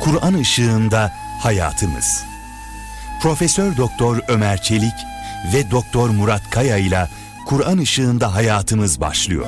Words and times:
Kur'an 0.00 0.34
ışığında 0.34 1.12
hayatımız. 1.42 2.24
Profesör 3.22 3.76
Doktor 3.76 4.20
Ömer 4.28 4.62
Çelik 4.62 4.94
ve 5.54 5.70
Doktor 5.70 6.10
Murat 6.10 6.50
Kaya 6.50 6.76
ile 6.76 7.08
Kur'an 7.46 7.78
ışığında 7.78 8.34
hayatımız 8.34 9.00
başlıyor. 9.00 9.46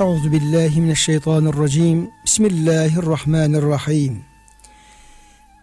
Euzu 0.00 0.32
billahi 0.32 0.80
mineşşeytanirracim. 0.80 2.10
Bismillahirrahmanirrahim. 2.24 4.37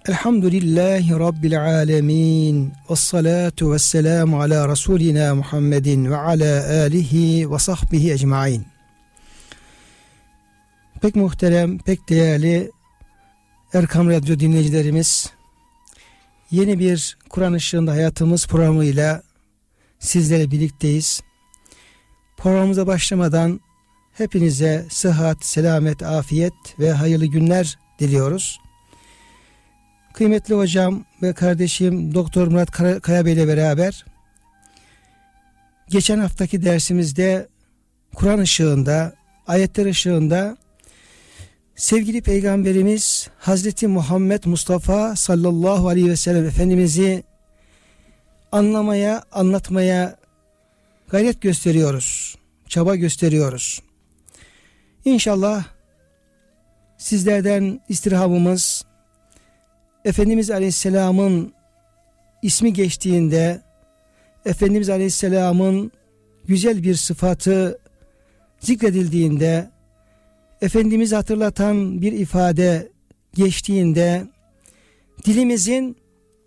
Elhamdülillahi 0.08 1.12
rabbil 1.12 1.62
alamin. 1.62 2.74
Ves 2.90 3.00
salatu 3.00 3.72
vesselam 3.72 4.34
ala 4.34 4.68
rasulina 4.68 5.36
Muhammedin 5.36 6.12
ve 6.12 6.18
ala 6.18 6.82
alihi 6.84 7.52
ve 7.52 7.60
sahbihi 7.60 8.12
ecmaîn. 8.12 8.66
Pek 11.02 11.16
muhterem, 11.16 11.78
pek 11.78 12.10
değerli 12.10 12.72
Erkam 13.74 14.10
Radyo 14.10 14.40
dinleyicilerimiz, 14.40 15.30
yeni 16.52 16.80
bir 16.80 17.18
Kur'an 17.30 17.54
ışığında 17.54 17.92
hayatımız 17.92 18.48
programıyla 18.48 19.24
sizlerle 20.00 20.52
birlikteyiz. 20.52 21.22
Programımıza 22.38 22.88
başlamadan 22.88 23.60
Hepinize 24.18 24.86
sıhhat, 24.90 25.46
selamet, 25.46 26.04
afiyet 26.04 26.54
ve 26.80 26.92
hayırlı 26.92 27.26
günler 27.26 27.78
diliyoruz. 28.00 28.60
Kıymetli 30.16 30.56
hocam 30.56 31.06
ve 31.22 31.34
kardeşim 31.34 32.14
Doktor 32.14 32.48
Murat 32.48 32.72
Kaya 33.02 33.26
Bey 33.26 33.34
ile 33.34 33.48
beraber 33.48 34.06
geçen 35.90 36.20
haftaki 36.20 36.66
dersimizde 36.66 37.48
Kur'an 38.16 38.40
ışığında, 38.40 39.14
ayetler 39.48 39.86
ışığında 39.86 40.58
sevgili 41.76 42.22
peygamberimiz 42.22 43.30
Hazreti 43.40 43.88
Muhammed 43.88 44.44
Mustafa 44.46 45.16
sallallahu 45.16 45.88
aleyhi 45.88 46.10
ve 46.10 46.16
sellem 46.16 46.46
Efendimiz'i 46.46 47.24
anlamaya, 48.52 49.24
anlatmaya 49.32 50.16
gayret 51.10 51.42
gösteriyoruz. 51.42 52.36
Çaba 52.68 52.96
gösteriyoruz. 52.96 53.82
İnşallah 55.06 55.66
sizlerden 56.98 57.82
istirhamımız 57.90 58.86
Efendimiz 60.06 60.52
Aleyhisselam'ın 60.52 61.54
ismi 62.42 62.74
geçtiğinde 62.74 63.62
Efendimiz 64.46 64.90
Aleyhisselam'ın 64.90 65.92
güzel 66.48 66.84
bir 66.84 66.96
sıfatı 66.96 67.80
zikredildiğinde 68.60 69.70
Efendimiz 70.62 71.14
hatırlatan 71.14 72.02
bir 72.02 72.12
ifade 72.12 72.92
geçtiğinde 73.34 74.28
dilimizin 75.26 75.98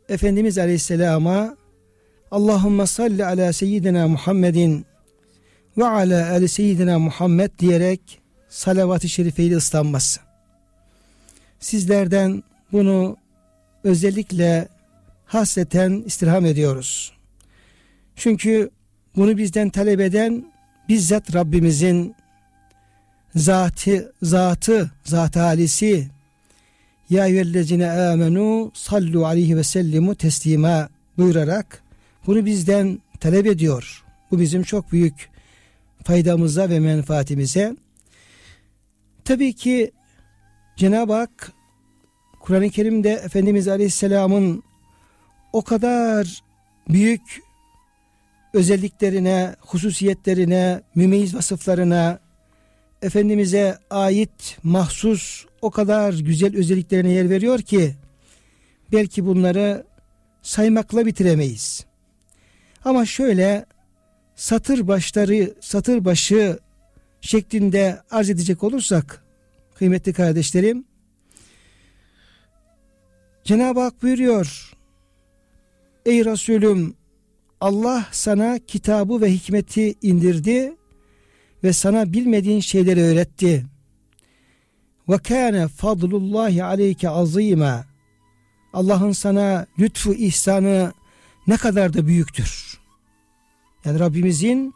Efendimiz 0.09 0.59
Aleyhisselam'a 0.59 1.57
Allahümme 2.31 2.87
salli 2.87 3.25
ala 3.25 3.53
seyyidina 3.53 4.09
Muhammedin 4.09 4.87
ve 5.79 5.85
ala 5.87 6.31
ali 6.31 6.49
seyyidina 6.49 6.99
Muhammed 6.99 7.51
diyerek 7.59 8.21
salavat-ı 8.49 9.09
şerifeyle 9.09 9.57
ıslanması. 9.57 10.21
Sizlerden 11.61 12.43
bunu 12.73 13.17
özellikle 13.85 14.69
hasreten 15.27 16.03
istirham 16.07 16.47
ediyoruz. 16.47 17.13
Çünkü 18.17 18.71
bunu 19.17 19.37
bizden 19.37 19.71
talep 19.71 20.01
eden 20.01 20.45
bizzat 20.89 21.35
Rabbimizin 21.35 22.15
zatı, 23.35 24.13
zatı, 24.23 24.91
zat 25.05 25.37
halisi 25.37 26.09
ya 27.11 27.27
eyyühellezine 27.27 27.91
amenu 27.91 28.73
sallu 28.75 29.27
aleyhi 29.27 29.57
ve 29.57 29.63
sellimu 29.63 30.15
teslima 30.15 30.89
buyurarak 31.19 31.83
bunu 32.27 32.47
bizden 32.47 32.99
talep 33.21 33.47
ediyor. 33.47 34.05
Bu 34.31 34.41
bizim 34.41 34.63
çok 34.63 34.93
büyük 34.93 35.31
faydamıza 36.05 36.71
ve 36.71 36.81
menfaatimize. 36.81 37.77
Tabii 39.25 39.53
ki 39.53 39.91
Cenab-ı 40.77 41.13
Hak 41.13 41.53
Kur'an-ı 42.49 42.71
Kerim'de 42.71 43.11
Efendimiz 43.13 43.69
Aleyhisselam'ın 43.69 44.63
o 45.53 45.63
kadar 45.63 46.43
büyük 46.89 47.41
özelliklerine, 48.55 49.57
hususiyetlerine, 49.61 50.81
mümeyyiz 50.95 51.35
vasıflarına, 51.35 52.21
Efendimiz'e 53.03 53.79
ait 53.91 54.59
mahsus 54.63 55.47
o 55.63 55.71
kadar 55.71 56.13
güzel 56.13 56.57
özelliklerine 56.57 57.13
yer 57.13 57.31
veriyor 57.31 57.59
ki 57.59 57.95
belki 58.93 59.27
bunları 59.27 59.87
saymakla 60.43 61.07
bitiremeyiz. 61.07 61.87
Ama 62.85 63.07
şöyle 63.07 63.67
satır 64.37 64.89
başları, 64.89 65.55
satır 65.61 66.05
başı 66.05 66.59
şeklinde 67.21 68.01
arz 68.11 68.31
edecek 68.31 68.65
olursak 68.65 69.25
kıymetli 69.75 70.13
kardeşlerim 70.13 70.88
Cenab-ı 73.49 73.81
Hak 73.81 74.03
buyuruyor 74.03 74.73
Ey 76.07 76.25
Resulüm 76.25 76.95
Allah 77.61 78.07
sana 78.13 78.59
kitabı 78.59 79.21
ve 79.21 79.33
hikmeti 79.33 79.95
indirdi 80.03 80.77
ve 81.65 81.73
sana 81.73 82.13
bilmediğin 82.13 82.61
şeyleri 82.61 83.03
öğretti. 83.03 83.67
Ve 85.09 85.19
kâne 85.19 85.69
fadlullahi 85.69 86.65
aleyke 86.65 87.09
azîmâ. 87.09 87.85
Allah'ın 88.73 89.13
sana 89.13 89.67
lütfu 89.79 90.15
ihsanı 90.15 90.93
ne 91.47 91.57
kadar 91.57 91.95
da 91.95 92.07
büyüktür. 92.07 92.79
Yani 93.85 94.01
Rabbimizin 94.01 94.75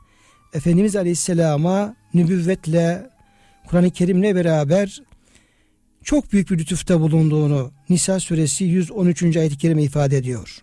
Efendimiz 0.54 0.96
Aleyhisselam'a 0.96 1.96
nübüvvetle 2.14 3.10
Kur'an-ı 3.68 3.90
Kerim'le 3.90 4.34
beraber 4.34 5.02
çok 6.04 6.32
büyük 6.32 6.50
bir 6.50 6.58
lütufta 6.58 7.00
bulunduğunu 7.00 7.72
Nisa 7.88 8.20
suresi 8.20 8.64
113. 8.64 9.36
ayet-i 9.36 9.58
kerime 9.58 9.82
ifade 9.82 10.16
ediyor. 10.16 10.62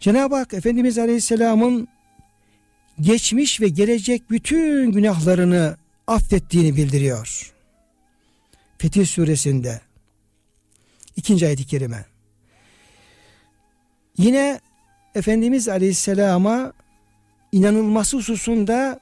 Cenab-ı 0.00 0.36
Hak 0.36 0.54
Efendimiz 0.54 0.98
Aleyhisselam'ın 0.98 1.88
geçmiş 3.00 3.60
ve 3.60 3.68
gelecek 3.68 4.30
bütün 4.30 4.92
günahlarını 4.92 5.76
affettiğini 6.06 6.76
bildiriyor. 6.76 7.52
Fetih 8.78 9.06
suresinde 9.06 9.80
ikinci 11.16 11.46
ayet-i 11.46 11.66
kerime. 11.66 12.04
Yine 14.18 14.60
Efendimiz 15.14 15.68
Aleyhisselam'a 15.68 16.72
inanılması 17.52 18.16
hususunda 18.16 19.00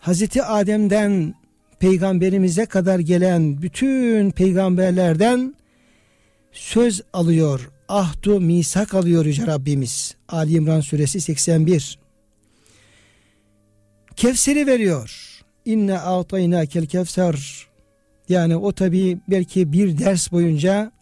Hazreti 0.00 0.42
Adem'den 0.42 1.34
peygamberimize 1.80 2.66
kadar 2.66 2.98
gelen 2.98 3.62
bütün 3.62 4.30
peygamberlerden 4.30 5.54
söz 6.52 7.02
alıyor. 7.12 7.70
Ahdu 7.88 8.40
misak 8.40 8.94
alıyor 8.94 9.24
Yüce 9.24 9.46
Rabbimiz. 9.46 10.14
Ali 10.28 10.52
İmran 10.52 10.80
suresi 10.80 11.20
81. 11.20 11.98
Kevser'i 14.16 14.66
veriyor. 14.66 15.40
İnne 15.64 15.98
atayna 15.98 16.66
kel 16.66 16.86
kevser. 16.86 17.66
Yani 18.28 18.56
o 18.56 18.72
tabi 18.72 19.18
belki 19.28 19.72
bir 19.72 19.98
ders 19.98 20.32
boyunca 20.32 20.92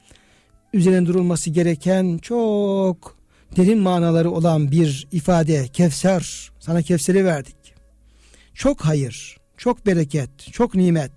üzerine 0.72 1.06
durulması 1.06 1.50
gereken 1.50 2.18
çok 2.18 3.18
derin 3.56 3.78
manaları 3.78 4.30
olan 4.30 4.70
bir 4.70 5.08
ifade. 5.12 5.68
Kevser. 5.68 6.50
Sana 6.60 6.82
Kevser'i 6.82 7.24
verdik. 7.24 7.56
Çok 8.54 8.80
hayır, 8.80 9.37
çok 9.58 9.86
bereket, 9.86 10.30
çok 10.52 10.74
nimet. 10.74 11.12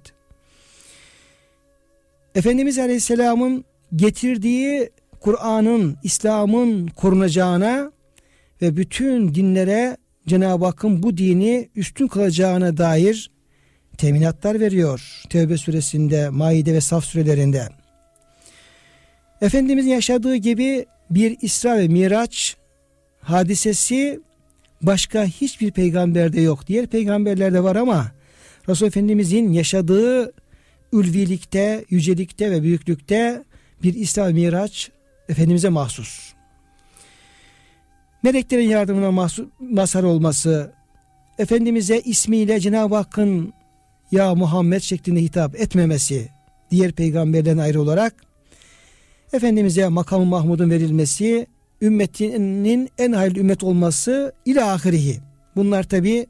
Efendimiz 2.35 2.79
Aleyhisselam'ın 2.79 3.65
getirdiği 3.95 4.89
Kur'an'ın, 5.19 5.97
İslam'ın 6.03 6.87
korunacağına 6.87 7.91
ve 8.61 8.77
bütün 8.77 9.35
dinlere 9.35 9.97
Cenab-ı 10.27 10.65
Hakk'ın 10.65 11.03
bu 11.03 11.17
dini 11.17 11.69
üstün 11.75 12.07
kılacağına 12.07 12.77
dair 12.77 13.31
teminatlar 13.97 14.59
veriyor. 14.59 15.23
Tevbe 15.29 15.57
suresinde, 15.57 16.29
Maide 16.29 16.73
ve 16.73 16.81
Saf 16.81 17.05
surelerinde. 17.05 17.67
Efendimizin 19.41 19.89
yaşadığı 19.89 20.35
gibi 20.35 20.85
bir 21.09 21.37
İsra 21.41 21.77
ve 21.77 21.87
Miraç 21.87 22.57
hadisesi 23.21 24.19
başka 24.81 25.25
hiçbir 25.25 25.71
peygamberde 25.71 26.41
yok. 26.41 26.67
Diğer 26.67 26.87
peygamberlerde 26.87 27.63
var 27.63 27.75
ama 27.75 28.11
Resul 28.69 28.87
Efendimizin 28.87 29.51
yaşadığı 29.51 30.33
ülvilikte, 30.93 31.85
yücelikte 31.89 32.51
ve 32.51 32.63
büyüklükte 32.63 33.43
bir 33.83 33.93
İsra 33.93 34.25
Miraç 34.25 34.91
Efendimiz'e 35.29 35.69
mahsus. 35.69 36.33
Meleklerin 38.23 38.69
yardımına 38.69 39.11
mahsus, 39.11 39.47
mazhar 39.59 40.03
olması, 40.03 40.71
Efendimiz'e 41.39 42.01
ismiyle 42.01 42.59
Cenab-ı 42.59 42.95
Hakk'ın 42.95 43.53
ya 44.11 44.35
Muhammed 44.35 44.81
şeklinde 44.81 45.21
hitap 45.21 45.59
etmemesi, 45.59 46.29
diğer 46.71 46.91
peygamberden 46.91 47.57
ayrı 47.57 47.81
olarak 47.81 48.13
Efendimiz'e 49.33 49.87
makam 49.87 50.27
Mahmud'un 50.27 50.69
verilmesi, 50.69 51.47
ümmetinin 51.81 52.89
en 52.97 53.11
hayırlı 53.11 53.39
ümmet 53.39 53.63
olması 53.63 54.33
ile 54.45 54.63
ahirihi. 54.63 55.19
Bunlar 55.55 55.83
tabi 55.83 56.27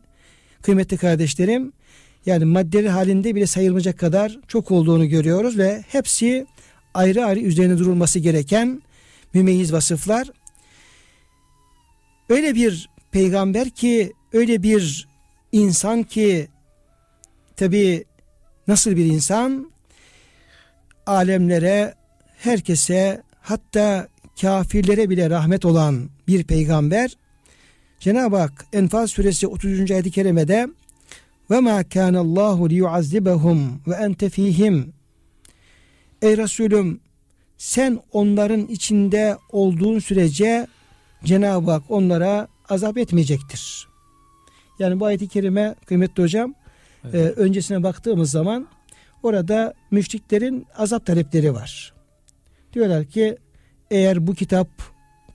kıymetli 0.62 0.98
kardeşlerim 0.98 1.74
yani 2.26 2.46
maddeleri 2.46 2.90
halinde 2.90 3.36
bile 3.36 3.48
sayılmayacak 3.48 4.00
kadar 4.00 4.40
çok 4.48 4.72
olduğunu 4.72 5.06
görüyoruz 5.06 5.58
ve 5.58 5.84
hepsi 5.88 6.46
ayrı 6.94 7.26
ayrı 7.26 7.40
üzerine 7.40 7.78
durulması 7.78 8.20
gereken 8.20 8.82
mümeyyiz 9.34 9.74
vasıflar. 9.74 10.30
Öyle 12.30 12.56
bir 12.56 12.90
peygamber 13.12 13.70
ki 13.70 14.14
öyle 14.34 14.64
bir 14.64 15.08
insan 15.52 16.04
ki 16.04 16.48
tabi 17.56 18.06
nasıl 18.68 18.92
bir 18.92 19.06
insan 19.06 19.72
alemlere 21.06 21.94
herkese 22.38 23.22
hatta 23.42 24.08
kafirlere 24.42 25.10
bile 25.10 25.30
rahmet 25.30 25.66
olan 25.66 26.10
bir 26.28 26.44
peygamber 26.44 27.18
Cenab-ı 28.00 28.38
Hak 28.38 28.66
Enfal 28.74 29.08
suresi 29.08 29.48
30. 29.48 29.92
ayet-i 29.92 30.12
kerimede 30.12 30.68
ve 31.52 31.60
ma 31.60 31.84
kana 31.84 32.20
Allahu 32.20 32.70
liyuazzibahum 32.70 33.82
ve 33.88 33.96
ente 33.96 34.30
fihim 34.30 34.94
Ey 36.22 36.38
Resulüm 36.38 37.00
sen 37.58 38.00
onların 38.12 38.68
içinde 38.68 39.38
olduğun 39.52 40.00
sürece 40.00 40.68
Cenab-ı 41.24 41.72
Hak 41.72 41.84
onlara 41.90 42.48
azap 42.70 42.98
etmeyecektir. 42.98 43.88
Yani 44.80 45.00
bu 45.00 45.06
ayet-i 45.06 45.28
kerime 45.28 45.76
kıymetli 45.86 46.24
hocam 46.24 46.54
evet. 47.04 47.16
e, 47.16 47.42
öncesine 47.42 47.84
baktığımız 47.84 48.32
zaman 48.32 48.68
orada 49.24 49.74
müşriklerin 49.92 50.68
azap 50.78 51.06
talepleri 51.06 51.54
var. 51.54 51.94
Diyorlar 52.74 53.06
ki 53.06 53.38
eğer 53.92 54.28
bu 54.28 54.36
kitap 54.36 54.68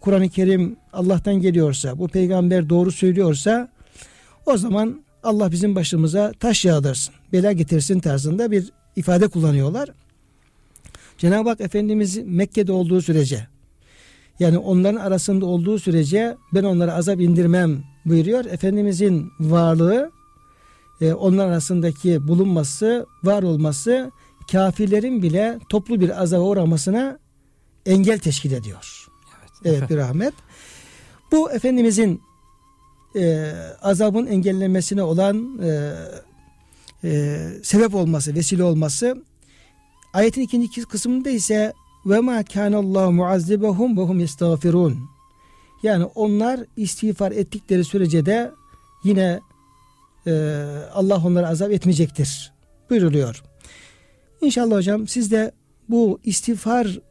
Kur'an-ı 0.01 0.29
Kerim 0.29 0.77
Allah'tan 0.93 1.35
geliyorsa, 1.35 1.99
bu 1.99 2.09
peygamber 2.09 2.69
doğru 2.69 2.93
söylüyorsa 2.93 3.69
o 4.47 4.57
zaman 4.57 5.06
Allah 5.27 5.53
bizim 5.53 5.75
başımıza 5.75 6.33
taş 6.41 6.65
yağdırsın, 6.65 7.15
bela 7.33 7.53
getirsin 7.53 8.01
tarzında 8.01 8.51
bir 8.51 8.73
ifade 8.97 9.29
kullanıyorlar. 9.29 9.91
Cenab-ı 11.19 11.49
Hak 11.49 11.61
Efendimiz 11.61 12.19
Mekke'de 12.25 12.73
olduğu 12.73 13.03
sürece 13.03 13.47
yani 14.41 14.59
onların 14.59 15.01
arasında 15.01 15.47
olduğu 15.47 15.79
sürece 15.79 16.37
ben 16.55 16.65
onlara 16.65 16.95
azap 16.95 17.21
indirmem 17.21 17.85
buyuruyor. 18.05 18.45
Efendimizin 18.45 19.31
varlığı 19.41 20.11
e, 21.01 21.13
onlar 21.13 21.47
arasındaki 21.47 22.29
bulunması, 22.29 23.07
var 23.25 23.43
olması 23.43 24.11
kafirlerin 24.53 25.23
bile 25.23 25.59
toplu 25.69 26.01
bir 26.01 26.23
azaba 26.23 26.43
uğramasına 26.43 27.19
engel 27.87 28.19
teşkil 28.19 28.53
ediyor. 28.53 29.07
Evet, 29.39 29.51
evet 29.65 29.91
bir 29.91 29.97
rahmet. 29.97 30.35
Bu 31.33 31.51
Efendimizin 31.51 32.23
e, 33.17 33.53
azabın 33.83 34.27
engellenmesine 34.27 35.03
olan 35.03 35.59
e, 35.63 35.93
e, 37.05 37.39
sebep 37.63 37.95
olması, 37.95 38.35
vesile 38.35 38.65
olması. 38.65 39.25
Ayetin 40.13 40.41
ikinci 40.41 40.85
kısmında 40.85 41.31
ise 41.31 41.73
ve 42.07 42.21
ma 42.21 42.45
kanallahu 42.45 43.13
muazzibahum 43.13 43.97
ve 43.97 44.01
hum 44.01 44.21
yestağfirun. 44.21 44.99
Yani 45.83 46.05
onlar 46.05 46.61
istiğfar 46.77 47.33
ettikleri 47.33 47.85
sürece 47.85 48.27
de 48.27 48.51
yine 49.05 49.41
e, 50.27 50.33
Allah 50.93 51.23
onlara 51.27 51.49
azap 51.49 51.71
etmeyecektir. 51.71 52.53
Buyuruluyor. 52.91 53.43
İnşallah 54.41 54.77
hocam 54.77 55.09
siz 55.09 55.31
de 55.31 55.53
bu 55.89 56.21
istiğfarın 56.25 57.03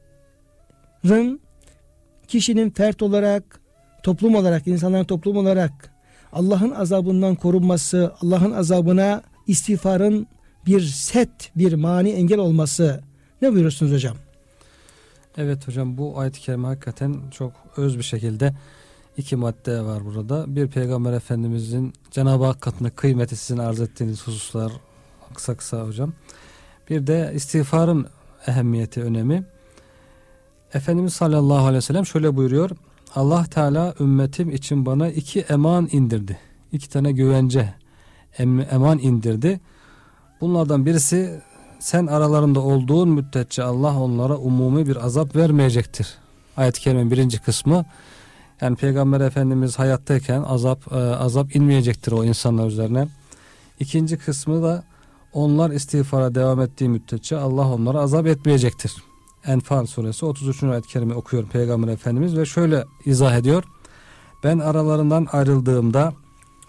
kişinin 2.27 2.69
fert 2.69 3.01
olarak, 3.01 3.59
toplum 4.03 4.35
olarak, 4.35 4.67
insanların 4.67 5.05
toplum 5.05 5.37
olarak 5.37 5.94
Allah'ın 6.33 6.71
azabından 6.71 7.35
korunması, 7.35 8.13
Allah'ın 8.21 8.51
azabına 8.51 9.21
istiğfarın 9.47 10.27
bir 10.65 10.81
set, 10.81 11.51
bir 11.55 11.73
mani 11.73 12.09
engel 12.09 12.39
olması 12.39 13.03
ne 13.41 13.53
buyurursunuz 13.53 13.91
hocam? 13.91 14.17
Evet 15.37 15.67
hocam 15.67 15.97
bu 15.97 16.19
ayet-i 16.19 16.41
kerime 16.41 16.67
hakikaten 16.67 17.15
çok 17.31 17.53
öz 17.77 17.97
bir 17.97 18.03
şekilde 18.03 18.53
iki 19.17 19.35
madde 19.35 19.81
var 19.81 20.05
burada. 20.05 20.55
Bir 20.55 20.67
peygamber 20.67 21.13
efendimizin 21.13 21.93
Cenab-ı 22.11 22.45
Hak 22.45 22.61
katında 22.61 22.89
kıymeti 22.89 23.35
sizin 23.35 23.57
arz 23.57 23.81
ettiğiniz 23.81 24.27
hususlar 24.27 24.71
kısa 25.33 25.57
kısa 25.57 25.87
hocam. 25.87 26.13
Bir 26.89 27.07
de 27.07 27.31
istiğfarın 27.35 28.07
ehemmiyeti, 28.47 29.03
önemi. 29.03 29.43
Efendimiz 30.73 31.13
sallallahu 31.13 31.57
aleyhi 31.57 31.75
ve 31.75 31.81
sellem 31.81 32.05
şöyle 32.05 32.35
buyuruyor. 32.35 32.69
Allah 33.15 33.45
Teala 33.45 33.93
ümmetim 33.99 34.49
için 34.49 34.85
bana 34.85 35.09
iki 35.09 35.39
eman 35.39 35.89
indirdi. 35.91 36.39
İki 36.71 36.89
tane 36.89 37.11
güvence 37.11 37.73
eman 38.71 38.99
indirdi. 38.99 39.59
Bunlardan 40.41 40.85
birisi 40.85 41.41
sen 41.79 42.07
aralarında 42.07 42.59
olduğun 42.59 43.09
müddetçe 43.09 43.63
Allah 43.63 43.99
onlara 43.99 44.37
umumi 44.37 44.87
bir 44.87 45.05
azap 45.05 45.35
vermeyecektir. 45.35 46.15
Ayet-i 46.57 46.81
kerimenin 46.81 47.11
birinci 47.11 47.39
kısmı 47.39 47.85
yani 48.61 48.75
Peygamber 48.75 49.21
Efendimiz 49.21 49.79
hayattayken 49.79 50.43
azap 50.43 50.93
e, 50.93 50.95
azap 50.95 51.55
inmeyecektir 51.55 52.11
o 52.11 52.23
insanlar 52.23 52.67
üzerine. 52.67 53.07
İkinci 53.79 54.17
kısmı 54.17 54.63
da 54.63 54.83
onlar 55.33 55.71
istiğfara 55.71 56.35
devam 56.35 56.61
ettiği 56.61 56.89
müddetçe 56.89 57.37
Allah 57.37 57.73
onlara 57.73 57.99
azap 57.99 58.27
etmeyecektir. 58.27 58.93
Enfal 59.47 59.85
suresi 59.85 60.25
33. 60.25 60.63
ayet-i 60.63 60.87
kerime 60.87 61.13
okuyor 61.13 61.45
Peygamber 61.45 61.87
Efendimiz 61.87 62.37
ve 62.37 62.45
şöyle 62.45 62.85
izah 63.05 63.35
ediyor. 63.35 63.63
Ben 64.43 64.59
aralarından 64.59 65.27
ayrıldığımda 65.31 66.13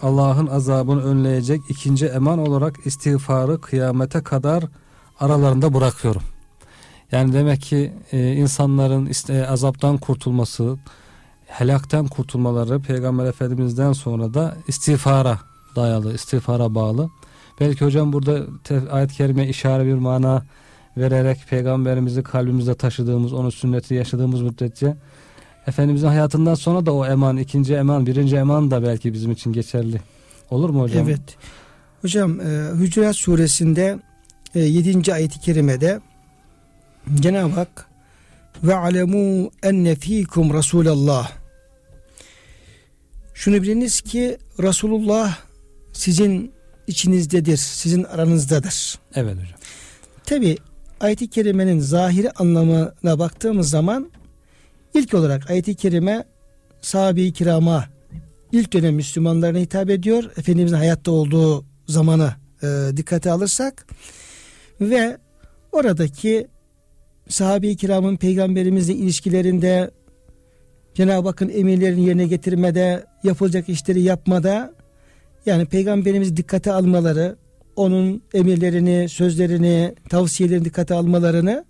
Allah'ın 0.02 0.46
azabını 0.46 1.05
önleyecek 1.05 1.62
ikinci 1.69 2.06
eman 2.06 2.38
olarak 2.38 2.87
istiğfarı 2.87 3.61
kıyamete 3.61 4.23
kadar 4.23 4.64
aralarında 5.21 5.75
bırakıyorum. 5.75 6.23
Yani 7.12 7.33
demek 7.33 7.61
ki 7.61 7.92
e, 8.12 8.33
insanların 8.33 9.06
işte 9.06 9.49
azaptan 9.49 9.99
kurtulması, 9.99 10.76
helaktan 11.47 12.06
kurtulmaları 12.06 12.80
Peygamber 12.80 13.26
Efendimiz'den 13.26 13.92
sonra 13.92 14.35
da 14.35 14.56
istiğfara 14.68 15.38
dayalı, 15.76 16.14
istiğfara 16.14 16.75
bağlı. 16.75 17.11
Belki 17.61 17.85
hocam 17.85 18.12
burada 18.12 18.47
ayet-i 18.90 19.14
kerime 19.14 19.49
işare 19.49 19.87
bir 19.87 19.95
mana 19.95 20.42
vererek 20.96 21.38
peygamberimizi 21.50 22.22
kalbimizde 22.22 22.74
taşıdığımız, 22.74 23.32
onun 23.32 23.50
sünneti 23.50 23.94
yaşadığımız 23.94 24.42
müddetçe 24.42 24.96
Efendimizin 25.66 26.06
hayatından 26.06 26.54
sonra 26.54 26.86
da 26.86 26.92
o 26.92 27.06
eman, 27.06 27.36
ikinci 27.36 27.74
eman, 27.74 28.06
birinci 28.06 28.36
eman 28.36 28.70
da 28.70 28.82
belki 28.82 29.12
bizim 29.12 29.32
için 29.32 29.52
geçerli. 29.52 30.00
Olur 30.50 30.70
mu 30.70 30.82
hocam? 30.82 31.08
Evet. 31.08 31.20
Hocam 32.02 32.40
e, 32.40 32.44
Hücurat 32.78 33.16
suresinde 33.16 33.98
e, 34.54 34.60
7. 34.60 35.12
ayet-i 35.12 35.40
kerimede 35.40 36.00
Cenab-ı 37.14 37.52
Hak 37.52 37.86
ve 38.62 38.74
alemu 38.74 39.50
enne 39.62 39.94
fikum 39.94 40.54
Resulallah 40.54 41.30
şunu 43.34 43.62
biliniz 43.62 44.00
ki 44.00 44.38
Resulullah 44.62 45.38
sizin 45.92 46.52
içinizdedir, 46.86 47.56
sizin 47.56 48.04
aranızdadır. 48.04 48.98
Evet 49.14 49.34
hocam. 49.34 49.58
Tabi 50.24 50.56
ayet-i 51.00 51.30
kerimenin 51.30 51.80
zahiri 51.80 52.30
anlamına 52.30 53.18
baktığımız 53.18 53.70
zaman 53.70 54.10
ilk 54.94 55.14
olarak 55.14 55.50
ayet-i 55.50 55.74
kerime 55.74 56.24
sahabe-i 56.80 57.32
kirama 57.32 57.84
ilk 58.52 58.72
dönem 58.72 58.94
Müslümanlarına 58.94 59.58
hitap 59.58 59.90
ediyor. 59.90 60.24
Efendimizin 60.36 60.76
hayatta 60.76 61.10
olduğu 61.10 61.64
zamanı 61.86 62.32
e, 62.62 62.96
dikkate 62.96 63.30
alırsak 63.30 63.86
ve 64.80 65.18
oradaki 65.72 66.46
sahabe-i 67.28 67.76
kiramın 67.76 68.16
peygamberimizle 68.16 68.94
ilişkilerinde 68.94 69.90
Cenab-ı 70.94 71.28
Hakk'ın 71.28 71.48
emirlerini 71.48 72.04
yerine 72.04 72.26
getirmede, 72.26 73.04
yapılacak 73.24 73.68
işleri 73.68 74.00
yapmada 74.00 74.74
yani 75.46 75.66
peygamberimizi 75.66 76.36
dikkate 76.36 76.72
almaları, 76.72 77.36
onun 77.76 78.23
emirlerini, 78.35 79.09
sözlerini, 79.09 79.95
tavsiyelerini 80.09 80.64
dikkate 80.64 80.95
almalarını 80.95 81.64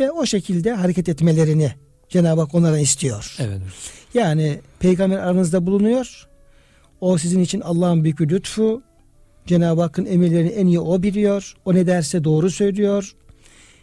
ve 0.00 0.10
o 0.10 0.26
şekilde 0.26 0.72
hareket 0.72 1.08
etmelerini 1.08 1.72
Cenab-ı 2.08 2.40
Hak 2.40 2.54
onlara 2.54 2.78
istiyor. 2.78 3.36
Evet. 3.38 3.60
Yani 4.14 4.60
peygamber 4.80 5.18
aranızda 5.18 5.66
bulunuyor. 5.66 6.28
O 7.00 7.18
sizin 7.18 7.40
için 7.40 7.60
Allah'ın 7.60 8.04
büyük 8.04 8.20
bir 8.20 8.28
lütfu. 8.28 8.82
Cenab-ı 9.46 9.80
Hakk'ın 9.80 10.06
emirlerini 10.06 10.48
en 10.48 10.66
iyi 10.66 10.80
o 10.80 11.02
biliyor. 11.02 11.54
O 11.64 11.74
ne 11.74 11.86
derse 11.86 12.24
doğru 12.24 12.50
söylüyor. 12.50 13.12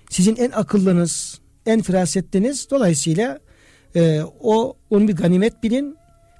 Sizin 0.09 0.35
en 0.35 0.51
akıllınız, 0.51 1.39
en 1.65 1.81
firasetliniz. 1.81 2.69
Dolayısıyla 2.71 3.39
e, 3.95 4.21
o 4.39 4.77
onu 4.89 5.07
bir 5.07 5.15
ganimet 5.15 5.63
bilin. 5.63 5.97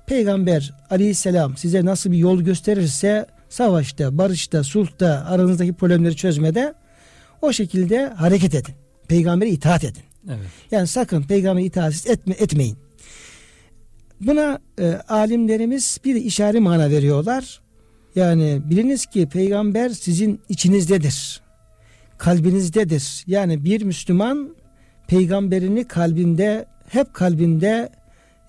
Peygamber 0.08 0.74
aleyhisselam 0.90 1.58
size 1.58 1.86
nasıl 1.86 2.12
bir 2.12 2.18
yol 2.18 2.42
gösterirse 2.42 3.26
savaşta, 3.50 4.18
barışta, 4.18 4.64
sulhta, 4.64 5.26
aranızdaki 5.30 5.74
problemleri 5.74 6.16
çözmede 6.16 6.74
o 7.42 7.54
şekilde 7.54 8.08
hareket 8.08 8.56
edin. 8.56 8.74
Peygambere 9.08 9.50
itaat 9.50 9.84
edin. 9.84 10.04
Evet. 10.28 10.48
Yani 10.72 10.88
sakın 10.88 11.24
peygambere 11.24 11.66
itaat 11.66 12.08
etme, 12.08 12.36
etmeyin. 12.40 12.78
Buna 14.22 14.60
e, 14.80 14.92
alimlerimiz 14.94 16.00
bir 16.06 16.16
işare 16.16 16.60
mana 16.60 16.90
veriyorlar. 16.90 17.62
Yani 18.16 18.62
biliniz 18.66 19.06
ki 19.06 19.30
peygamber 19.30 19.90
sizin 19.90 20.42
içinizdedir. 20.50 21.42
Kalbinizdedir. 22.18 23.24
Yani 23.28 23.64
bir 23.66 23.82
Müslüman 23.82 24.56
peygamberini 25.08 25.88
kalbinde 25.88 26.66
hep 26.90 27.14
kalbinde 27.14 27.90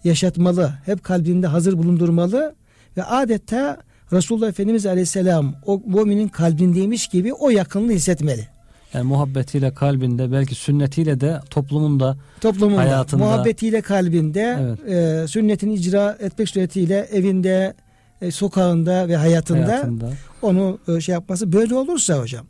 yaşatmalı. 0.04 0.74
Hep 0.84 1.04
kalbinde 1.04 1.46
hazır 1.46 1.78
bulundurmalı 1.78 2.54
ve 2.96 3.04
adeta 3.04 3.78
Resulullah 4.12 4.48
Efendimiz 4.48 4.86
Aleyhisselam 4.86 5.54
o 5.66 5.82
müminin 5.86 6.28
kalbindeymiş 6.28 7.06
gibi 7.08 7.32
o 7.34 7.50
yakınlığı 7.50 7.92
hissetmeli. 7.92 8.48
Yani 8.94 9.04
muhabbetiyle 9.04 9.74
kalbinde 9.74 10.32
belki 10.32 10.54
sünnetiyle 10.54 11.20
de 11.20 11.40
toplumunda 11.50 12.16
Toplumunda, 12.40 12.80
Hayatında. 12.82 13.24
muhabbetiyle 13.24 13.80
kalbinde, 13.80 14.58
Evet. 14.60 14.88
e, 15.24 15.28
sünnetini 15.28 15.74
icra 15.74 16.16
etmek 16.20 16.48
suretiyle 16.48 17.08
evinde, 17.12 17.74
e, 18.20 18.30
sokağında 18.30 19.08
ve 19.08 19.16
hayatında, 19.16 19.66
hayatında 19.66 20.10
onu 20.42 20.78
e, 20.88 21.00
şey 21.00 21.12
yapması 21.12 21.52
böyle 21.52 21.74
olursa 21.74 22.18
hocam. 22.18 22.46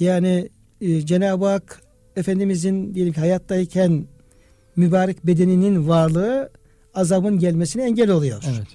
Yani 0.00 0.48
e, 0.80 1.00
Cenab-ı 1.06 1.46
Hak 1.46 1.80
Efendimizin 2.16 2.94
diyelim 2.94 3.12
ki 3.12 3.20
hayattayken 3.20 4.04
mübarek 4.76 5.26
bedeninin 5.26 5.88
varlığı 5.88 6.50
azabın 6.94 7.38
gelmesine 7.38 7.84
engel 7.84 8.10
oluyor. 8.10 8.42
evet. 8.56 8.66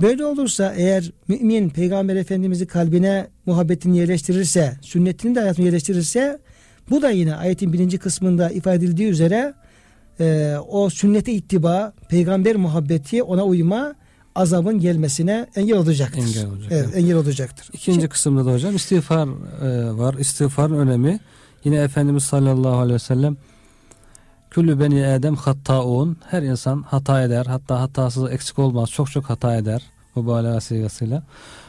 Böyle 0.00 0.24
olursa 0.24 0.74
eğer 0.76 1.12
mümin 1.28 1.68
Peygamber 1.70 2.16
Efendimiz'i 2.16 2.66
kalbine 2.66 3.26
muhabbetini 3.46 3.98
yerleştirirse, 3.98 4.76
sünnetini 4.82 5.34
de 5.34 5.40
hayatına 5.40 5.64
yerleştirirse 5.64 6.38
bu 6.90 7.02
da 7.02 7.10
yine 7.10 7.34
ayetin 7.34 7.72
birinci 7.72 7.98
kısmında 7.98 8.50
ifade 8.50 8.76
edildiği 8.76 9.08
üzere 9.08 9.54
e, 10.20 10.56
o 10.68 10.90
sünnete 10.90 11.32
ittiba, 11.32 11.92
peygamber 12.08 12.56
muhabbeti 12.56 13.22
ona 13.22 13.44
uyma 13.44 13.94
azabın 14.34 14.78
gelmesine 14.80 15.46
engel 15.56 15.76
olacaktır. 15.76 16.18
Engel 16.18 16.46
olacak, 16.46 16.72
Evet, 16.72 16.84
evet. 16.84 16.96
engel 16.96 17.16
olacaktır. 17.16 17.68
İkinci 17.72 18.08
kısımda 18.08 18.46
da 18.46 18.52
hocam 18.52 18.76
istiğfar 18.76 19.28
e, 19.28 19.98
var. 19.98 20.14
İstiğfarın 20.14 20.74
önemi. 20.78 21.20
Yine 21.64 21.76
Efendimiz 21.76 22.22
sallallahu 22.24 22.76
aleyhi 22.76 22.94
ve 22.94 22.98
sellem 22.98 23.36
Küllü 24.56 24.80
beni 24.80 25.06
Adem 25.06 25.36
hattaun. 25.36 26.16
Her 26.30 26.42
insan 26.42 26.82
hata 26.82 27.22
eder. 27.22 27.46
Hatta 27.46 27.80
hatasız 27.80 28.32
eksik 28.32 28.58
olmaz. 28.58 28.90
Çok 28.90 29.10
çok 29.10 29.24
hata 29.24 29.56
eder. 29.56 29.82
Mübalağa 30.14 30.60
sigasıyla. 30.60 31.22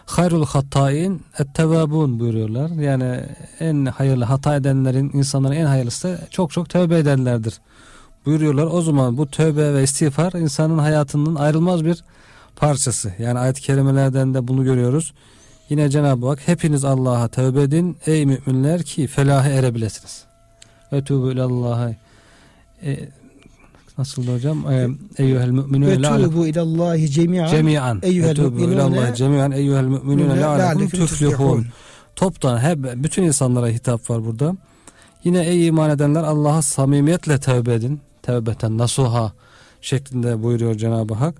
Hayrul 0.05 0.45
hattain 0.45 1.21
ettevabun 1.39 2.19
buyuruyorlar. 2.19 2.69
Yani 2.69 3.25
en 3.59 3.85
hayırlı 3.85 4.25
hata 4.25 4.55
edenlerin, 4.55 5.11
insanların 5.13 5.55
en 5.55 5.65
hayırlısı 5.65 6.19
çok 6.31 6.51
çok 6.51 6.69
tövbe 6.69 6.97
edenlerdir. 6.97 7.59
Buyuruyorlar. 8.25 8.65
O 8.71 8.81
zaman 8.81 9.17
bu 9.17 9.27
tövbe 9.27 9.73
ve 9.73 9.83
istiğfar 9.83 10.33
insanın 10.33 10.77
hayatının 10.77 11.35
ayrılmaz 11.35 11.85
bir 11.85 12.03
parçası. 12.55 13.13
Yani 13.19 13.39
ayet-i 13.39 13.61
kerimelerden 13.61 14.33
de 14.33 14.47
bunu 14.47 14.63
görüyoruz. 14.63 15.13
Yine 15.69 15.89
Cenab-ı 15.89 16.27
Hak 16.27 16.47
hepiniz 16.47 16.85
Allah'a 16.85 17.27
tövbe 17.27 17.61
edin 17.61 17.97
ey 18.05 18.25
müminler 18.25 18.83
ki 18.83 19.07
felaha 19.07 19.49
erebilesiniz. 19.49 20.23
Etûbü 20.91 21.33
ilallâhe 21.33 22.06
e, 22.83 23.09
nasıldı 23.97 24.33
hocam? 24.35 24.71
E, 24.71 24.87
eyyuhel 25.17 25.49
müminûne 25.49 25.87
Ve 25.87 26.01
le'alekum 26.01 26.45
ilallahi 26.45 27.09
cemi'an 27.09 27.47
cemiyan. 27.47 27.99
eyyuhel 28.03 28.35
Etûbü 28.37 28.49
müminûne 28.49 28.73
ilallâhe 28.73 29.15
cemiyan 29.15 29.51
eyyuhel 29.51 29.83
müminûne 29.83 30.37
le'alekum 30.41 30.89
tuflihun. 30.89 31.65
Toptan 32.15 32.59
hep 32.59 32.79
bütün 33.03 33.23
insanlara 33.23 33.67
hitap 33.67 34.09
var 34.09 34.25
burada. 34.25 34.55
Yine 35.23 35.45
ey 35.47 35.67
iman 35.67 35.89
edenler 35.89 36.23
Allah'a 36.23 36.61
samimiyetle 36.61 37.39
tövbe 37.39 37.73
edin. 37.73 38.01
Tevbeten 38.21 38.77
nasuha 38.77 39.31
şeklinde 39.81 40.43
buyuruyor 40.43 40.75
Cenab-ı 40.75 41.13
Hak. 41.13 41.35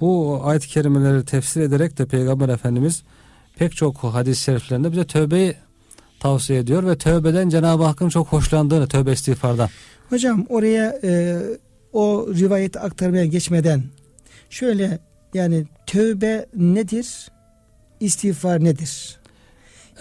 Bu 0.00 0.40
ayet-i 0.44 0.68
kerimeleri 0.68 1.24
tefsir 1.24 1.60
ederek 1.60 1.98
de 1.98 2.06
Peygamber 2.06 2.48
Efendimiz 2.48 3.02
pek 3.56 3.76
çok 3.76 3.96
hadis-i 3.96 4.42
şeriflerinde 4.42 4.92
bize 4.92 5.04
tövbeyi 5.04 5.54
tavsiye 6.22 6.58
ediyor 6.58 6.86
ve 6.86 6.98
tövbeden 6.98 7.48
Cenab-ı 7.48 7.82
Hakk'ın 7.82 8.08
çok 8.08 8.26
hoşlandığını 8.26 8.86
tövbe 8.88 9.12
istiğfardan. 9.12 9.68
Hocam 10.08 10.46
oraya 10.48 11.00
e, 11.04 11.38
o 11.92 12.26
rivayeti 12.34 12.80
aktarmaya 12.80 13.26
geçmeden 13.26 13.82
şöyle 14.50 14.98
yani 15.34 15.64
tövbe 15.86 16.46
nedir? 16.56 17.30
İstiğfar 18.00 18.64
nedir? 18.64 19.16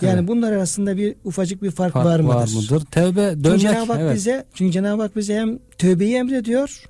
Yani 0.02 0.20
Evet. 0.20 0.28
bunlar 0.28 0.52
arasında 0.52 0.98
bir 0.98 1.16
ufacık 1.24 1.64
bir 1.64 1.72
fark, 1.72 1.94
Fark 1.94 2.06
var 2.06 2.20
mıdır? 2.20 2.36
var 2.36 2.48
mıdır? 2.48 2.86
Tövbe 2.86 3.30
Çünkü 3.34 3.44
dönmek. 3.44 3.60
Cenab-ı 3.62 3.94
Hak 3.94 4.02
evet. 4.02 4.16
bize 4.16 4.46
çünkü 4.54 4.72
Cenab-ı 4.72 5.02
Hak 5.02 5.16
bize 5.16 5.36
hem 5.36 5.60
tövbeyi 5.78 6.16
emrediyor. 6.16 6.84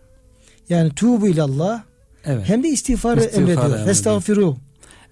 Yani 0.69 0.89
tuğbu 0.95 1.27
ilallah 1.27 1.83
evet. 2.25 2.49
hem 2.49 2.63
de 2.63 2.67
istiğfarı 2.67 3.19
İstiğfarı 3.19 3.51
emrediyor. 3.51 3.85
Festağfiru. 3.85 4.57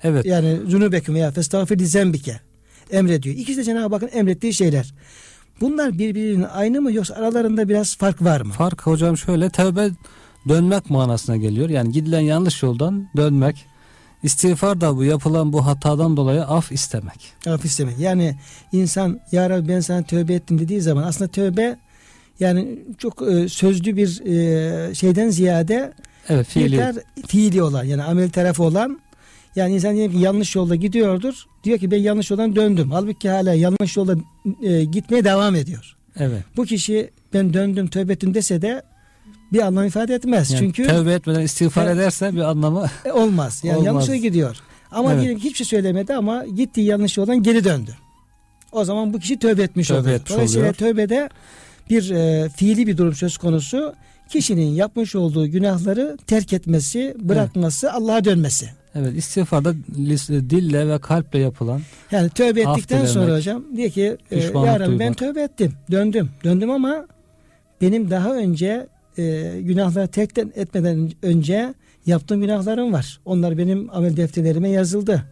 evet. 0.04 0.26
Yani 0.26 0.60
zunubeküm 0.68 1.16
veya 1.16 1.32
festağfir 1.32 1.80
zembike 1.80 2.40
emrediyor. 2.92 3.36
İkisi 3.36 3.58
de 3.60 3.64
Cenab-ı 3.64 3.96
Hakk'ın 3.96 4.18
emrettiği 4.20 4.54
şeyler. 4.54 4.94
Bunlar 5.62 5.98
birbirinin 5.98 6.44
aynı 6.54 6.82
mı 6.82 6.92
yoksa 6.94 7.16
aralarında 7.16 7.70
biraz 7.70 7.98
fark 7.98 8.24
var 8.24 8.42
mı? 8.42 8.54
Fark 8.54 8.82
hocam 8.82 9.18
şöyle 9.18 9.50
tövbe 9.50 9.90
dönmek 10.50 10.90
manasına 10.90 11.38
geliyor. 11.38 11.70
Yani 11.70 11.92
gidilen 11.92 12.20
yanlış 12.20 12.64
yoldan 12.64 13.10
dönmek. 13.18 13.66
İstiğfar 14.24 14.82
da 14.82 14.96
bu 14.96 15.04
yapılan 15.04 15.54
bu 15.54 15.66
hatadan 15.66 16.18
dolayı 16.18 16.44
af 16.44 16.72
istemek. 16.72 17.34
Af 17.48 17.66
istemek. 17.66 18.00
Yani 18.00 18.36
insan 18.72 19.20
ya 19.32 19.50
Rabbi 19.50 19.68
ben 19.68 19.80
sana 19.80 20.04
tövbe 20.04 20.34
ettim 20.34 20.60
dediği 20.60 20.82
zaman 20.82 21.04
aslında 21.04 21.32
tövbe 21.32 21.78
yani 22.40 22.80
çok 22.98 23.22
e, 23.32 23.50
sözlü 23.50 23.96
bir 23.98 24.22
e, 24.26 24.96
şeyden 24.96 25.30
ziyade 25.30 25.94
Evet 26.30 26.48
fiili. 26.48 26.76
yeter 26.76 26.96
fiili 27.28 27.64
olan 27.64 27.84
yani 27.84 28.04
amel 28.04 28.30
tarafı 28.30 28.64
olan 28.64 29.00
yani 29.56 29.74
insan 29.76 29.96
diyelim 29.96 30.12
ki 30.18 30.24
yanlış 30.24 30.56
yolda 30.56 30.76
gidiyordur. 30.76 31.34
Diyor 31.64 31.80
ki 31.80 31.92
ben 31.92 31.98
yanlış 32.00 32.32
yoldan 32.32 32.56
döndüm. 32.56 32.92
Halbuki 32.92 33.30
hala 33.30 33.54
yanlış 33.54 33.98
yolda 33.98 34.16
e, 34.64 34.84
gitmeye 34.84 35.24
devam 35.24 35.56
ediyor. 35.56 35.96
Evet. 36.18 36.44
Bu 36.58 36.66
kişi 36.66 37.10
ben 37.34 37.54
döndüm 37.54 37.88
tövbe 37.88 38.14
ettim 38.14 38.34
dese 38.34 38.62
de 38.62 38.82
bir 39.54 39.60
anlam 39.60 39.86
ifade 39.88 40.14
etmez. 40.16 40.52
Yani 40.52 40.60
Çünkü 40.60 40.84
tövbe 40.88 41.14
etmeden 41.14 41.42
istiğfar 41.42 41.86
Evet. 41.86 41.96
ederse 41.96 42.36
bir 42.36 42.40
anlamı 42.42 42.88
e, 43.06 43.12
olmaz. 43.12 43.62
Yani 43.64 43.76
Olmaz. 43.78 43.86
yanlış 43.86 44.08
yola 44.08 44.18
gidiyor. 44.18 44.58
Ama 44.92 45.12
Evet. 45.14 45.22
diyelim 45.22 45.40
hiçbir 45.40 45.56
şey 45.58 45.66
söylemedi 45.66 46.14
ama 46.14 46.46
gittiği 46.46 46.86
yanlış 46.86 47.18
yoldan 47.18 47.44
geri 47.44 47.64
döndü. 47.64 47.96
O 48.72 48.86
zaman 48.86 49.14
bu 49.14 49.20
kişi 49.20 49.40
tövbe 49.40 49.64
etmiş 49.64 49.88
Tövbe 49.88 50.00
oluyor. 50.00 50.16
etmiş 50.16 50.32
Dolayısıyla 50.34 50.62
oluyor. 50.62 50.74
tövbede 50.74 51.30
bir 51.90 52.10
e, 52.10 52.50
fiili 52.50 52.88
bir 52.88 52.98
durum 52.98 53.14
söz 53.16 53.38
konusu. 53.38 53.94
Kişinin 54.30 54.70
yapmış 54.70 55.16
olduğu 55.16 55.48
günahları 55.48 56.18
terk 56.28 56.54
etmesi, 56.54 57.16
bırakması, 57.20 57.94
Allah'a 57.94 58.26
dönmesi. 58.26 58.70
evet 58.96 59.18
istiğfar 59.18 59.66
da 59.66 59.74
lis- 59.98 60.50
dille 60.50 60.88
ve 60.88 61.00
kalple 61.00 61.40
yapılan 61.40 61.82
Yani 62.12 62.30
tövbe 62.30 62.62
ettikten 62.62 63.06
sonra 63.06 63.36
hocam 63.36 63.64
diyor 63.76 63.90
ki 63.90 64.18
e, 64.32 64.40
ya 64.40 64.80
Rabbi 64.80 65.00
ben 65.00 65.14
tövbe 65.14 65.42
ettim. 65.42 65.74
Döndüm. 65.92 66.30
Döndüm 66.44 66.72
ama 66.72 67.06
benim 67.82 68.12
daha 68.12 68.36
önce 68.36 68.88
e, 69.18 69.54
günahları 69.62 70.08
terk 70.08 70.38
etmeden 70.38 71.12
önce 71.22 71.74
yaptığım 72.06 72.42
günahlarım 72.42 72.94
var. 72.94 73.20
Onlar 73.26 73.58
benim 73.58 73.90
amel 73.96 74.18
defterlerime 74.18 74.70
yazıldı. 74.70 75.24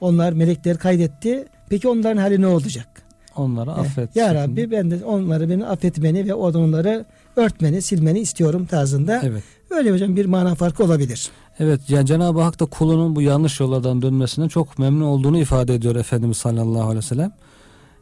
Onlar 0.00 0.32
melekler 0.32 0.78
kaydetti. 0.78 1.44
Peki 1.68 1.88
onların 1.88 2.16
hali 2.16 2.40
ne 2.40 2.46
olacak? 2.46 3.02
onları 3.36 3.70
Eh, 3.70 3.78
affet. 3.78 4.16
Ya. 4.16 4.34
Rabbi 4.34 4.70
ben 4.70 4.90
de 4.90 5.04
onları 5.04 5.50
beni 5.50 5.66
affetmeni 5.66 6.26
ve 6.28 6.34
o 6.34 6.58
onları 6.58 7.04
örtmeni, 7.36 7.82
silmeni 7.82 8.20
istiyorum 8.20 8.66
tarzında. 8.66 9.20
Evet. 9.24 9.42
Öyle 9.70 9.92
hocam 9.92 10.16
bir 10.16 10.26
mana 10.26 10.54
farkı 10.54 10.84
olabilir. 10.84 11.30
Evet 11.58 11.80
yani 11.88 12.06
Cenab-ı 12.06 12.40
Hak 12.40 12.60
da 12.60 12.66
kulunun 12.66 13.16
bu 13.16 13.22
yanlış 13.22 13.60
yollardan 13.60 14.02
dönmesinden 14.02 14.48
çok 14.48 14.78
memnun 14.78 15.04
olduğunu 15.04 15.38
ifade 15.38 15.74
ediyor 15.74 15.96
Efendimiz 15.96 16.36
sallallahu 16.36 16.82
aleyhi 16.82 16.96
ve 16.96 17.02
sellem. 17.02 17.32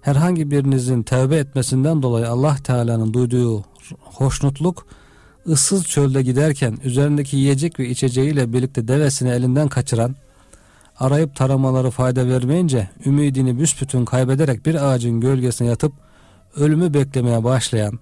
Herhangi 0.01 0.51
birinizin 0.51 1.03
tevbe 1.03 1.37
etmesinden 1.37 2.03
dolayı 2.03 2.29
Allah 2.29 2.57
Teala'nın 2.65 3.15
duyduğu 3.15 3.65
hoşnutluk 4.01 4.87
ıssız 5.49 5.85
çölde 5.85 6.23
giderken 6.23 6.79
üzerindeki 6.85 7.37
yiyecek 7.37 7.81
ve 7.81 7.89
içeceğiyle 7.89 8.53
birlikte 8.53 8.89
devesini 8.89 9.31
elinden 9.31 9.69
kaçıran 9.69 10.17
arayıp 10.99 11.37
taramaları 11.37 11.91
fayda 11.91 12.29
vermeyince 12.29 12.91
ümidini 13.07 13.59
büsbütün 13.61 14.05
kaybederek 14.05 14.67
bir 14.67 14.91
ağacın 14.91 15.21
gölgesine 15.21 15.69
yatıp 15.69 15.93
ölümü 16.57 16.95
beklemeye 16.95 17.45
başlayan 17.45 17.99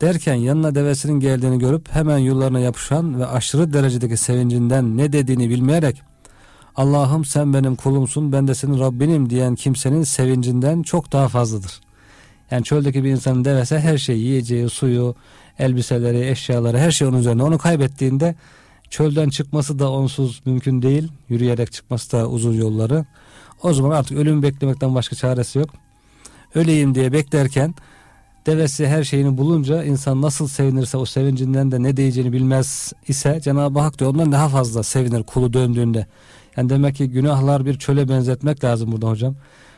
derken 0.00 0.34
yanına 0.34 0.74
devesinin 0.74 1.20
geldiğini 1.20 1.58
görüp 1.58 1.94
hemen 1.94 2.18
yollarına 2.18 2.60
yapışan 2.60 3.20
ve 3.20 3.26
aşırı 3.26 3.72
derecedeki 3.72 4.16
sevincinden 4.16 4.96
ne 4.96 5.12
dediğini 5.12 5.50
bilmeyerek 5.50 6.02
Allah'ım 6.76 7.24
sen 7.24 7.54
benim 7.54 7.76
kulumsun 7.76 8.32
ben 8.32 8.48
de 8.48 8.54
senin 8.54 8.78
Rabbinim 8.78 9.30
diyen 9.30 9.54
kimsenin 9.54 10.02
sevincinden 10.02 10.82
çok 10.82 11.12
daha 11.12 11.28
fazladır. 11.28 11.80
Yani 12.50 12.64
çöldeki 12.64 13.04
bir 13.04 13.10
insanın 13.10 13.44
devese 13.44 13.80
her 13.80 13.98
şey 13.98 14.18
yiyeceği, 14.18 14.68
suyu, 14.68 15.14
elbiseleri, 15.58 16.28
eşyaları 16.30 16.78
her 16.78 16.90
şey 16.90 17.08
onun 17.08 17.18
üzerinde. 17.18 17.42
Onu 17.42 17.58
kaybettiğinde 17.58 18.34
çölden 18.90 19.28
çıkması 19.28 19.78
da 19.78 19.90
onsuz 19.90 20.42
mümkün 20.46 20.82
değil. 20.82 21.12
Yürüyerek 21.28 21.72
çıkması 21.72 22.12
da 22.12 22.28
uzun 22.28 22.54
yolları. 22.54 23.04
O 23.62 23.72
zaman 23.72 23.90
artık 23.90 24.18
ölümü 24.18 24.42
beklemekten 24.42 24.94
başka 24.94 25.16
çaresi 25.16 25.58
yok. 25.58 25.70
Öleyim 26.54 26.94
diye 26.94 27.12
beklerken 27.12 27.74
devesi 28.46 28.86
her 28.86 29.04
şeyini 29.04 29.38
bulunca 29.38 29.84
insan 29.84 30.22
nasıl 30.22 30.48
sevinirse 30.48 30.96
o 30.96 31.04
sevincinden 31.04 31.72
de 31.72 31.82
ne 31.82 31.96
diyeceğini 31.96 32.32
bilmez 32.32 32.92
ise 33.08 33.40
Cenab-ı 33.40 33.80
Hak 33.80 33.98
diyor 33.98 34.10
ondan 34.10 34.32
daha 34.32 34.48
fazla 34.48 34.82
sevinir 34.82 35.22
kulu 35.22 35.52
döndüğünde. 35.52 36.06
Yani 36.56 36.68
demek 36.68 36.94
ki 36.94 37.08
günahlar 37.08 37.66
bir 37.66 37.78
çöle 37.78 38.08
benzetmek 38.08 38.64
lazım 38.64 38.92
burada 38.92 39.08
hocam. 39.08 39.34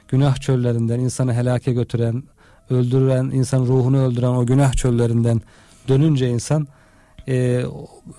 Günah 0.08 0.36
çöllerinden 0.36 1.00
insanı 1.00 1.34
helake 1.34 1.72
götüren, 1.72 2.22
öldüren, 2.70 3.24
insan 3.24 3.60
ruhunu 3.60 3.98
öldüren 3.98 4.28
o 4.28 4.46
günah 4.46 4.72
çöllerinden 4.72 5.40
dönünce 5.88 6.30
insan 6.30 6.68
e, 7.28 7.64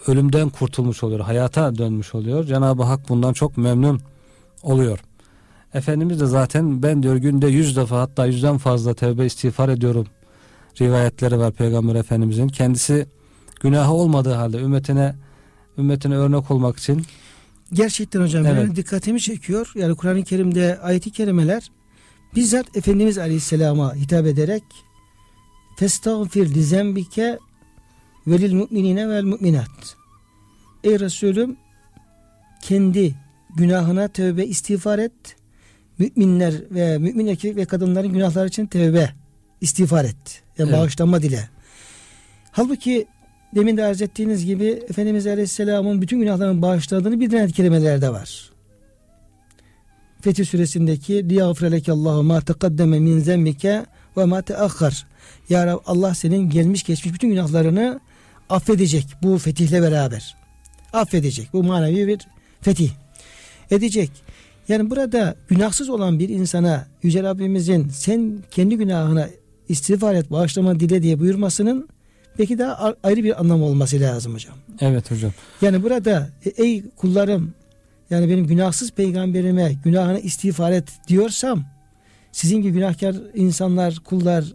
ölümden 0.08 0.50
kurtulmuş 0.50 1.04
oluyor, 1.04 1.20
hayata 1.20 1.78
dönmüş 1.78 2.16
oluyor. 2.16 2.44
Cenab-ı 2.44 2.84
Hak 2.84 3.10
bundan 3.10 3.34
çok 3.34 3.58
memnun 3.58 4.00
oluyor. 4.64 5.00
Efendimiz 5.74 6.20
de 6.20 6.26
zaten 6.26 6.84
ben 6.84 7.04
diyor 7.04 7.16
günde 7.16 7.48
yüz 7.48 7.78
defa 7.78 8.02
hatta 8.02 8.26
yüzden 8.26 8.58
fazla 8.58 8.94
tevbe 8.94 9.26
istiğfar 9.26 9.70
ediyorum 9.70 10.08
rivayetleri 10.82 11.38
var 11.40 11.52
Peygamber 11.52 11.96
Efendimizin. 11.96 12.48
Kendisi 12.48 13.08
günahı 13.62 13.92
olmadığı 13.94 14.34
halde 14.34 14.58
ümmetine 14.58 15.16
ümmetine 15.78 16.16
örnek 16.16 16.52
olmak 16.52 16.78
için 16.78 17.06
Gerçekten 17.74 18.22
hocam 18.22 18.46
Evet. 18.46 18.58
benim 18.58 18.76
dikkatimi 18.76 19.22
çekiyor. 19.22 19.72
Yani 19.76 19.96
Kur'an-ı 19.96 20.24
Kerim'de 20.24 20.80
ayet-i 20.82 21.12
kerimeler 21.12 21.72
bizzat 22.36 22.78
Efendimiz 22.78 23.18
Aleyhisselam'a 23.18 23.96
hitap 23.96 24.26
ederek 24.26 24.64
Festağfir 25.78 26.56
li 26.56 26.64
zembike 26.64 27.40
velil 28.28 28.54
mu'minine 28.54 29.10
vel 29.10 29.24
mu'minat. 29.24 29.96
Ey 30.84 31.00
Resulüm 31.00 31.58
kendi 32.62 33.16
günahına 33.56 34.08
tövbe 34.08 34.46
istiğfar 34.46 35.00
et. 35.00 35.36
Müminler 36.00 36.54
ve 36.72 36.98
mümin 36.98 37.28
erkek 37.28 37.56
ve 37.56 37.66
kadınların 37.66 38.14
günahları 38.14 38.48
için 38.48 38.68
tövbe 38.68 39.10
istiğfar 39.62 40.06
et. 40.06 40.42
Yani 40.58 40.70
Evet. 40.70 40.80
bağışlanma 40.80 41.22
dile. 41.22 41.50
Halbuki 42.52 43.08
demin 43.56 43.78
de 43.78 43.86
arz 43.86 44.02
ettiğiniz 44.02 44.46
gibi 44.46 44.66
Efendimiz 44.90 45.28
Aleyhisselam'ın 45.28 46.02
bütün 46.02 46.20
günahlarını 46.20 46.62
bağışladığını 46.62 47.20
bildiren 47.20 47.40
ayet-i 47.40 47.54
kerimelerde 47.54 48.10
var. 48.10 48.50
Fetih 50.22 50.46
suresindeki 50.46 51.30
liyagfireleke 51.30 51.92
Allahu 51.92 52.24
ma 52.24 52.42
teqaddeme 52.42 53.00
min 53.00 53.20
zembike 53.20 53.86
ve 54.18 54.26
ma 54.26 54.42
teahhar. 54.42 55.08
Ya 55.50 55.66
Rab 55.68 55.80
Allah 55.86 56.14
senin 56.16 56.50
gelmiş 56.50 56.84
geçmiş 56.84 57.14
bütün 57.14 57.30
günahlarını 57.30 58.00
affedecek 58.50 59.06
bu 59.24 59.38
fetihle 59.38 59.82
beraber. 59.82 60.36
Affedecek. 60.94 61.54
Bu 61.54 61.64
manevi 61.64 62.08
bir 62.08 62.20
fetih. 62.62 62.92
Edecek. 63.72 64.12
Yani 64.68 64.90
burada 64.90 65.36
günahsız 65.48 65.90
olan 65.90 66.20
bir 66.20 66.30
insana 66.30 66.88
Yüce 67.04 67.24
Rabbimizin 67.24 67.90
sen 67.90 68.44
kendi 68.52 68.78
günahına 68.78 69.30
istiğfar 69.70 70.16
et, 70.16 70.32
bağışlama 70.32 70.80
dile 70.80 71.04
diye 71.04 71.20
buyurmasının 71.20 71.90
belki 72.40 72.60
daha 72.60 72.96
ayrı 73.04 73.24
bir 73.24 73.42
anlam 73.42 73.64
olması 73.64 74.00
lazım 74.00 74.34
hocam. 74.34 74.56
evet 74.82 75.12
hocam. 75.12 75.32
Yani 75.62 75.84
burada 75.84 76.30
e, 76.46 76.50
ey 76.50 76.84
kullarım 76.96 77.54
yani 78.10 78.30
benim 78.30 78.48
günahsız 78.48 78.92
peygamberime 78.92 79.74
günahını 79.84 80.20
istiğfar 80.20 80.72
et 80.72 80.90
diyorsam 81.08 81.66
sizin 82.32 82.62
gibi 82.62 82.74
günahkar 82.74 83.16
insanlar, 83.36 83.96
kullar 84.06 84.46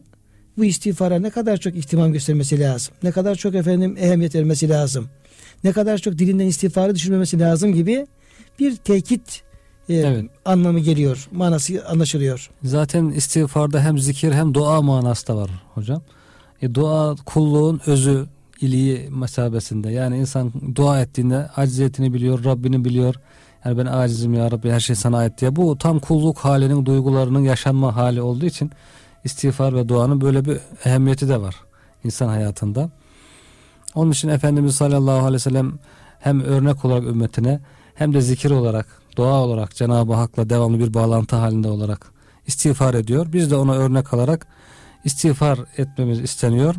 bu 0.56 0.64
istiğfara 0.64 1.18
ne 1.18 1.30
kadar 1.30 1.56
çok 1.56 1.76
ihtimam 1.76 2.12
göstermesi 2.12 2.60
lazım. 2.60 2.94
Ne 3.02 3.10
kadar 3.10 3.34
çok 3.34 3.54
efendim 3.54 3.96
ehemmiyet 3.98 4.34
vermesi 4.34 4.68
lazım. 4.68 5.08
Ne 5.64 5.72
kadar 5.72 5.98
çok 5.98 6.18
dilinden 6.18 6.46
istiğfarı 6.46 6.94
düşürmemesi 6.94 7.40
lazım 7.40 7.72
gibi 7.72 8.06
bir 8.58 8.76
tekit 8.76 9.42
e, 9.88 9.94
Evet. 9.94 10.24
anlamı 10.44 10.80
geliyor. 10.80 11.28
Manası 11.32 11.86
anlaşılıyor. 11.88 12.50
Zaten 12.62 13.08
istiğfarda 13.08 13.80
hem 13.80 13.98
zikir 13.98 14.32
hem 14.32 14.54
dua 14.54 14.82
manası 14.82 15.26
da 15.26 15.36
var 15.36 15.50
hocam. 15.74 16.02
E, 16.62 16.74
dua 16.74 17.16
kulluğun 17.26 17.80
özü, 17.86 18.26
iliği 18.60 19.08
mesabesinde. 19.10 19.90
Yani 19.90 20.18
insan 20.18 20.52
dua 20.74 21.00
ettiğinde 21.00 21.36
acziyetini 21.56 22.14
biliyor, 22.14 22.44
Rabbini 22.44 22.84
biliyor. 22.84 23.14
Yani 23.64 23.78
ben 23.78 23.86
acizim 23.86 24.34
ya 24.34 24.50
Rabbi 24.50 24.70
her 24.70 24.80
şey 24.80 24.96
sana 24.96 25.18
ait 25.18 25.40
diye. 25.40 25.56
Bu 25.56 25.78
tam 25.78 25.98
kulluk 25.98 26.38
halinin 26.38 26.86
duygularının 26.86 27.40
yaşanma 27.40 27.96
hali 27.96 28.22
olduğu 28.22 28.46
için 28.46 28.70
istiğfar 29.24 29.74
ve 29.74 29.88
duanın 29.88 30.20
böyle 30.20 30.44
bir 30.44 30.58
ehemmiyeti 30.84 31.28
de 31.28 31.40
var 31.40 31.54
insan 32.04 32.28
hayatında. 32.28 32.90
Onun 33.94 34.10
için 34.10 34.28
Efendimiz 34.28 34.74
sallallahu 34.74 35.18
aleyhi 35.18 35.34
ve 35.34 35.38
sellem 35.38 35.72
hem 36.20 36.40
örnek 36.40 36.84
olarak 36.84 37.04
ümmetine 37.04 37.60
hem 37.94 38.14
de 38.14 38.20
zikir 38.20 38.50
olarak, 38.50 38.86
dua 39.16 39.40
olarak 39.40 39.74
Cenab-ı 39.74 40.12
Hak'la 40.12 40.50
devamlı 40.50 40.78
bir 40.78 40.94
bağlantı 40.94 41.36
halinde 41.36 41.68
olarak 41.68 42.12
istiğfar 42.46 42.94
ediyor. 42.94 43.26
Biz 43.32 43.50
de 43.50 43.56
ona 43.56 43.74
örnek 43.74 44.14
alarak 44.14 44.46
istiğfar 45.04 45.58
etmemiz 45.78 46.20
isteniyor. 46.20 46.74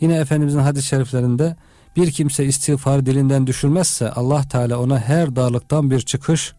Yine 0.00 0.16
Efendimizin 0.16 0.58
hadis-i 0.58 0.86
şeriflerinde 0.86 1.56
bir 1.96 2.10
kimse 2.10 2.44
istiğfar 2.44 3.06
dilinden 3.06 3.46
düşürmezse 3.46 4.10
Allah 4.10 4.42
Teala 4.48 4.80
ona 4.80 4.98
her 4.98 5.36
darlıktan 5.36 5.90
bir 5.90 6.00
çıkış, 6.00 6.52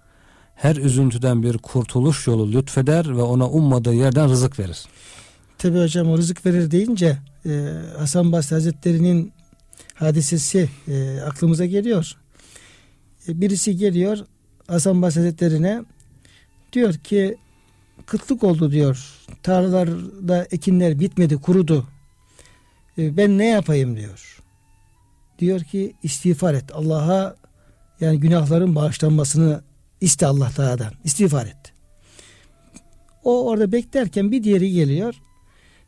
her 0.56 0.76
üzüntüden 0.76 1.44
bir 1.44 1.58
kurtuluş 1.58 2.28
yolu 2.28 2.52
lütfeder 2.52 3.18
ve 3.18 3.22
ona 3.22 3.50
ummadığı 3.50 3.94
yerden 3.94 4.30
rızık 4.30 4.60
verir. 4.60 4.86
Tabi 5.58 5.80
hocam 5.80 6.10
o 6.10 6.18
rızık 6.18 6.46
verir 6.46 6.72
deyince 6.72 7.18
e, 7.46 7.74
Hasan 7.98 8.32
Basri 8.32 8.54
Hazretleri'nin 8.54 9.34
hadisesi 9.94 10.70
e, 10.88 11.22
aklımıza 11.22 11.66
geliyor. 11.66 12.16
E, 13.28 13.42
birisi 13.42 13.78
geliyor 13.78 14.18
Hasan 14.72 15.02
Basri 15.02 15.38
diyor 16.74 16.94
ki 16.94 17.38
kıtlık 18.06 18.44
oldu 18.44 18.72
diyor. 18.72 19.26
Tarlalarda 19.44 20.48
ekinler 20.52 21.00
bitmedi 21.00 21.38
kurudu. 21.38 21.88
E, 22.98 23.18
ben 23.18 23.38
ne 23.38 23.48
yapayım 23.48 23.98
diyor. 23.98 24.42
Diyor 25.40 25.62
ki 25.62 25.94
istiğfar 26.04 26.54
et. 26.54 26.76
Allah'a 26.76 27.36
yani 28.00 28.20
günahların 28.20 28.76
bağışlanmasını 28.76 29.62
iste 30.02 30.26
Allah 30.26 30.50
Teala'dan. 30.50 30.94
İstiğfar 31.04 31.46
et. 31.46 31.74
O 33.24 33.48
orada 33.48 33.72
beklerken 33.72 34.32
bir 34.32 34.44
diğeri 34.44 34.72
geliyor. 34.72 35.16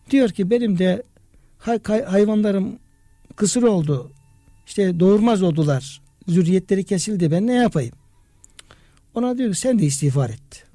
Diyor 0.10 0.30
ki 0.30 0.50
benim 0.50 0.80
de 0.80 1.04
hay- 1.58 1.80
hay- 1.88 2.04
hayvanlarım 2.06 2.80
kısır 3.36 3.64
oldu. 3.64 4.12
İşte 4.68 5.00
doğurmaz 5.00 5.42
oldular. 5.42 6.02
Zürriyetleri 6.28 6.84
kesildi. 6.84 7.32
Ben 7.32 7.48
ne 7.48 7.54
yapayım? 7.54 7.94
Ona 9.16 9.38
diyor 9.38 9.54
ki 9.54 9.60
sen 9.60 9.80
de 9.80 9.86
istiğfar 9.86 10.30
et. 10.30 10.66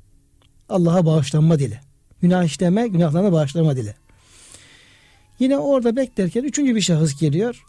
Allah'a 0.69 1.07
bağışlanma 1.07 1.59
dile. 1.59 1.81
Günah 2.23 2.45
işleme, 2.45 2.89
günahlarına 2.89 3.33
bağışlama 3.33 3.77
dile. 3.77 3.95
Yine 5.39 5.59
orada 5.59 5.97
beklerken 5.97 6.43
üçüncü 6.43 6.75
bir 6.75 6.81
şahıs 6.81 7.21
geliyor. 7.21 7.65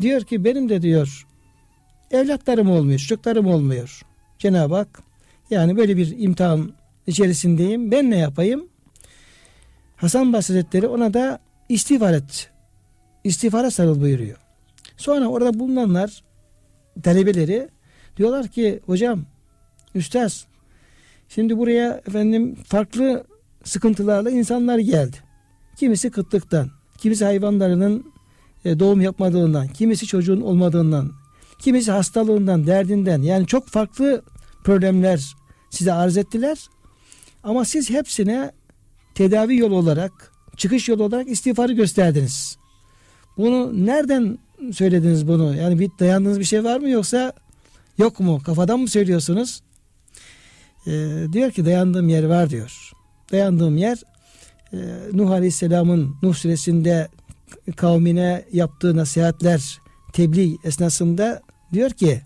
Diyor 0.00 0.22
ki 0.22 0.44
benim 0.44 0.68
de 0.68 0.82
diyor 0.82 1.26
evlatlarım 2.10 2.70
olmuyor, 2.70 2.98
çocuklarım 2.98 3.46
olmuyor. 3.46 4.02
Cenab-ı 4.38 4.74
Hak 4.74 5.02
yani 5.50 5.76
böyle 5.76 5.96
bir 5.96 6.18
imtihan 6.18 6.72
içerisindeyim. 7.06 7.90
Ben 7.90 8.10
ne 8.10 8.18
yapayım? 8.18 8.68
Hasan 9.96 10.32
Basri 10.32 10.88
ona 10.88 11.14
da 11.14 11.38
istiğfar 11.68 12.14
et. 12.14 12.50
İstiğfara 13.24 13.70
sarıl 13.70 14.00
buyuruyor. 14.00 14.38
Sonra 14.96 15.26
orada 15.26 15.58
bulunanlar 15.58 16.22
talebeleri 17.02 17.68
diyorlar 18.16 18.48
ki 18.48 18.80
hocam 18.86 19.24
üstaz 19.94 20.46
şimdi 21.28 21.58
buraya 21.58 22.00
efendim 22.08 22.56
farklı 22.66 23.24
sıkıntılarla 23.64 24.30
insanlar 24.30 24.78
geldi. 24.78 25.16
Kimisi 25.76 26.10
kıtlıktan, 26.10 26.70
kimisi 26.98 27.24
hayvanlarının 27.24 28.12
e, 28.64 28.78
doğum 28.78 29.00
yapmadığından, 29.00 29.68
kimisi 29.68 30.06
çocuğun 30.06 30.40
olmadığından, 30.40 31.12
kimisi 31.58 31.90
hastalığından, 31.90 32.66
derdinden 32.66 33.22
yani 33.22 33.46
çok 33.46 33.68
farklı 33.68 34.22
problemler 34.64 35.34
size 35.70 35.92
arz 35.92 36.16
ettiler. 36.16 36.58
Ama 37.42 37.64
siz 37.64 37.90
hepsine 37.90 38.52
tedavi 39.14 39.56
yolu 39.56 39.74
olarak, 39.74 40.32
çıkış 40.56 40.88
yolu 40.88 41.04
olarak 41.04 41.28
istiğfarı 41.28 41.72
gösterdiniz. 41.72 42.58
Bunu 43.36 43.86
nereden 43.86 44.38
söylediniz 44.72 45.28
bunu? 45.28 45.56
Yani 45.56 45.78
bir 45.78 45.90
dayandığınız 46.00 46.40
bir 46.40 46.44
şey 46.44 46.64
var 46.64 46.80
mı 46.80 46.90
yoksa 46.90 47.32
yok 47.98 48.20
mu? 48.20 48.40
Kafadan 48.46 48.80
mı 48.80 48.88
söylüyorsunuz? 48.88 49.62
Ee, 50.86 51.26
diyor 51.32 51.50
ki 51.50 51.64
dayandığım 51.64 52.08
yer 52.08 52.24
var 52.24 52.50
diyor. 52.50 52.92
Dayandığım 53.32 53.76
yer 53.76 53.98
e, 54.72 54.78
Nuh 55.12 55.30
Aleyhisselam'ın 55.30 56.16
Nuh 56.22 56.34
suresinde 56.34 57.08
kavmine 57.76 58.44
yaptığı 58.52 58.96
nasihatler 58.96 59.80
tebliğ 60.12 60.56
esnasında 60.64 61.42
diyor 61.72 61.90
ki 61.90 62.22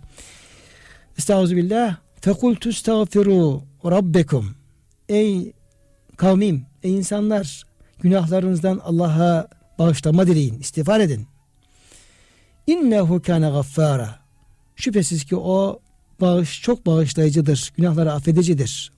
Estağfirullah 1.18 1.96
fekultu 2.20 2.68
estağfiru 2.68 3.62
rabbekum 3.84 4.54
Ey 5.08 5.52
kavmim, 6.16 6.66
ey 6.82 6.96
insanlar 6.96 7.62
günahlarınızdan 8.00 8.80
Allah'a 8.84 9.48
bağışlama 9.78 10.26
dileyin, 10.26 10.60
istiğfar 10.60 11.00
edin. 11.00 11.26
İnnehu 12.66 13.22
kâne 13.22 13.50
gaffâra. 13.50 14.18
Şüphesiz 14.76 15.24
ki 15.24 15.36
o 15.36 15.80
bağış 16.20 16.62
çok 16.62 16.86
bağışlayıcıdır, 16.86 17.72
günahları 17.76 18.12
affedicidir. 18.12 18.92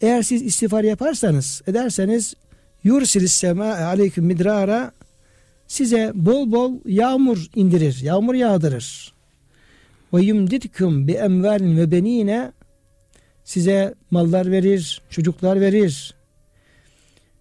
Eğer 0.00 0.22
siz 0.22 0.42
istiğfar 0.42 0.84
yaparsanız, 0.84 1.62
ederseniz 1.66 2.34
yursilis 2.84 3.32
sema 3.32 3.64
aleyküm 3.64 4.24
midrara 4.24 4.92
size 5.66 6.12
bol 6.14 6.52
bol 6.52 6.74
yağmur 6.86 7.46
indirir, 7.54 8.00
yağmur 8.02 8.34
yağdırır. 8.34 9.12
Ve 10.14 10.22
yumditkum 10.22 11.08
bi 11.08 11.12
emvalin 11.12 11.76
ve 11.76 11.90
benine 11.90 12.52
size 13.44 13.94
mallar 14.10 14.50
verir, 14.50 15.02
çocuklar 15.10 15.60
verir. 15.60 16.14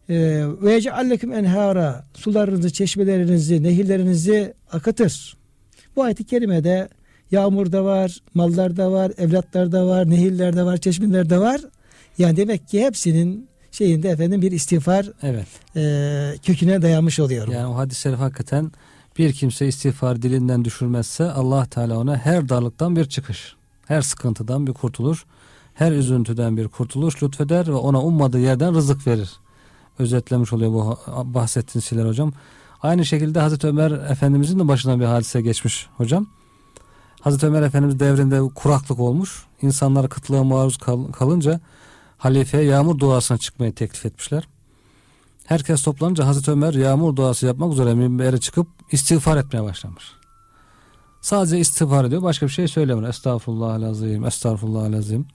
Ee, 0.10 0.44
ve 0.62 0.74
yecealleküm 0.74 1.34
enhara 1.34 2.06
sularınızı, 2.14 2.74
çeşmelerinizi, 2.74 3.64
nehirlerinizi 3.64 4.54
akıtır. 4.72 5.38
Bu 5.96 6.04
ayet-i 6.04 6.24
kerimede 6.24 6.90
yağmur 7.32 7.72
da 7.72 7.84
var, 7.86 8.18
mallar 8.34 8.78
da 8.78 8.92
var, 8.92 9.12
evlatlar 9.18 9.72
da 9.72 9.88
var, 9.88 10.10
nehirler 10.10 10.56
de 10.56 10.64
var, 10.64 10.78
çeşmeler 10.78 11.30
de 11.30 11.40
var. 11.40 11.62
Yani 12.18 12.38
demek 12.38 12.68
ki 12.68 12.82
hepsinin 12.86 13.48
şeyinde 13.72 14.10
efendim 14.10 14.42
bir 14.42 14.52
istiğfar 14.52 15.10
Evet. 15.24 15.48
e, 15.76 16.36
köküne 16.44 16.82
dayanmış 16.82 17.20
oluyor. 17.20 17.48
Yani 17.48 17.68
o 17.68 17.76
hadis-i 17.76 18.02
şerif 18.02 18.20
hakikaten 18.20 18.72
bir 19.18 19.34
kimse 19.34 19.68
istiğfar 19.68 20.22
dilinden 20.22 20.66
düşürmezse 20.66 21.32
Allah 21.32 21.66
Teala 21.66 21.98
ona 21.98 22.18
her 22.18 22.50
darlıktan 22.50 22.96
bir 22.96 23.06
çıkış, 23.06 23.56
her 23.86 24.02
sıkıntıdan 24.02 24.68
bir 24.68 24.74
kurtuluş, 24.74 25.26
her 25.74 25.92
üzüntüden 25.92 26.58
bir 26.58 26.68
kurtuluş 26.68 27.24
lütfeder 27.24 27.68
ve 27.68 27.74
ona 27.74 28.02
ummadığı 28.02 28.40
yerden 28.40 28.76
rızık 28.76 29.08
verir. 29.08 29.32
Özetlemiş 30.00 30.54
oluyor 30.54 30.72
bu 30.72 30.98
bahsettiğiniz 31.34 31.86
şeyler 31.86 32.06
hocam. 32.06 32.34
Aynı 32.82 33.06
şekilde 33.06 33.40
Hazreti 33.40 33.68
Ömer 33.68 33.92
Efendimizin 33.92 34.60
de 34.60 34.68
başına 34.68 35.00
bir 35.00 35.06
hadise 35.06 35.42
geçmiş 35.42 35.88
hocam. 35.98 36.28
Hazreti 37.22 37.46
Ömer 37.46 37.62
Efendimiz 37.62 38.00
devrinde 38.00 38.42
kuraklık 38.56 39.00
olmuş. 39.00 39.46
İnsanlar 39.62 40.10
kıtlığa 40.10 40.44
maruz 40.44 40.78
kal- 40.78 41.12
kalınca 41.12 41.60
halifeye 42.18 42.64
yağmur 42.64 43.00
duasına 43.00 43.38
çıkmayı 43.38 43.74
teklif 43.76 44.06
etmişler. 44.06 44.48
Herkes 45.46 45.84
toplanınca 45.84 46.26
Hazreti 46.28 46.52
Ömer 46.52 46.74
yağmur 46.74 47.16
duası 47.16 47.46
yapmak 47.46 47.74
üzere 47.74 47.94
minbere 47.94 48.38
çıkıp 48.38 48.68
istiğfar 48.92 49.38
etmeye 49.38 49.64
başlamış. 49.64 50.04
Sadece 51.22 51.60
istiğfar 51.60 52.06
ediyor. 52.06 52.22
Başka 52.22 52.46
bir 52.46 52.52
şey 52.52 52.68
söylemiyor. 52.68 53.10
Estağfurullah 53.10 53.90
azim, 53.90 54.26
estağfurullah 54.26 54.98
azim. 54.98 55.26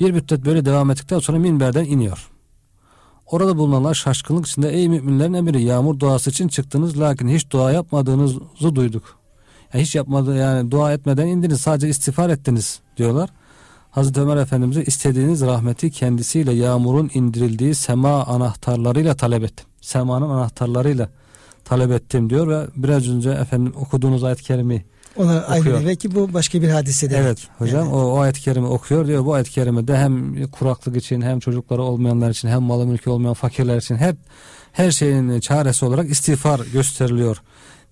Bir 0.00 0.10
müddet 0.10 0.44
böyle 0.44 0.64
devam 0.64 0.90
ettikten 0.90 1.18
sonra 1.18 1.38
minberden 1.38 1.84
iniyor. 1.84 2.30
Orada 3.26 3.56
bulunanlar 3.56 3.94
şaşkınlık 3.94 4.46
içinde 4.46 4.70
ey 4.70 4.88
müminlerin 4.88 5.32
emiri 5.32 5.62
yağmur 5.62 5.98
duası 5.98 6.30
için 6.30 6.48
çıktınız 6.48 7.00
lakin 7.00 7.28
hiç 7.28 7.50
dua 7.50 7.72
yapmadığınızı 7.72 8.74
duyduk. 8.74 9.23
Yani 9.74 9.82
hiç 9.82 9.94
yapmadı 9.94 10.36
yani 10.36 10.70
dua 10.70 10.92
etmeden 10.92 11.26
indiniz 11.26 11.60
sadece 11.60 11.88
istiğfar 11.88 12.30
ettiniz 12.30 12.80
diyorlar. 12.96 13.30
Hazreti 13.90 14.20
Ömer 14.20 14.36
Efendimiz'e 14.36 14.84
istediğiniz 14.84 15.40
rahmeti 15.40 15.90
kendisiyle 15.90 16.52
yağmurun 16.52 17.10
indirildiği 17.14 17.74
sema 17.74 18.24
anahtarlarıyla 18.24 19.14
talep 19.14 19.44
ettim. 19.44 19.66
Semanın 19.80 20.30
anahtarlarıyla 20.30 21.08
talep 21.64 21.90
ettim 21.90 22.30
diyor 22.30 22.48
ve 22.48 22.66
biraz 22.76 23.08
önce 23.08 23.30
efendim 23.30 23.72
okuduğunuz 23.76 24.24
ayet-i 24.24 24.42
kerimi 24.42 24.84
Ona 25.16 25.40
aynı 25.42 25.64
demek 25.64 26.00
ki 26.00 26.14
bu 26.14 26.34
başka 26.34 26.62
bir 26.62 26.68
hadise 26.68 27.10
demek. 27.10 27.24
Evet 27.24 27.38
hocam 27.58 27.82
Evet. 27.82 27.94
o, 27.94 27.96
o 27.96 28.18
ayet-i 28.18 28.40
kerime 28.40 28.66
okuyor 28.66 29.06
diyor. 29.06 29.24
Bu 29.24 29.34
ayet-i 29.34 29.50
kerimede 29.50 29.96
hem 29.96 30.46
kuraklık 30.46 30.96
için 30.96 31.22
hem 31.22 31.40
çocukları 31.40 31.82
olmayanlar 31.82 32.30
için 32.30 32.48
hem 32.48 32.62
malı 32.62 32.86
mülkü 32.86 33.10
olmayan 33.10 33.34
fakirler 33.34 33.76
için 33.76 33.96
hep 33.96 34.16
her 34.72 34.90
şeyin 34.90 35.40
çaresi 35.40 35.84
olarak 35.84 36.10
istiğfar 36.10 36.60
gösteriliyor 36.72 37.42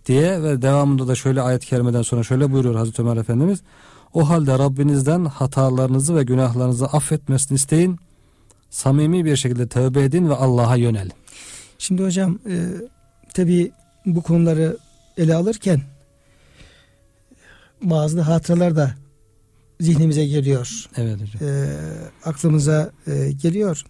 diye 0.06 0.42
ve 0.42 0.62
devamında 0.62 1.08
da 1.08 1.14
şöyle 1.14 1.42
ayet-i 1.42 1.66
kerimeden 1.66 2.02
sonra 2.02 2.22
şöyle 2.22 2.52
buyuruyor 2.52 2.74
Hazreti 2.74 3.02
Ömer 3.02 3.16
Efendimiz. 3.16 3.62
O 4.12 4.28
halde 4.28 4.58
Rabbinizden 4.58 5.24
hatalarınızı 5.24 6.16
ve 6.16 6.22
günahlarınızı 6.22 6.86
affetmesini 6.86 7.56
isteyin. 7.56 7.98
Samimi 8.70 9.24
bir 9.24 9.36
şekilde 9.36 9.68
tövbe 9.68 10.02
edin 10.02 10.28
ve 10.28 10.34
Allah'a 10.34 10.76
yönelin. 10.76 11.12
Şimdi 11.78 12.04
hocam 12.04 12.38
e, 12.48 12.66
tabi 13.34 13.72
bu 14.06 14.22
konuları 14.22 14.76
ele 15.16 15.34
alırken 15.34 15.82
bazı 17.82 18.20
hatıralar 18.20 18.76
da 18.76 18.94
zihnimize 19.80 20.26
geliyor. 20.26 20.86
Evet 20.96 21.20
hocam. 21.20 21.48
E, 21.48 21.68
aklımıza 22.24 22.90
e, 23.06 23.32
geliyor. 23.32 23.84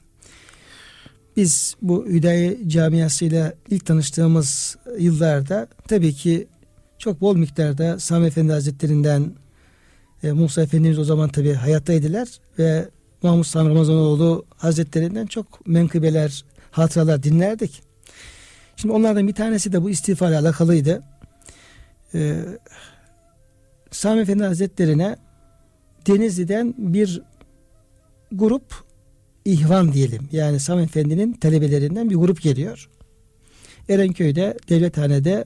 Biz 1.36 1.76
bu 1.82 2.06
Hüdayi 2.06 2.68
camiasıyla 2.68 3.54
ilk 3.70 3.86
tanıştığımız 3.86 4.76
yıllarda 4.98 5.66
tabii 5.88 6.12
ki 6.12 6.46
çok 6.98 7.20
bol 7.20 7.36
miktarda 7.36 8.00
Sami 8.00 8.26
Efendi 8.26 8.52
Hazretlerinden 8.52 9.32
e, 10.22 10.32
Musa 10.32 10.62
Efendimiz 10.62 10.98
o 10.98 11.04
zaman 11.04 11.28
tabii 11.28 11.52
hayattaydılar 11.52 12.28
ve 12.58 12.88
Mahmud 13.22 13.44
Sami 13.44 13.70
Ramazanoğlu 13.70 14.44
Hazretlerinden 14.56 15.26
çok 15.26 15.66
menkıbeler, 15.66 16.44
hatıralar 16.70 17.22
dinlerdik. 17.22 17.82
Şimdi 18.76 18.94
onlardan 18.94 19.28
bir 19.28 19.34
tanesi 19.34 19.72
de 19.72 19.82
bu 19.82 19.90
istiğfa 19.90 20.28
ile 20.28 20.38
alakalıydı. 20.38 21.02
Ee, 22.14 22.36
Sami 23.90 24.20
Efendi 24.20 24.44
Hazretlerine 24.44 25.16
Denizli'den 26.06 26.74
bir 26.78 27.22
grup 28.32 28.84
ihvan 29.44 29.92
diyelim. 29.92 30.28
Yani 30.32 30.60
Sami 30.60 30.82
Efendi'nin 30.82 31.32
talebelerinden 31.32 32.10
bir 32.10 32.16
grup 32.16 32.42
geliyor. 32.42 32.88
Erenköy'de 33.88 34.56
devlethanede 34.68 35.44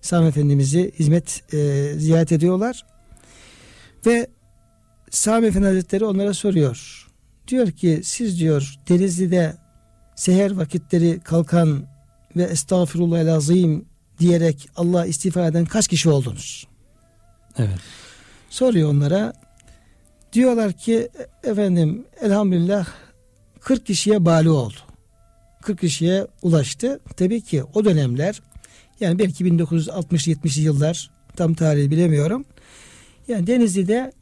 Sami 0.00 0.28
Efendimiz'i 0.28 0.92
hizmet 0.98 1.54
e, 1.54 1.92
ziyaret 1.96 2.32
ediyorlar. 2.32 2.86
Ve 4.06 4.26
Sami 5.10 5.46
Efendi 5.46 5.66
Hazretleri 5.66 6.04
onlara 6.04 6.34
soruyor. 6.34 7.08
Diyor 7.48 7.70
ki 7.70 8.00
siz 8.04 8.40
diyor 8.40 8.74
Denizli'de 8.88 9.56
seher 10.16 10.50
vakitleri 10.50 11.20
kalkan 11.20 11.86
ve 12.36 12.42
estağfirullah 12.42 13.34
azim 13.34 13.84
diyerek 14.18 14.68
Allah 14.76 15.06
istiğfar 15.06 15.50
eden 15.50 15.64
kaç 15.64 15.88
kişi 15.88 16.10
oldunuz? 16.10 16.66
Evet. 17.58 17.78
Soruyor 18.50 18.90
onlara. 18.90 19.32
Diyorlar 20.32 20.72
ki 20.72 21.08
efendim 21.44 22.04
elhamdülillah 22.20 22.86
40 23.64 23.86
kişiye 23.86 24.24
bali 24.24 24.50
oldu. 24.50 24.76
40 25.62 25.80
kişiye 25.80 26.26
ulaştı. 26.42 27.00
Tabii 27.16 27.40
ki 27.40 27.64
o 27.74 27.84
dönemler 27.84 28.42
yani 29.00 29.18
belki 29.18 29.44
1960-70'li 29.44 30.62
yıllar 30.62 31.10
tam 31.36 31.54
tarihi 31.54 31.90
bilemiyorum. 31.90 32.44
Yani 33.28 33.46
Denizli'de 33.46 34.12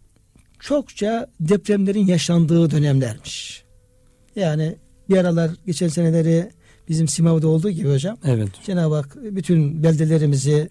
çokça 0.61 1.31
depremlerin 1.41 2.07
yaşandığı 2.07 2.71
dönemlermiş. 2.71 3.65
Yani 4.37 4.77
bir 5.09 5.17
aralar 5.17 5.51
geçen 5.67 5.89
seneleri 5.89 6.51
bizim 6.89 7.09
Simav'da 7.09 7.49
olduğu 7.49 7.71
gibi 7.71 7.93
hocam. 7.93 8.19
Evet. 8.25 8.49
Cenab-ı 8.67 8.95
Hak 8.95 9.17
bütün 9.23 9.83
beldelerimizi, 9.83 10.69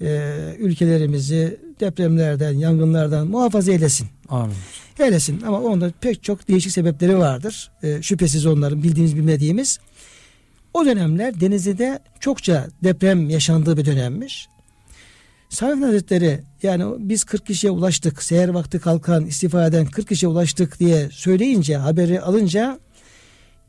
e, 0.00 0.30
ülkelerimizi 0.58 1.60
depremlerden, 1.80 2.52
yangınlardan 2.52 3.26
muhafaza 3.26 3.72
eylesin. 3.72 4.08
Amin. 4.28 4.54
Eylesin 4.98 5.40
ama 5.46 5.60
onda 5.60 5.92
pek 6.00 6.22
çok 6.22 6.48
değişik 6.48 6.72
sebepleri 6.72 7.18
vardır. 7.18 7.70
E, 7.82 8.02
şüphesiz 8.02 8.46
onların 8.46 8.82
bildiğimiz 8.82 9.16
bilmediğimiz. 9.16 9.78
O 10.74 10.86
dönemler 10.86 11.40
Denizli'de 11.40 11.98
çokça 12.20 12.68
deprem 12.84 13.30
yaşandığı 13.30 13.76
bir 13.76 13.84
dönemmiş. 13.84 14.48
Sami 15.48 15.84
Hazretleri 15.84 16.40
yani 16.62 16.84
biz 16.98 17.24
40 17.24 17.46
kişiye 17.46 17.70
ulaştık, 17.70 18.22
seher 18.22 18.48
vakti 18.48 18.78
kalkan, 18.78 19.26
istifa 19.26 19.66
eden 19.66 19.86
40 19.86 20.08
kişiye 20.08 20.30
ulaştık 20.30 20.80
diye 20.80 21.08
söyleyince, 21.12 21.76
haberi 21.76 22.20
alınca 22.20 22.78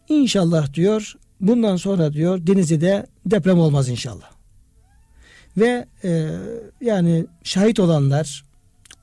inşallah 0.10 0.74
diyor 0.74 1.16
bundan 1.40 1.76
sonra 1.76 2.14
diyor 2.14 2.48
Denizli'de 2.48 3.06
deprem 3.26 3.60
olmaz 3.60 3.90
inşallah. 3.90 4.41
Ve 5.58 5.86
e, 6.04 6.30
yani 6.82 7.26
şahit 7.44 7.80
olanlar, 7.80 8.46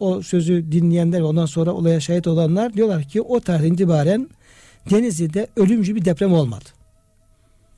o 0.01 0.23
sözü 0.23 0.73
dinleyenler 0.73 1.21
ve 1.21 1.25
ondan 1.25 1.47
sonra 1.47 1.73
olaya 1.73 2.01
şahit 2.01 2.27
olanlar 2.27 2.75
diyorlar 2.75 3.03
ki 3.05 3.23
o 3.23 3.41
tarihten 3.41 3.75
itibaren 3.75 4.29
Denizli'de 4.91 5.47
ölümcül 5.57 5.95
bir 5.95 6.05
deprem 6.05 6.33
olmadı. 6.33 6.65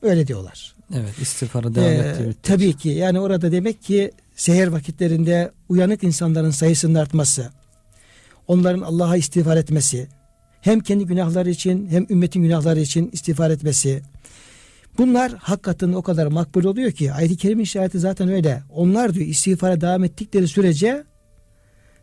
Öyle 0.01 0.27
diyorlar. 0.27 0.75
Evet 0.95 1.19
istiğfarı 1.21 1.75
devam 1.75 1.87
Ee, 1.87 1.97
müddetçe. 1.97 2.33
tabii 2.43 2.73
ki 2.73 2.89
yani 2.89 3.19
orada 3.19 3.51
demek 3.51 3.81
ki 3.81 4.11
seher 4.35 4.67
vakitlerinde 4.67 5.51
uyanık 5.69 6.03
insanların 6.03 6.51
sayısının 6.51 6.95
artması, 6.95 7.49
onların 8.47 8.81
Allah'a 8.81 9.17
istiğfar 9.17 9.57
etmesi, 9.57 10.07
hem 10.61 10.79
kendi 10.79 11.05
günahları 11.05 11.49
için 11.49 11.87
hem 11.89 12.07
ümmetin 12.09 12.41
günahları 12.43 12.79
için 12.79 13.09
istiğfar 13.13 13.49
etmesi. 13.51 14.01
Bunlar 14.97 15.31
hakikaten 15.31 15.93
o 15.93 16.01
kadar 16.01 16.27
makbul 16.27 16.63
oluyor 16.63 16.91
ki 16.91 17.13
ayet-i 17.13 17.37
kerime 17.37 17.63
işareti 17.63 17.99
zaten 17.99 18.29
öyle. 18.29 18.63
Onlar 18.69 19.13
diyor 19.13 19.25
istiğfara 19.27 19.81
devam 19.81 20.03
ettikleri 20.03 20.47
sürece 20.47 21.03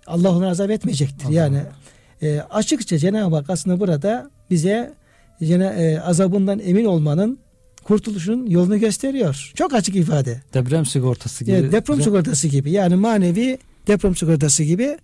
Allah 0.07 0.37
onları 0.37 0.51
azap 0.51 0.70
etmeyecektir. 0.70 1.27
Allah 1.27 1.35
yani 1.35 1.62
e, 2.22 2.40
açıkça 2.40 2.98
Cenab-ı 2.98 3.37
Hak 3.37 3.51
aslında 3.51 3.81
burada 3.81 4.31
bize 4.51 4.94
e, 5.40 6.01
azabından 6.01 6.59
emin 6.59 6.85
olmanın 6.85 7.38
kurtuluşun 7.85 8.46
yolunu 8.46 8.79
gösteriyor. 8.81 9.53
Çok 9.55 9.74
açık 9.74 9.96
ifade. 9.96 10.42
Deprem 10.55 10.87
sigortası 10.87 11.44
gibi. 11.44 11.57
Evet, 11.57 11.72
deprem 11.72 12.03
sigortası 12.03 12.48
gibi. 12.48 12.70
Yani 12.70 12.96
manevi 12.96 13.59
deprem 13.87 14.16
sigortası 14.16 14.62
gibi. 14.62 14.98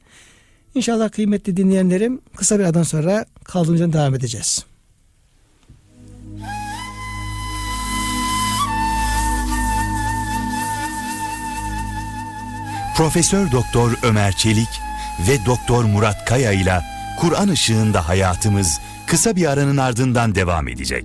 İnşallah 0.74 1.10
kıymetli 1.10 1.56
dinleyenlerim 1.56 2.20
kısa 2.36 2.58
bir 2.58 2.64
aradan 2.64 2.82
sonra 2.82 3.26
kaldığımız 3.44 3.80
yerden 3.80 3.92
devam 3.92 4.14
edeceğiz. 4.14 4.64
Profesör 12.96 13.52
Doktor 13.52 13.92
Ömer 14.02 14.32
Çelik 14.32 14.68
ve 15.28 15.46
Doktor 15.46 15.84
Murat 15.84 16.24
Kaya 16.24 16.52
ile 16.52 16.80
Kur'an 17.20 17.48
ışığında 17.48 18.08
hayatımız 18.08 18.80
kısa 19.06 19.36
bir 19.36 19.46
aranın 19.46 19.76
ardından 19.76 20.34
devam 20.34 20.68
edecek. 20.68 21.04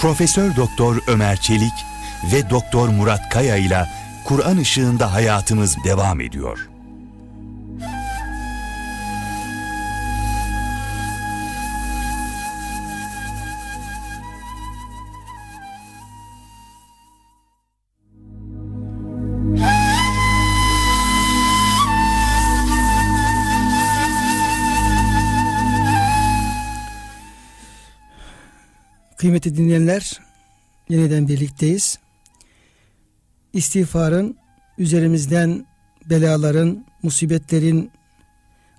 Profesör 0.00 0.56
Doktor 0.56 0.96
Ömer 1.08 1.36
Çelik 1.36 1.72
ve 2.32 2.50
Doktor 2.50 2.88
Murat 2.88 3.28
Kaya 3.30 3.56
ile 3.56 3.86
Kur'an 4.24 4.56
ışığında 4.56 5.12
hayatımız 5.12 5.76
devam 5.84 6.20
ediyor. 6.20 6.73
Kıymetli 29.24 29.56
dinleyenler, 29.56 30.20
yeniden 30.88 31.28
birlikteyiz. 31.28 31.98
İstiğfarın 33.52 34.36
üzerimizden 34.78 35.66
belaların, 36.10 36.86
musibetlerin 37.02 37.90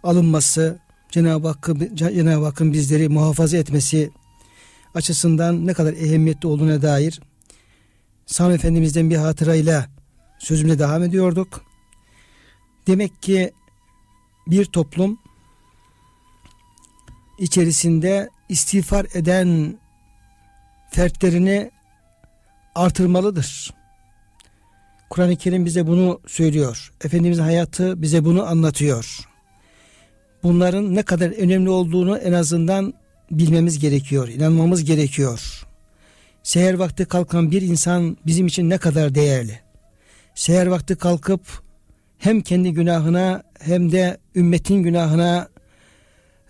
alınması, 0.03 0.79
Cenab-ı 1.11 1.47
Hakk'ın 1.47 1.95
Cenab-ı 1.95 2.45
Hakk'ın 2.45 2.73
bizleri 2.73 3.09
muhafaza 3.09 3.57
etmesi 3.57 4.11
açısından 4.95 5.67
ne 5.67 5.73
kadar 5.73 5.93
ehemmiyetli 5.93 6.47
olduğuna 6.47 6.81
dair 6.81 7.21
Sami 8.25 8.53
Efendimiz'den 8.53 9.09
bir 9.09 9.17
hatırayla 9.17 9.89
sözümle 10.39 10.79
devam 10.79 11.03
ediyorduk. 11.03 11.65
Demek 12.87 13.21
ki 13.21 13.51
bir 14.47 14.65
toplum 14.65 15.19
içerisinde 17.39 18.29
istiğfar 18.49 19.07
eden 19.13 19.79
fertlerini 20.95 21.71
artırmalıdır. 22.75 23.73
Kur'an-ı 25.09 25.35
Kerim 25.35 25.65
bize 25.65 25.87
bunu 25.87 26.21
söylüyor. 26.27 26.91
Efendimizin 27.05 27.41
hayatı 27.41 28.01
bize 28.01 28.25
bunu 28.25 28.45
anlatıyor. 28.45 29.19
Bunların 30.43 30.95
ne 30.95 31.03
kadar 31.03 31.29
önemli 31.31 31.69
olduğunu 31.69 32.17
en 32.17 32.33
azından 32.33 32.93
bilmemiz 33.31 33.79
gerekiyor, 33.79 34.27
inanmamız 34.27 34.83
gerekiyor. 34.83 35.65
Seher 36.43 36.73
vakti 36.73 37.05
kalkan 37.05 37.51
bir 37.51 37.61
insan 37.61 38.17
bizim 38.25 38.47
için 38.47 38.69
ne 38.69 38.77
kadar 38.77 39.15
değerli. 39.15 39.59
Seher 40.35 40.67
vakti 40.67 40.95
kalkıp 40.95 41.41
hem 42.17 42.41
kendi 42.41 42.73
günahına 42.73 43.43
hem 43.59 43.91
de 43.91 44.17
ümmetin 44.35 44.83
günahına 44.83 45.47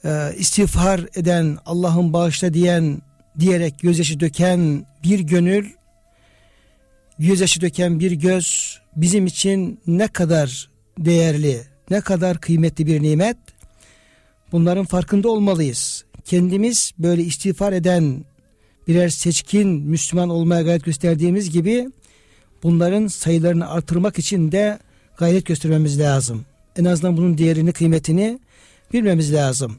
e, 0.03 0.35
istiğfar 0.37 1.05
eden, 1.15 1.57
Allah'ın 1.65 2.13
bağışla 2.13 2.53
diyen 2.53 3.01
diyerek 3.39 3.79
gözyaşı 3.79 4.19
döken 4.19 4.85
bir 5.03 5.19
gönül, 5.19 5.69
gözyaşı 7.19 7.61
döken 7.61 7.99
bir 7.99 8.11
göz 8.11 8.79
bizim 8.95 9.25
için 9.25 9.79
ne 9.87 10.07
kadar 10.07 10.69
değerli, 10.99 11.61
ne 11.89 12.01
kadar 12.01 12.41
kıymetli 12.41 12.87
bir 12.87 13.01
nimet. 13.03 13.37
Bunların 14.51 14.85
farkında 14.85 15.29
olmalıyız. 15.29 16.05
Kendimiz 16.25 16.91
böyle 16.99 17.23
istiğfar 17.23 17.73
eden 17.73 18.25
birer 18.87 19.09
seçkin 19.09 19.69
Müslüman 19.69 20.29
olmaya 20.29 20.61
gayret 20.61 20.83
gösterdiğimiz 20.83 21.51
gibi 21.51 21.89
bunların 22.63 23.07
sayılarını 23.07 23.69
artırmak 23.69 24.19
için 24.19 24.51
de 24.51 24.79
gayret 25.17 25.45
göstermemiz 25.45 25.99
lazım. 25.99 26.45
En 26.75 26.85
azından 26.85 27.17
bunun 27.17 27.37
değerini, 27.37 27.71
kıymetini 27.71 28.39
bilmemiz 28.93 29.33
lazım. 29.33 29.77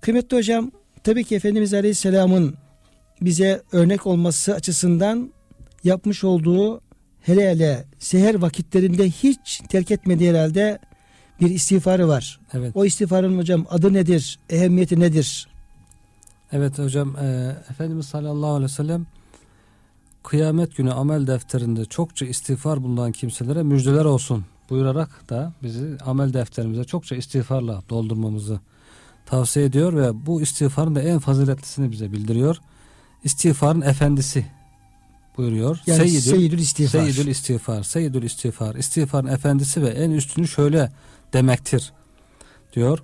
Kıymetli 0.00 0.36
hocam, 0.36 0.70
Tabii 1.04 1.24
ki 1.24 1.34
Efendimiz 1.34 1.74
Aleyhisselam'ın 1.74 2.54
bize 3.20 3.62
örnek 3.72 4.06
olması 4.06 4.54
açısından 4.54 5.32
yapmış 5.84 6.24
olduğu 6.24 6.80
hele 7.20 7.50
hele 7.50 7.84
seher 7.98 8.34
vakitlerinde 8.34 9.10
hiç 9.10 9.62
terk 9.68 9.90
etmediği 9.90 10.30
herhalde 10.30 10.78
bir 11.40 11.50
istiğfarı 11.50 12.08
var. 12.08 12.40
Evet. 12.52 12.72
O 12.74 12.84
istiğfarın 12.84 13.38
hocam 13.38 13.66
adı 13.70 13.92
nedir? 13.92 14.38
Ehemmiyeti 14.50 15.00
nedir? 15.00 15.48
Evet 16.52 16.78
hocam 16.78 17.16
e, 17.16 17.56
Efendimiz 17.70 18.06
sallallahu 18.06 18.50
aleyhi 18.50 18.72
ve 18.72 18.74
sellem 18.74 19.06
kıyamet 20.22 20.76
günü 20.76 20.92
amel 20.92 21.26
defterinde 21.26 21.84
çokça 21.84 22.26
istiğfar 22.26 22.82
bulunan 22.82 23.12
kimselere 23.12 23.62
müjdeler 23.62 24.04
olsun 24.04 24.44
buyurarak 24.70 25.28
da 25.28 25.52
bizi 25.62 25.96
amel 26.04 26.32
defterimize 26.32 26.84
çokça 26.84 27.16
istiğfarla 27.16 27.82
doldurmamızı 27.90 28.60
tavsiye 29.26 29.64
ediyor 29.64 29.92
ve 29.92 30.26
bu 30.26 30.42
istiğfarın 30.42 30.94
da 30.94 31.02
en 31.02 31.18
faziletlisini 31.18 31.90
bize 31.90 32.12
bildiriyor. 32.12 32.56
İstiğfarın 33.24 33.80
efendisi 33.80 34.46
buyuruyor. 35.36 35.80
Yani 35.86 35.98
Seyyidül, 35.98 36.30
Seyyidül 36.30 36.58
istiğfar. 36.58 37.00
Seyyidül 37.00 37.26
istiğfar. 37.26 37.82
Seyyidül 37.82 38.22
istiğfar. 38.22 38.74
İstiğfarın 38.74 39.26
efendisi 39.26 39.82
ve 39.82 39.88
en 39.88 40.10
üstünü 40.10 40.48
şöyle 40.48 40.92
demektir 41.32 41.92
diyor. 42.76 43.02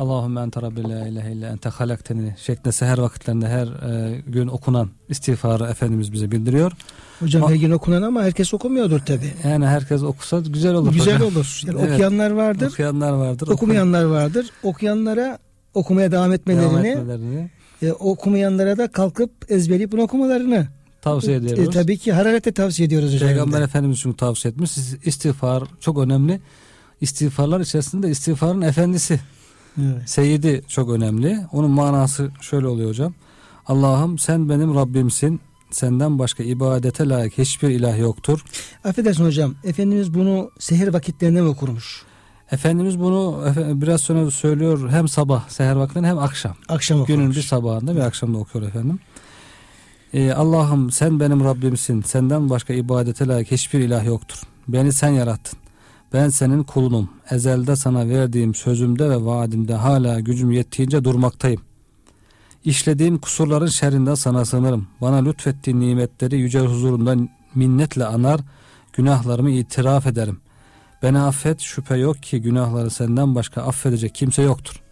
Allahümme 0.00 0.40
ente 0.40 0.62
rabbi 0.62 0.82
la 0.82 1.06
ilahe 1.06 1.32
illa 1.32 1.48
ente 1.48 1.68
halakteni 1.68 2.34
şeklinde 2.38 2.72
seher 2.72 2.98
vakitlerinde 2.98 3.48
her 3.48 3.66
e, 3.66 4.20
gün 4.26 4.48
okunan 4.48 4.90
istiğfarı 5.08 5.64
Efendimiz 5.64 6.12
bize 6.12 6.30
bildiriyor. 6.30 6.72
Hocam 7.20 7.48
her 7.48 7.54
gün 7.54 7.70
okunan 7.70 8.02
ama 8.02 8.22
herkes 8.22 8.54
okumuyordur 8.54 8.98
tabi. 9.00 9.32
Yani 9.44 9.66
herkes 9.66 10.02
okusa 10.02 10.40
güzel 10.40 10.74
olur. 10.74 10.92
Güzel 10.92 11.14
hocam. 11.14 11.28
olur. 11.28 11.62
Yani 11.66 11.80
evet. 11.80 11.92
Okuyanlar 11.92 12.30
vardır. 12.30 12.66
Okuyanlar 12.66 13.12
vardır. 13.12 13.48
Okumayanlar 13.48 14.04
vardır. 14.04 14.50
Okuyanlara 14.62 15.38
okumaya 15.74 16.12
devam 16.12 16.32
etmelerini, 16.32 16.84
devam 16.84 16.84
etmelerini. 16.84 17.50
E, 17.82 17.92
okumayanlara 17.92 18.78
da 18.78 18.88
kalkıp 18.88 19.30
ezberleyip 19.48 19.92
bunu 19.92 20.02
okumalarını 20.02 20.66
tavsiye 21.02 21.36
e, 21.36 21.38
ediyoruz. 21.38 21.68
E, 21.68 21.70
tabii 21.70 21.98
ki 21.98 22.12
hararetle 22.12 22.52
tavsiye 22.52 22.86
ediyoruz 22.86 23.14
hocam. 23.14 23.28
Peygamber 23.28 23.62
Efendimiz 23.62 24.00
çünkü 24.00 24.16
tavsiye 24.16 24.52
etmiş. 24.52 24.70
İstiğfar 25.04 25.62
çok 25.80 25.98
önemli. 25.98 26.40
İstiğfarlar 27.00 27.60
içerisinde 27.60 28.10
istiğfarın 28.10 28.60
efendisi 28.60 29.20
Evet. 29.78 30.10
Seyyidi 30.10 30.62
çok 30.68 30.90
önemli. 30.90 31.38
Onun 31.52 31.70
manası 31.70 32.30
şöyle 32.40 32.66
oluyor 32.66 32.88
hocam. 32.88 33.14
Allah'ım 33.66 34.18
sen 34.18 34.48
benim 34.48 34.74
Rabbimsin. 34.74 35.40
Senden 35.70 36.18
başka 36.18 36.42
ibadete 36.42 37.08
layık 37.08 37.38
hiçbir 37.38 37.68
ilah 37.68 37.98
yoktur. 37.98 38.44
Affedersin 38.84 39.24
hocam. 39.24 39.54
Efendimiz 39.64 40.14
bunu 40.14 40.50
seher 40.58 40.92
vakitlerinde 40.92 41.40
mi 41.40 41.48
okurmuş? 41.48 42.02
Efendimiz 42.52 43.00
bunu 43.00 43.44
biraz 43.56 44.00
sonra 44.00 44.30
söylüyor 44.30 44.90
hem 44.90 45.08
sabah 45.08 45.48
seher 45.48 45.76
vakitlerinde 45.76 46.08
hem 46.08 46.18
akşam. 46.18 46.56
Akşam 46.68 47.00
okurmuş. 47.00 47.18
Günün 47.18 47.30
bir 47.30 47.42
sabahında 47.42 47.96
bir 47.96 48.00
akşamda 48.00 48.38
okuyor 48.38 48.68
efendim. 48.68 48.98
Ee, 50.14 50.32
Allah'ım 50.32 50.90
sen 50.90 51.20
benim 51.20 51.44
Rabbimsin. 51.44 52.02
Senden 52.02 52.50
başka 52.50 52.74
ibadete 52.74 53.26
layık 53.26 53.50
hiçbir 53.50 53.78
ilah 53.78 54.04
yoktur. 54.04 54.42
Beni 54.68 54.92
sen 54.92 55.08
yarattın. 55.08 55.59
Ben 56.12 56.28
senin 56.28 56.62
kulunum. 56.62 57.10
Ezelde 57.30 57.76
sana 57.76 58.08
verdiğim 58.08 58.54
sözümde 58.54 59.10
ve 59.10 59.24
vaadimde 59.24 59.74
hala 59.74 60.20
gücüm 60.20 60.50
yettiğince 60.50 61.04
durmaktayım. 61.04 61.60
İşlediğim 62.64 63.18
kusurların 63.18 63.66
şerrinden 63.66 64.14
sana 64.14 64.44
sığınırım. 64.44 64.86
Bana 65.00 65.16
lütfettiğin 65.16 65.80
nimetleri 65.80 66.36
yüce 66.36 66.60
huzurunda 66.60 67.16
minnetle 67.54 68.04
anar, 68.04 68.40
günahlarımı 68.92 69.50
itiraf 69.50 70.06
ederim. 70.06 70.40
Beni 71.02 71.18
affet, 71.18 71.60
şüphe 71.60 71.96
yok 71.96 72.22
ki 72.22 72.42
günahları 72.42 72.90
senden 72.90 73.34
başka 73.34 73.62
affedecek 73.62 74.14
kimse 74.14 74.42
yoktur. 74.42 74.82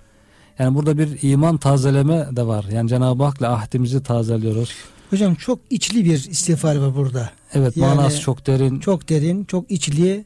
Yani 0.58 0.74
burada 0.74 0.98
bir 0.98 1.18
iman 1.22 1.56
tazeleme 1.56 2.28
de 2.32 2.46
var. 2.46 2.64
Yani 2.72 2.88
Cenab-ı 2.88 3.24
Hak'la 3.24 3.52
ahdimizi 3.52 4.02
tazeliyoruz. 4.02 4.74
Hocam 5.10 5.34
çok 5.34 5.58
içli 5.70 6.04
bir 6.04 6.28
istiğfar 6.30 6.76
var 6.76 6.96
burada. 6.96 7.30
Evet 7.54 7.76
yani, 7.76 7.94
manası 7.94 8.20
çok 8.20 8.46
derin. 8.46 8.80
Çok 8.80 9.08
derin, 9.08 9.44
çok 9.44 9.70
içli. 9.70 10.24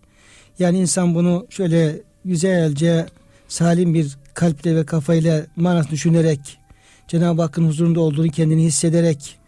Yani 0.59 0.79
insan 0.79 1.15
bunu 1.15 1.47
şöyle 1.51 2.01
güzelce 2.25 3.07
salim 3.49 3.95
bir 3.95 4.17
kalple 4.35 4.77
ve 4.77 4.87
kafayla 4.87 5.47
manasını 5.57 5.93
düşünerek 5.93 6.59
Cenab-ı 7.09 7.43
Hakk'ın 7.43 7.69
huzurunda 7.69 8.01
olduğunu 8.01 8.29
kendini 8.29 8.63
hissederek 8.63 9.39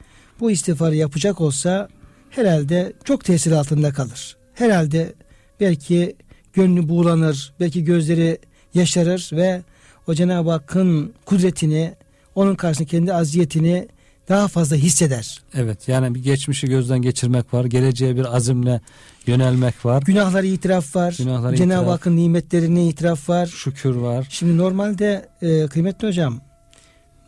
bu 0.41 0.51
istiğfarı 0.51 0.97
yapacak 0.97 1.41
olsa 1.41 1.89
herhalde 2.31 2.93
çok 3.05 3.25
tesir 3.25 3.53
altında 3.53 3.93
kalır. 3.93 4.37
Herhalde 4.55 5.13
belki 5.61 6.17
gönlü 6.53 6.89
buğulanır, 6.89 7.55
belki 7.61 7.85
gözleri 7.85 8.39
yaşarır 8.75 9.31
ve 9.33 9.63
o 10.07 10.15
Cenab-ı 10.15 10.51
Hakk'ın 10.51 11.15
kudretini, 11.25 11.95
onun 12.35 12.55
karşısında 12.55 12.89
kendi 12.89 13.15
aziyetini 13.15 13.89
daha 14.29 14.49
fazla 14.49 14.77
hisseder. 14.77 15.43
Evet 15.55 15.89
yani 15.89 16.15
bir 16.15 16.23
geçmişi 16.23 16.67
gözden 16.67 17.03
geçirmek 17.03 17.55
var. 17.55 17.65
Geleceğe 17.65 18.17
bir 18.17 18.37
azimle 18.37 18.81
yönelmek 19.27 19.85
var. 19.85 20.03
Günahları 20.03 20.47
itiraf 20.47 20.97
var. 20.97 21.15
Günahları 21.19 21.57
Cenab-ı. 21.57 21.91
Hakk'ın 21.91 22.17
nimetlerine 22.17 22.87
itiraf 22.87 23.29
var. 23.29 23.47
Şükür 23.47 23.95
var. 23.95 24.27
Şimdi 24.31 24.57
normalde 24.57 25.29
e, 25.43 25.67
kıymetli 25.67 26.09
hocam 26.09 26.41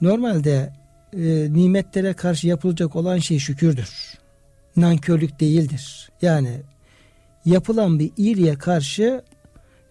normalde 0.00 0.72
e, 1.12 1.52
nimetlere 1.52 2.12
karşı 2.12 2.48
yapılacak 2.48 2.96
olan 2.96 3.18
şey 3.18 3.38
şükürdür. 3.38 4.18
Nankörlük 4.76 5.40
değildir. 5.40 6.10
Yani 6.22 6.62
yapılan 7.44 7.98
bir 7.98 8.10
iyiliğe 8.16 8.54
karşı 8.54 9.22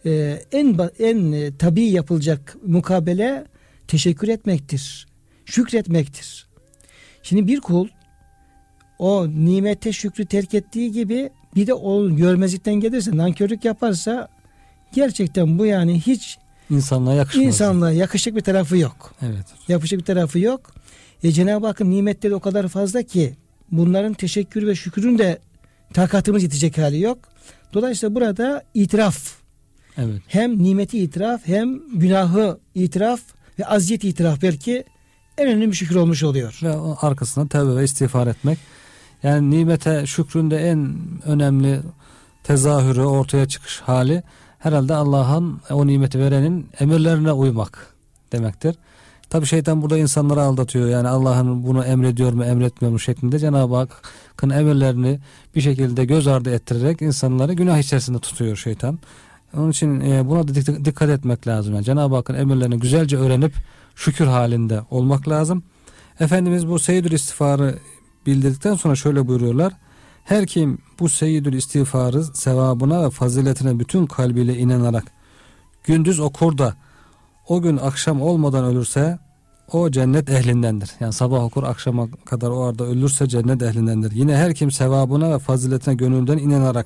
e, 0.05 0.41
en 0.51 0.77
en 0.99 1.31
e, 1.31 1.57
tabii 1.57 1.85
yapılacak 1.85 2.57
mukabele 2.65 3.45
teşekkür 3.87 4.27
etmektir. 4.27 5.07
Şükretmektir. 5.45 6.44
Şimdi 7.25 7.47
bir 7.47 7.59
kul 7.59 7.87
o 8.99 9.27
nimete 9.29 9.93
şükrü 9.93 10.25
terk 10.25 10.53
ettiği 10.53 10.91
gibi 10.91 11.29
bir 11.55 11.67
de 11.67 11.73
o 11.73 12.15
görmezlikten 12.15 12.73
gelirse 12.75 13.17
nankörlük 13.17 13.65
yaparsa 13.65 14.27
gerçekten 14.93 15.59
bu 15.59 15.65
yani 15.65 15.99
hiç 16.01 16.37
İnsanlığa 16.69 17.13
yakışmaz. 17.13 17.45
insanlığa 17.45 17.91
yakışık 17.91 18.35
bir 18.35 18.41
tarafı 18.41 18.77
yok. 18.77 19.13
Evet. 19.21 19.45
Yapışık 19.67 19.99
bir 19.99 20.05
tarafı 20.05 20.39
yok. 20.39 20.75
E, 21.23 21.31
Cenab-ı 21.31 21.67
Hakk'ın 21.67 21.91
nimetleri 21.91 22.35
o 22.35 22.39
kadar 22.39 22.67
fazla 22.67 23.03
ki 23.03 23.33
bunların 23.71 24.13
teşekkür 24.13 24.67
ve 24.67 24.75
şükrün 24.75 25.17
de 25.17 25.39
takatımız 25.93 26.43
yetecek 26.43 26.77
hali 26.77 27.01
yok. 27.01 27.19
Dolayısıyla 27.73 28.15
burada 28.15 28.63
itiraf 28.73 29.35
Evet. 29.97 30.21
hem 30.27 30.63
nimeti 30.63 30.99
itiraf 30.99 31.41
hem 31.45 31.99
günahı 31.99 32.59
itiraf 32.75 33.21
ve 33.59 33.65
aziyet 33.65 34.03
itiraf 34.03 34.41
belki 34.41 34.83
en 35.37 35.47
önemli 35.47 35.67
bir 35.67 35.75
şükür 35.75 35.95
olmuş 35.95 36.23
oluyor. 36.23 36.59
Ve 36.63 36.75
arkasına 37.01 37.47
tevbe 37.47 37.75
ve 37.75 37.83
istiğfar 37.83 38.27
etmek. 38.27 38.57
Yani 39.23 39.51
nimete 39.51 40.05
şükrün 40.05 40.51
de 40.51 40.57
en 40.57 40.95
önemli 41.25 41.79
tezahürü 42.43 43.01
ortaya 43.01 43.47
çıkış 43.47 43.79
hali 43.79 44.23
herhalde 44.59 44.93
Allah'ın 44.93 45.61
o 45.69 45.87
nimeti 45.87 46.19
verenin 46.19 46.69
emirlerine 46.79 47.31
uymak 47.31 47.93
demektir. 48.31 48.75
Tabi 49.29 49.45
şeytan 49.45 49.81
burada 49.81 49.97
insanları 49.97 50.41
aldatıyor. 50.41 50.89
Yani 50.89 51.07
Allah'ın 51.07 51.63
bunu 51.63 51.85
emrediyor 51.85 52.33
mu 52.33 52.45
emretmiyor 52.45 52.91
mu 52.91 52.99
şeklinde 52.99 53.39
Cenab-ı 53.39 53.75
Hakk'ın 53.75 54.49
emirlerini 54.49 55.19
bir 55.55 55.61
şekilde 55.61 56.05
göz 56.05 56.27
ardı 56.27 56.53
ettirerek 56.53 57.01
insanları 57.01 57.53
günah 57.53 57.77
içerisinde 57.77 58.19
tutuyor 58.19 58.55
şeytan. 58.55 58.99
Onun 59.57 59.71
için 59.71 59.99
e, 60.01 60.29
buna 60.29 60.47
da 60.47 60.51
dik- 60.51 60.85
dikkat 60.85 61.09
etmek 61.09 61.47
lazım. 61.47 61.73
Yani 61.73 61.85
Cenab-ı 61.85 62.15
Hakk'ın 62.15 62.33
emirlerini 62.33 62.79
güzelce 62.79 63.17
öğrenip 63.17 63.53
şükür 63.95 64.25
halinde 64.25 64.81
olmak 64.91 65.27
lazım. 65.29 65.63
Efendimiz 66.19 66.67
bu 66.67 66.79
seyyidül 66.79 67.11
istiğfarı 67.11 67.79
bildirdikten 68.25 68.73
sonra 68.73 68.95
şöyle 68.95 69.27
buyuruyorlar. 69.27 69.73
Her 70.23 70.47
kim 70.47 70.77
bu 70.99 71.09
seyyidül 71.09 71.53
istiğfarı 71.53 72.23
sevabına 72.23 73.05
ve 73.05 73.09
faziletine 73.09 73.79
bütün 73.79 74.05
kalbiyle 74.05 74.57
inanarak 74.57 75.03
gündüz 75.83 76.19
okur 76.19 76.57
da 76.57 76.75
o 77.47 77.61
gün 77.61 77.77
akşam 77.77 78.21
olmadan 78.21 78.65
ölürse 78.65 79.19
o 79.71 79.91
cennet 79.91 80.29
ehlindendir. 80.29 80.91
Yani 80.99 81.13
sabah 81.13 81.43
okur 81.43 81.63
akşama 81.63 82.07
kadar 82.25 82.49
o 82.49 82.63
arada 82.63 82.83
ölürse 82.83 83.27
cennet 83.27 83.61
ehlindendir. 83.61 84.11
Yine 84.11 84.35
her 84.35 84.55
kim 84.55 84.71
sevabına 84.71 85.31
ve 85.33 85.39
faziletine 85.39 85.95
gönülden 85.95 86.37
inanarak 86.37 86.85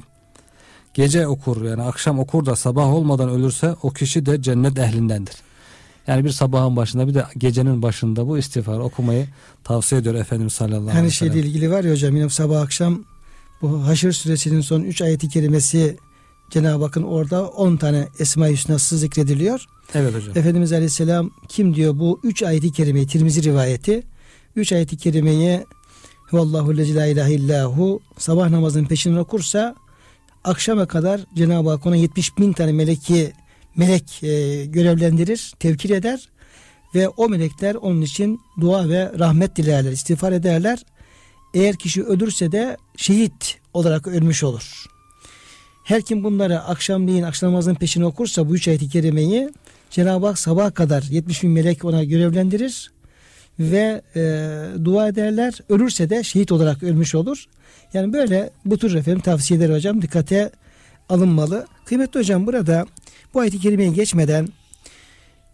gece 0.93 1.27
okur 1.27 1.65
yani 1.65 1.83
akşam 1.83 2.19
okur 2.19 2.45
da 2.45 2.55
sabah 2.55 2.93
olmadan 2.93 3.29
ölürse 3.29 3.75
o 3.83 3.89
kişi 3.89 4.25
de 4.25 4.41
cennet 4.41 4.79
ehlindendir. 4.79 5.35
Yani 6.09 6.25
bir 6.25 6.29
sabahın 6.29 6.75
başında 6.75 7.07
bir 7.07 7.13
de 7.13 7.25
gecenin 7.37 7.81
başında 7.81 8.27
bu 8.27 8.37
istiğfarı 8.37 8.83
okumayı 8.83 9.27
tavsiye 9.63 10.01
ediyor 10.01 10.15
Efendimiz 10.15 10.53
sallallahu 10.53 10.79
aleyhi 10.79 10.95
Hani 10.97 11.07
ve 11.07 11.11
sellem. 11.11 11.33
şeyle 11.33 11.47
ilgili 11.47 11.71
var 11.71 11.83
ya 11.83 11.91
hocam 11.91 12.15
yine 12.15 12.29
sabah 12.29 12.61
akşam 12.61 13.03
bu 13.61 13.87
Haşr 13.87 14.11
suresinin 14.11 14.61
son 14.61 14.81
3 14.81 15.01
ayeti 15.01 15.29
kerimesi 15.29 15.97
Cenab-ı 16.51 16.83
Hakk'ın 16.83 17.03
orada 17.03 17.47
10 17.47 17.77
tane 17.77 18.07
Esma-i 18.19 18.53
Hüsna'sı 18.53 18.97
zikrediliyor. 18.97 19.65
Evet 19.95 20.15
hocam. 20.15 20.37
Efendimiz 20.37 20.73
Aleyhisselam 20.73 21.31
kim 21.47 21.75
diyor 21.75 21.99
bu 21.99 22.19
3 22.23 22.43
ayeti 22.43 22.71
kerimeyi 22.71 23.07
Tirmizi 23.07 23.43
rivayeti 23.43 24.03
3 24.55 24.73
ayeti 24.73 24.97
kerimeyi 24.97 25.65
Vallahu 26.31 26.77
lezi 26.77 26.95
la 26.95 27.05
ilahe 27.05 27.33
illahu 27.33 27.99
sabah 28.17 28.49
namazının 28.49 28.85
peşinden 28.85 29.17
okursa 29.17 29.75
akşama 30.43 30.85
kadar 30.85 31.21
Cenab-ı 31.35 31.69
Hak 31.69 31.85
ona 31.85 31.95
70 31.95 32.37
bin 32.37 32.53
tane 32.53 32.71
meleki 32.71 33.33
melek 33.79 34.23
e, 34.23 34.65
görevlendirir, 34.65 35.53
tevkil 35.59 35.89
eder 35.89 36.29
ve 36.95 37.09
o 37.09 37.29
melekler 37.29 37.75
onun 37.75 38.01
için 38.01 38.41
dua 38.61 38.89
ve 38.89 39.11
rahmet 39.19 39.55
dilerler, 39.55 39.91
istiğfar 39.91 40.31
ederler. 40.31 40.79
Eğer 41.53 41.75
kişi 41.75 42.03
ölürse 42.03 42.51
de 42.51 42.77
şehit 42.97 43.57
olarak 43.73 44.07
ölmüş 44.07 44.43
olur. 44.43 44.85
Her 45.83 46.01
kim 46.01 46.23
bunları 46.23 46.59
akşamleyin 46.59 47.23
akşam 47.23 47.51
namazının 47.51 47.75
peşine 47.75 48.05
okursa 48.05 48.49
bu 48.49 48.55
üç 48.55 48.67
ayet-i 48.67 48.89
kerimeyi 48.89 49.49
Cenab-ı 49.89 50.27
Hak 50.27 50.39
sabaha 50.39 50.71
kadar 50.71 51.03
70 51.03 51.43
bin 51.43 51.51
melek 51.51 51.85
ona 51.85 52.03
görevlendirir 52.03 52.91
ve 53.59 54.01
e, 54.15 54.21
dua 54.85 55.07
ederler. 55.07 55.59
Ölürse 55.69 56.09
de 56.09 56.23
şehit 56.23 56.51
olarak 56.51 56.83
ölmüş 56.83 57.15
olur. 57.15 57.45
Yani 57.93 58.13
böyle 58.13 58.49
bu 58.65 58.77
tür 58.77 58.95
efendim 58.95 59.21
tavsiyeler 59.21 59.75
hocam 59.75 60.01
dikkate 60.01 60.51
alınmalı. 61.09 61.67
Kıymetli 61.85 62.19
hocam 62.19 62.47
burada 62.47 62.85
bu 63.33 63.39
ayet-i 63.39 63.59
kerimeye 63.59 63.89
geçmeden 63.89 64.47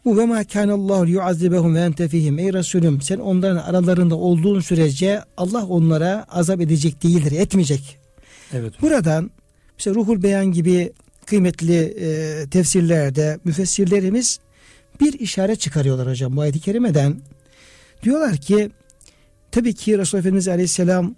bu 0.06 0.18
ve 0.18 0.26
ma 0.26 0.44
kanallahu 0.44 1.08
yuazibehum 1.08 1.76
ve 1.76 1.80
ente 1.80 2.08
fihim. 2.08 2.40
Ey 2.40 2.54
Resulüm 2.54 3.02
sen 3.02 3.18
onların 3.18 3.58
aralarında 3.58 4.16
olduğun 4.16 4.60
sürece 4.60 5.22
Allah 5.38 5.66
onlara 5.66 6.26
azap 6.30 6.62
edecek 6.62 7.04
değildir, 7.04 7.32
etmeyecek. 7.32 7.98
Evet. 8.54 8.82
Buradan 8.82 9.32
işte 9.78 9.92
Ruhul 9.92 10.24
Beyan 10.24 10.52
gibi 10.52 10.94
kıymetli 11.26 11.76
e, 11.76 12.50
tefsirlerde 12.50 13.40
müfessirlerimiz 13.44 14.40
bir 15.02 15.20
işaret 15.20 15.60
çıkarıyorlar 15.60 16.08
hocam 16.08 16.38
bu 16.38 16.42
ayet-i 16.42 16.60
kerimeden. 16.60 17.22
Diyorlar 18.04 18.38
ki 18.38 18.72
tabii 19.52 19.74
ki 19.74 19.98
Resulullah 19.98 20.22
Efendimiz 20.22 20.48
Aleyhisselam 20.48 21.16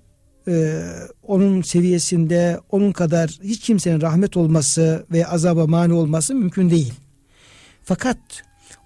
e, 0.48 0.84
onun 1.24 1.62
seviyesinde 1.62 2.60
onun 2.72 2.92
kadar 2.92 3.30
hiç 3.44 3.60
kimsenin 3.60 4.02
rahmet 4.02 4.38
olması 4.38 5.06
ve 5.12 5.28
azaba 5.28 5.68
mani 5.68 5.94
olması 5.94 6.36
mümkün 6.36 6.70
değil. 6.70 6.94
Fakat 7.84 8.18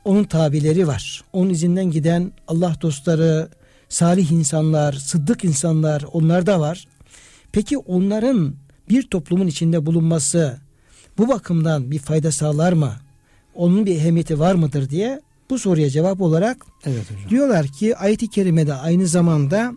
onun 0.06 0.24
tabileri 0.24 0.88
var. 0.88 1.24
Onun 1.34 1.50
izinden 1.50 1.92
giden 1.92 2.32
Allah 2.48 2.76
dostları, 2.82 3.50
salih 3.90 4.32
insanlar, 4.32 4.94
sıddık 4.94 5.44
insanlar 5.46 6.06
onlar 6.14 6.46
da 6.46 6.60
var. 6.60 6.88
Peki 7.52 7.78
onların 7.78 8.56
bir 8.90 9.04
toplumun 9.04 9.48
içinde 9.48 9.86
bulunması 9.86 10.58
bu 11.18 11.28
bakımdan 11.28 11.92
bir 11.92 12.00
fayda 12.00 12.32
sağlar 12.32 12.74
mı? 12.74 12.94
Onun 13.56 13.86
bir 13.86 13.96
ehemmiyeti 13.96 14.40
var 14.40 14.56
mıdır 14.56 14.90
diye 14.90 15.22
bu 15.50 15.60
soruya 15.60 15.90
cevap 15.90 16.22
olarak 16.22 16.66
Evet 16.86 17.12
hocam. 17.12 17.30
diyorlar 17.30 17.68
ki 17.68 17.98
ayet-i 17.98 18.30
kerimede 18.30 18.74
aynı 18.74 19.08
zamanda 19.08 19.74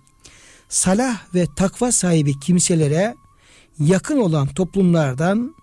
salah 0.75 1.35
ve 1.35 1.47
takva 1.57 1.93
sahibi 1.93 2.41
kimselere 2.41 3.15
yakın 3.81 4.19
olan 4.19 4.47
toplumlardan 4.47 5.55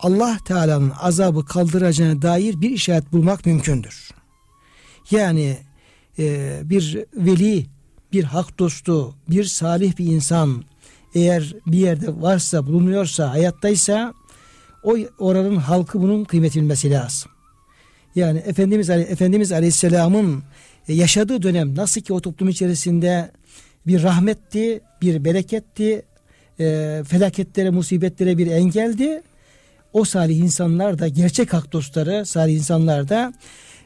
Allah 0.00 0.38
Teala'nın 0.44 0.92
azabı 1.00 1.44
kaldıracağına 1.44 2.22
dair 2.22 2.60
bir 2.60 2.70
işaret 2.70 3.12
bulmak 3.12 3.46
mümkündür. 3.46 4.10
Yani 5.10 5.58
e, 6.18 6.60
bir 6.64 6.98
veli, 7.14 7.66
bir 8.12 8.24
hak 8.24 8.58
dostu, 8.58 9.14
bir 9.28 9.44
salih 9.44 9.98
bir 9.98 10.06
insan 10.06 10.64
eğer 11.14 11.54
bir 11.66 11.78
yerde 11.78 12.20
varsa, 12.20 12.66
bulunuyorsa, 12.66 13.30
hayattaysa 13.30 14.14
o 14.82 14.96
oranın 15.18 15.56
halkı 15.56 16.02
bunun 16.02 16.24
kıymetini 16.24 16.62
bilmesi 16.62 16.90
lazım. 16.90 17.30
Yani 18.14 18.38
Efendimiz 18.38 18.90
Efendimiz 18.90 19.52
Aleyhisselam'ın 19.52 20.42
yaşadığı 20.88 21.42
dönem 21.42 21.76
nasıl 21.76 22.00
ki 22.00 22.12
o 22.12 22.20
toplum 22.20 22.48
içerisinde 22.48 23.30
bir 23.86 24.02
rahmetti, 24.02 24.80
bir 25.02 25.24
bereketti, 25.24 26.02
e, 26.60 27.02
felaketlere, 27.08 27.70
musibetlere 27.70 28.38
bir 28.38 28.46
engeldi. 28.46 29.22
O 29.92 30.04
salih 30.04 30.36
insanlar 30.36 30.98
da 30.98 31.08
gerçek 31.08 31.52
hak 31.52 31.72
dostları, 31.72 32.26
salih 32.26 32.54
insanlar 32.54 33.08
da 33.08 33.32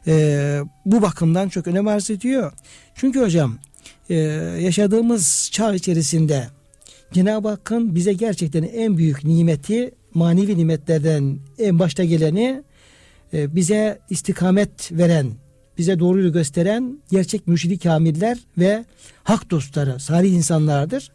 e, 0.06 0.60
bu 0.86 1.02
bakımdan 1.02 1.48
çok 1.48 1.66
önem 1.66 1.88
arz 1.88 2.10
ediyor. 2.10 2.52
Çünkü 2.94 3.20
hocam 3.20 3.58
e, 4.10 4.14
yaşadığımız 4.60 5.48
çağ 5.52 5.74
içerisinde 5.74 6.48
Cenab-ı 7.12 7.48
Hakk'ın 7.48 7.94
bize 7.94 8.12
gerçekten 8.12 8.62
en 8.62 8.96
büyük 8.96 9.24
nimeti 9.24 9.90
manevi 10.14 10.58
nimetlerden 10.58 11.38
en 11.58 11.78
başta 11.78 12.04
geleni 12.04 12.62
e, 13.32 13.56
bize 13.56 13.98
istikamet 14.10 14.92
veren 14.92 15.26
bize 15.78 15.98
doğruyu 15.98 16.32
gösteren 16.32 16.98
gerçek 17.10 17.46
mürşidi 17.46 17.78
kamiller 17.78 18.38
ve 18.58 18.84
hak 19.24 19.50
dostları, 19.50 20.00
salih 20.00 20.32
insanlardır. 20.32 21.10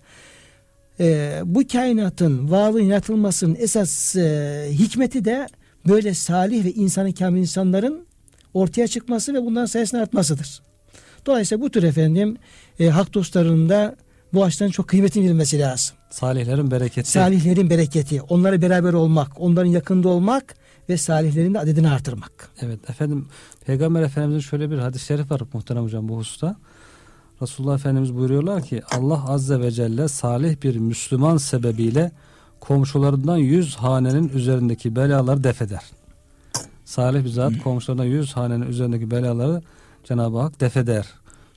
Ee, 0.99 1.41
bu 1.45 1.67
kainatın 1.67 2.51
varlığın 2.51 2.81
yaratılmasının 2.81 3.57
esas 3.59 4.15
e, 4.15 4.67
hikmeti 4.71 5.25
de 5.25 5.47
böyle 5.87 6.13
salih 6.13 6.65
ve 6.65 6.71
insanı 6.71 7.13
kamil 7.13 7.41
insanların 7.41 8.05
ortaya 8.53 8.87
çıkması 8.87 9.33
ve 9.33 9.41
bundan 9.45 9.65
sayesinde 9.65 10.01
artmasıdır. 10.01 10.61
Dolayısıyla 11.25 11.61
bu 11.61 11.69
tür 11.69 11.83
efendim 11.83 12.37
e, 12.79 12.89
hak 12.89 13.13
dostlarının 13.13 13.69
da 13.69 13.95
bu 14.33 14.43
açıdan 14.43 14.69
çok 14.69 14.87
kıymetin 14.87 15.23
verilmesi 15.23 15.59
lazım. 15.59 15.95
Salihlerin 16.09 16.71
bereketi. 16.71 17.11
Salihlerin 17.11 17.69
bereketi, 17.69 18.21
onlara 18.21 18.61
beraber 18.61 18.93
olmak, 18.93 19.41
onların 19.41 19.69
yakında 19.69 20.09
olmak 20.09 20.55
ve 20.89 20.97
salihlerin 20.97 21.53
de 21.53 21.59
adedini 21.59 21.89
artırmak. 21.89 22.49
Evet 22.61 22.89
efendim 22.89 23.27
Peygamber 23.65 24.01
Efendimizin 24.01 24.49
şöyle 24.49 24.71
bir 24.71 24.77
hadis-i 24.77 25.05
şerif 25.05 25.31
var 25.31 25.41
muhterem 25.53 25.83
hocam 25.83 26.09
bu 26.09 26.17
hususta. 26.17 26.55
Resulullah 27.41 27.75
Efendimiz 27.75 28.15
buyuruyorlar 28.15 28.63
ki 28.63 28.81
Allah 28.91 29.29
Azze 29.29 29.59
ve 29.59 29.71
Celle 29.71 30.07
salih 30.07 30.63
bir 30.63 30.75
Müslüman 30.75 31.37
sebebiyle 31.37 32.11
komşularından 32.59 33.37
yüz 33.37 33.75
hanenin 33.75 34.29
üzerindeki 34.29 34.95
belaları 34.95 35.43
defeder. 35.43 35.83
Salih 36.85 37.23
bir 37.23 37.29
zat 37.29 37.53
komşularından 37.63 38.05
yüz 38.05 38.33
hanenin 38.33 38.67
üzerindeki 38.67 39.11
belaları 39.11 39.61
Cenab-ı 40.03 40.37
Hak 40.37 40.61
defeder. 40.61 41.05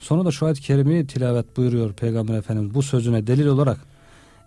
Sonra 0.01 0.25
da 0.25 0.31
şu 0.31 0.47
ayet-i 0.47 0.63
kerimeyi 0.63 1.07
tilavet 1.07 1.57
buyuruyor 1.57 1.93
Peygamber 1.93 2.35
Efendimiz 2.35 2.75
bu 2.75 2.83
sözüne 2.83 3.27
delil 3.27 3.47
olarak 3.47 3.79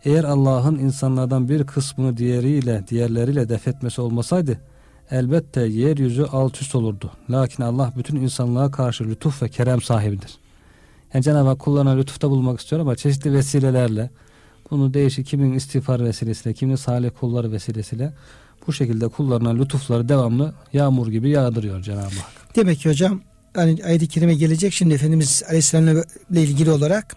eğer 0.06 0.24
Allah'ın 0.24 0.76
insanlardan 0.76 1.50
bir 1.50 1.64
kısmını 1.64 2.18
diğeriyle 2.18 2.84
diğerleriyle 2.90 3.50
defetmesi 3.50 4.02
olmasaydı 4.02 4.60
elbette 5.12 5.62
yeryüzü 5.62 6.24
alt 6.24 6.62
üst 6.62 6.76
olurdu. 6.76 7.12
Lakin 7.30 7.64
Allah 7.64 7.94
bütün 7.98 8.16
insanlığa 8.16 8.72
karşı 8.72 9.04
lütuf 9.04 9.44
ve 9.44 9.50
kerem 9.50 9.82
sahibidir. 9.82 10.38
Yani 11.14 11.24
Cenab-ı 11.24 11.48
Hak 11.48 11.60
kullarına 11.60 11.96
lütufta 11.96 12.30
bulmak 12.30 12.60
istiyor 12.60 12.82
ama 12.82 12.96
çeşitli 12.96 13.34
vesilelerle 13.34 14.10
bunu 14.72 14.94
değişik 14.94 15.28
kimin 15.28 15.54
istiğfar 15.54 16.06
vesilesiyle, 16.06 16.54
kimin 16.54 16.76
salih 16.76 17.10
kulları 17.20 17.52
vesilesiyle 17.52 18.14
bu 18.68 18.74
şekilde 18.74 19.08
kullarına 19.08 19.50
lütufları 19.50 20.10
devamlı 20.10 20.54
yağmur 20.74 21.08
gibi 21.08 21.30
yağdırıyor 21.30 21.82
Cenab-ı 21.82 22.02
Hak. 22.02 22.56
Demek 22.56 22.80
ki 22.80 22.90
hocam 22.90 23.22
hani 23.54 23.84
ayet-i 23.86 24.08
kerime 24.08 24.36
gelecek 24.36 24.74
şimdi 24.74 24.94
Efendimiz 24.94 25.44
Aleyhisselam'la 25.48 26.40
ilgili 26.40 26.72
olarak 26.72 27.16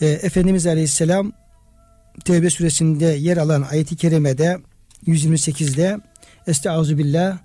e, 0.00 0.06
Efendimiz 0.06 0.66
Aleyhisselam 0.66 1.32
Tevbe 2.24 2.50
suresinde 2.50 3.04
yer 3.04 3.36
alan 3.36 3.62
ayet-i 3.70 3.96
kerimede 3.96 4.58
128'de 5.06 6.00
Estaizu 6.47 6.97
billah 6.97 7.37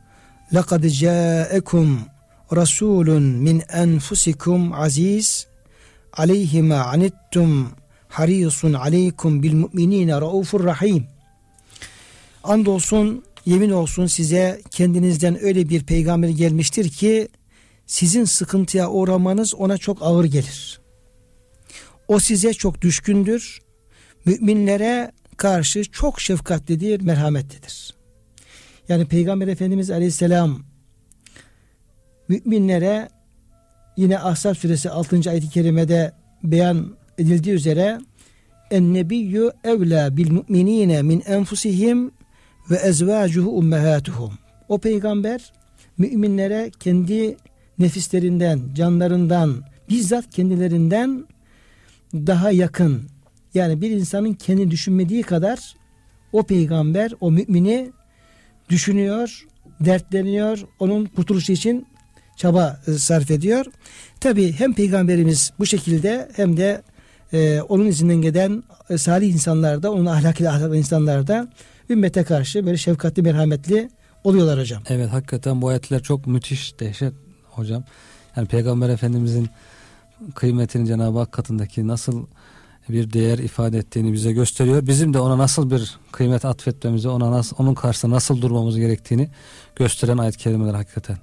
لَقَدْ 0.52 0.82
جَاءَكُمْ 0.86 1.86
رَسُولٌ 2.52 3.08
مِنْ 3.46 3.56
أَنْفُسِكُمْ 3.82 4.60
عَزِيزٌ 4.80 5.28
عَلَيْهِ 6.18 6.52
مَا 6.70 6.80
عَنِتُّمْ 6.90 7.50
harisun 8.08 8.72
aleykum 8.72 9.42
bil 9.42 9.54
mu'minine 9.54 10.12
raufur 10.12 10.64
rahim. 10.64 11.06
Andolsun 12.44 13.24
yemin 13.46 13.70
olsun 13.70 14.06
size 14.06 14.60
kendinizden 14.70 15.44
öyle 15.44 15.68
bir 15.68 15.84
peygamber 15.84 16.28
gelmiştir 16.28 16.88
ki 16.88 17.28
sizin 17.86 18.24
sıkıntıya 18.24 18.90
uğramanız 18.90 19.54
ona 19.54 19.78
çok 19.78 20.02
ağır 20.02 20.24
gelir. 20.24 20.80
O 22.08 22.20
size 22.20 22.54
çok 22.54 22.82
düşkündür. 22.82 23.62
Müminlere 24.24 25.12
karşı 25.36 25.84
çok 25.84 26.20
şefkatlidir, 26.20 27.00
merhametlidir. 27.00 27.94
Yani 28.89 29.05
Peygamber 29.05 29.47
Efendimiz 29.47 29.91
Aleyhisselam 29.91 30.59
müminlere 32.27 33.09
yine 33.97 34.19
Ahzab 34.19 34.55
suresi 34.55 34.89
6. 34.89 35.29
ayet-i 35.29 35.49
kerimede 35.49 36.11
beyan 36.43 36.95
edildiği 37.17 37.55
üzere 37.55 37.99
en 38.71 38.93
nebiyyü 38.93 39.51
evla 39.63 40.17
bil 40.17 40.31
mu'minine 40.31 41.01
min 41.01 41.23
enfusihim 41.25 42.11
ve 42.69 42.75
ezvacuhu 42.75 43.57
ummehatuhum. 43.57 44.33
O 44.69 44.77
peygamber 44.77 45.53
müminlere 45.97 46.71
kendi 46.79 47.37
nefislerinden, 47.79 48.59
canlarından, 48.73 49.63
bizzat 49.89 50.29
kendilerinden 50.29 51.25
daha 52.13 52.51
yakın. 52.51 53.01
Yani 53.53 53.81
bir 53.81 53.91
insanın 53.91 54.33
kendi 54.33 54.71
düşünmediği 54.71 55.23
kadar 55.23 55.75
o 56.31 56.43
peygamber 56.43 57.11
o 57.21 57.31
mümini 57.31 57.91
düşünüyor, 58.69 59.45
dertleniyor, 59.79 60.59
onun 60.79 61.05
kurtuluşu 61.05 61.51
için 61.51 61.87
çaba 62.35 62.79
sarf 62.97 63.31
ediyor. 63.31 63.65
Tabi 64.19 64.53
hem 64.53 64.73
peygamberimiz 64.73 65.51
bu 65.59 65.65
şekilde 65.65 66.29
hem 66.35 66.57
de 66.57 66.81
e, 67.33 67.61
onun 67.61 67.85
izinden 67.85 68.21
giden 68.21 68.63
e, 68.89 68.97
salih 68.97 69.33
insanlar 69.33 69.83
da 69.83 69.91
onun 69.91 70.05
ahlaklı 70.05 70.49
ahlaklı 70.49 70.77
insanlar 70.77 71.27
da 71.27 71.47
ümmete 71.89 72.23
karşı 72.23 72.65
böyle 72.65 72.77
şefkatli 72.77 73.21
merhametli 73.21 73.89
oluyorlar 74.23 74.59
hocam. 74.59 74.83
Evet 74.89 75.09
hakikaten 75.09 75.61
bu 75.61 75.67
ayetler 75.67 76.03
çok 76.03 76.27
müthiş 76.27 76.79
dehşet 76.79 77.13
hocam. 77.49 77.83
Yani 78.35 78.47
Peygamber 78.47 78.89
Efendimizin 78.89 79.49
kıymetini 80.35 80.87
Cenab-ı 80.87 81.19
Hak 81.19 81.31
katındaki 81.31 81.87
nasıl 81.87 82.25
bir 82.89 83.13
değer 83.13 83.37
ifade 83.37 83.77
ettiğini 83.77 84.13
bize 84.13 84.31
gösteriyor. 84.31 84.87
Bizim 84.87 85.13
de 85.13 85.19
ona 85.19 85.37
nasıl 85.37 85.71
bir 85.71 85.97
kıymet 86.11 86.45
atfetmemizi, 86.45 87.09
ona 87.09 87.31
nasıl, 87.31 87.55
onun 87.59 87.73
karşısında 87.73 88.15
nasıl 88.15 88.41
durmamız 88.41 88.77
gerektiğini 88.77 89.29
gösteren 89.75 90.17
ayet 90.17 90.37
kelimeler 90.37 90.73
hakikaten. 90.73 91.17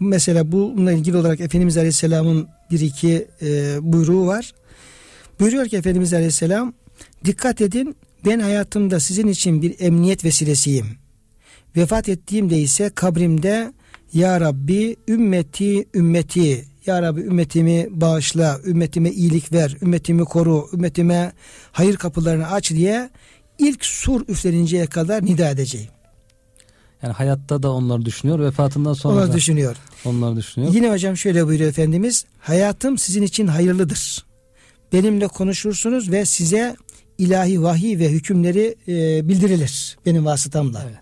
Mesela 0.00 0.52
bununla 0.52 0.92
ilgili 0.92 1.16
olarak 1.16 1.40
Efendimiz 1.40 1.76
Aleyhisselam'ın 1.76 2.48
bir 2.70 2.80
iki 2.80 3.28
e, 3.42 3.78
buyruğu 3.80 4.26
var. 4.26 4.52
Buyuruyor 5.40 5.66
ki 5.66 5.76
Efendimiz 5.76 6.14
Aleyhisselam 6.14 6.74
dikkat 7.24 7.60
edin 7.60 7.96
ben 8.24 8.40
hayatımda 8.40 9.00
sizin 9.00 9.28
için 9.28 9.62
bir 9.62 9.74
emniyet 9.78 10.24
vesilesiyim. 10.24 10.86
Vefat 11.76 12.08
ettiğimde 12.08 12.58
ise 12.58 12.90
kabrimde 12.94 13.72
Ya 14.12 14.40
Rabbi 14.40 14.96
ümmeti 15.08 15.88
ümmeti 15.94 16.64
Ya 16.86 17.02
Rabbi 17.02 17.20
ümmetimi 17.20 17.88
bağışla, 17.90 18.60
ümmetime 18.66 19.10
iyilik 19.10 19.52
ver, 19.52 19.76
ümmetimi 19.82 20.24
koru, 20.24 20.68
ümmetime 20.72 21.32
hayır 21.72 21.96
kapılarını 21.96 22.50
aç 22.50 22.70
diye 22.70 23.10
ilk 23.58 23.84
sur 23.84 24.28
üfleninceye 24.28 24.86
kadar 24.86 25.24
nida 25.24 25.50
edeceğim. 25.50 25.88
Yani 27.02 27.12
hayatta 27.12 27.62
da 27.62 27.72
onları 27.72 28.04
düşünüyor, 28.04 28.40
vefatından 28.40 28.92
sonra 28.92 29.14
onları 29.14 29.32
da 29.32 29.36
düşünüyor. 29.36 29.76
onları 30.04 30.36
düşünüyor. 30.36 30.74
Yine 30.74 30.90
hocam 30.90 31.16
şöyle 31.16 31.46
buyuruyor 31.46 31.70
Efendimiz. 31.70 32.24
Hayatım 32.38 32.98
sizin 32.98 33.22
için 33.22 33.46
hayırlıdır. 33.46 34.26
Benimle 34.92 35.26
konuşursunuz 35.26 36.10
ve 36.10 36.24
size 36.24 36.76
ilahi 37.18 37.62
vahiy 37.62 37.98
ve 37.98 38.08
hükümleri 38.08 38.76
e, 38.88 39.28
bildirilir 39.28 39.98
benim 40.06 40.24
vasıtamla. 40.24 40.82
Evet. 40.84 40.98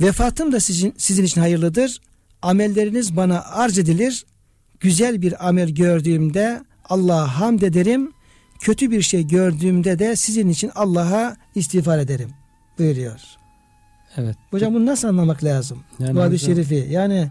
Vefatım 0.00 0.52
da 0.52 0.60
sizin, 0.60 0.94
sizin 0.98 1.24
için 1.24 1.40
hayırlıdır. 1.40 2.00
Amelleriniz 2.42 3.16
bana 3.16 3.42
arz 3.42 3.78
edilir. 3.78 4.24
Güzel 4.84 5.22
bir 5.22 5.48
amel 5.48 5.68
gördüğümde 5.68 6.60
Allah'a 6.84 7.40
hamd 7.40 7.62
ederim. 7.62 8.12
Kötü 8.60 8.90
bir 8.90 9.02
şey 9.02 9.26
gördüğümde 9.26 9.98
de 9.98 10.16
sizin 10.16 10.48
için 10.48 10.70
Allah'a 10.74 11.36
istiğfar 11.54 11.98
ederim 11.98 12.30
buyuruyor. 12.78 13.20
Evet. 14.16 14.36
Hocam 14.50 14.74
bunu 14.74 14.86
nasıl 14.86 15.08
anlamak 15.08 15.44
lazım? 15.44 15.84
Yani 15.98 16.16
Bu 16.16 16.22
hadis-i 16.22 16.44
şerifi. 16.44 16.86
Yani 16.90 17.28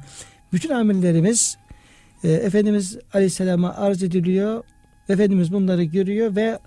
bütün 0.54 0.70
amellerimiz 0.70 1.58
e, 2.24 2.32
Efendimiz 2.32 2.98
Aleyhisselam'a 3.14 3.76
arz 3.76 4.04
ediliyor. 4.04 4.64
Efendimiz 5.10 5.54
bunları 5.54 5.84
görüyor 5.84 6.36
ve 6.36 6.60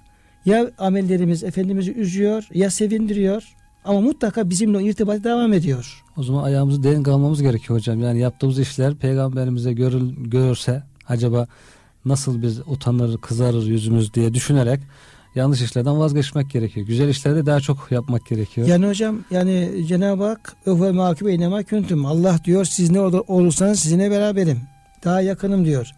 ya 0.45 0.71
amellerimiz 0.79 1.45
Efendimiz'i 1.45 1.93
üzüyor 1.93 2.49
ya 2.55 2.71
sevindiriyor 2.71 3.56
ama 3.87 4.01
mutlaka 4.01 4.51
bizimle 4.51 4.77
o 4.79 4.81
irtibat 4.81 5.25
devam 5.25 5.53
ediyor. 5.53 6.03
O 6.17 6.23
zaman 6.23 6.43
ayağımızı 6.43 6.83
denk 6.83 7.09
almamız 7.09 7.43
gerekiyor 7.43 7.79
hocam. 7.79 8.01
Yani 8.03 8.19
yaptığımız 8.21 8.59
işler 8.59 8.95
peygamberimize 8.95 9.73
görül, 9.73 10.15
görürse 10.17 10.83
acaba 11.09 11.47
nasıl 12.05 12.43
biz 12.43 12.61
utanır, 12.67 13.19
kızarır 13.19 13.67
yüzümüz 13.67 14.15
diye 14.15 14.35
düşünerek 14.35 14.81
yanlış 15.35 15.63
işlerden 15.63 15.99
vazgeçmek 15.99 16.51
gerekiyor. 16.51 16.87
Güzel 16.87 17.09
işleri 17.09 17.47
daha 17.47 17.61
çok 17.61 17.87
yapmak 17.91 18.27
gerekiyor. 18.27 18.67
Yani 18.69 18.87
hocam 18.89 19.19
yani 19.31 19.85
Cenab-ı 19.89 20.25
Hak 20.25 20.57
öve 20.67 20.93
makib 20.93 21.27
eynema 21.27 21.63
küntüm. 21.63 22.07
Allah 22.07 22.39
diyor 22.45 22.65
siz 22.65 22.91
ne 22.91 23.01
ol- 23.01 23.25
olursanız 23.29 23.81
sizinle 23.81 24.11
beraberim. 24.11 24.61
Daha 25.05 25.21
yakınım 25.21 25.65
diyor. 25.65 25.91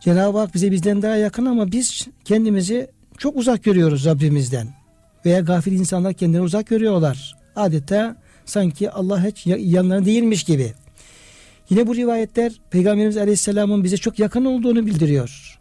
Cenab-ı 0.00 0.38
Hak 0.38 0.54
bize 0.54 0.70
bizden 0.72 1.02
daha 1.02 1.16
yakın 1.16 1.46
ama 1.46 1.72
biz 1.72 2.06
kendimizi 2.24 2.90
çok 3.18 3.36
uzak 3.36 3.64
görüyoruz 3.64 4.04
Rabbimizden. 4.04 4.79
Veya 5.24 5.40
gafil 5.40 5.72
insanlar 5.72 6.14
kendini 6.14 6.40
uzak 6.40 6.66
görüyorlar. 6.66 7.34
Adeta 7.56 8.16
sanki 8.44 8.90
Allah 8.90 9.24
hiç 9.26 9.46
ya- 9.46 9.56
yanlarında 9.60 10.06
değilmiş 10.06 10.44
gibi. 10.44 10.72
Yine 11.70 11.86
bu 11.86 11.96
rivayetler 11.96 12.52
Peygamberimiz 12.70 13.16
Aleyhisselam'ın 13.16 13.84
bize 13.84 13.96
çok 13.96 14.18
yakın 14.18 14.44
olduğunu 14.44 14.86
bildiriyor. 14.86 15.58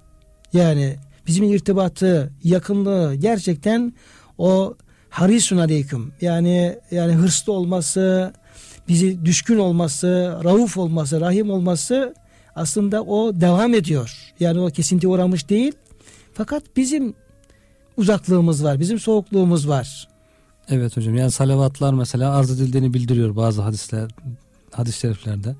Yani 0.53 0.95
bizim 1.27 1.43
irtibatı, 1.53 2.31
yakınlığı 2.43 3.15
gerçekten 3.15 3.93
o 4.37 4.75
harisun 5.09 5.57
aleyküm 5.57 6.13
yani 6.21 6.79
yani 6.91 7.13
hırslı 7.13 7.53
olması, 7.53 8.33
bizi 8.87 9.25
düşkün 9.25 9.57
olması, 9.57 10.39
rauf 10.43 10.77
olması, 10.77 11.21
rahim 11.21 11.49
olması 11.49 12.13
aslında 12.55 13.03
o 13.03 13.41
devam 13.41 13.73
ediyor. 13.73 14.33
Yani 14.39 14.59
o 14.59 14.67
kesinti 14.67 15.07
uğramış 15.07 15.49
değil. 15.49 15.73
Fakat 16.33 16.63
bizim 16.77 17.13
uzaklığımız 17.99 18.63
var, 18.63 18.79
bizim 18.79 18.99
soğukluğumuz 18.99 19.67
var. 19.67 20.07
Evet 20.69 20.97
hocam 20.97 21.15
yani 21.15 21.31
salavatlar 21.31 21.93
mesela 21.93 22.35
arz 22.35 22.51
edildiğini 22.51 22.93
bildiriyor 22.93 23.35
bazı 23.35 23.61
hadisler, 23.61 24.11
hadis-i 24.71 24.99
şeriflerde. 24.99 25.55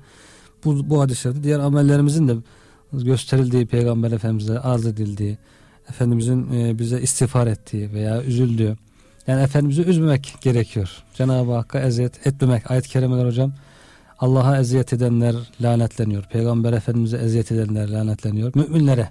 Bu, 0.64 0.90
bu 0.90 1.00
hadislerde 1.00 1.42
diğer 1.42 1.58
amellerimizin 1.58 2.28
de 2.28 2.34
gösterildiği 2.92 3.66
peygamber 3.66 4.12
efendimize 4.12 4.58
arz 4.58 4.86
edildiği, 4.86 5.38
Efendimizin 5.90 6.52
e, 6.52 6.78
bize 6.78 7.00
istiğfar 7.00 7.46
ettiği 7.46 7.92
veya 7.92 8.22
üzüldüğü. 8.22 8.76
Yani 9.26 9.42
Efendimiz'i 9.42 9.82
üzmemek 9.82 10.34
gerekiyor. 10.40 11.02
Cenab-ı 11.14 11.52
Hakk'a 11.52 11.80
eziyet 11.80 12.26
etmemek. 12.26 12.70
Ayet-i 12.70 12.88
kerimeler 12.88 13.26
hocam. 13.26 13.52
Allah'a 14.18 14.58
eziyet 14.58 14.92
edenler 14.92 15.34
lanetleniyor. 15.60 16.24
Peygamber 16.24 16.72
Efendimiz'e 16.72 17.16
eziyet 17.16 17.52
edenler 17.52 17.88
lanetleniyor. 17.88 18.52
Müminlere 18.54 19.08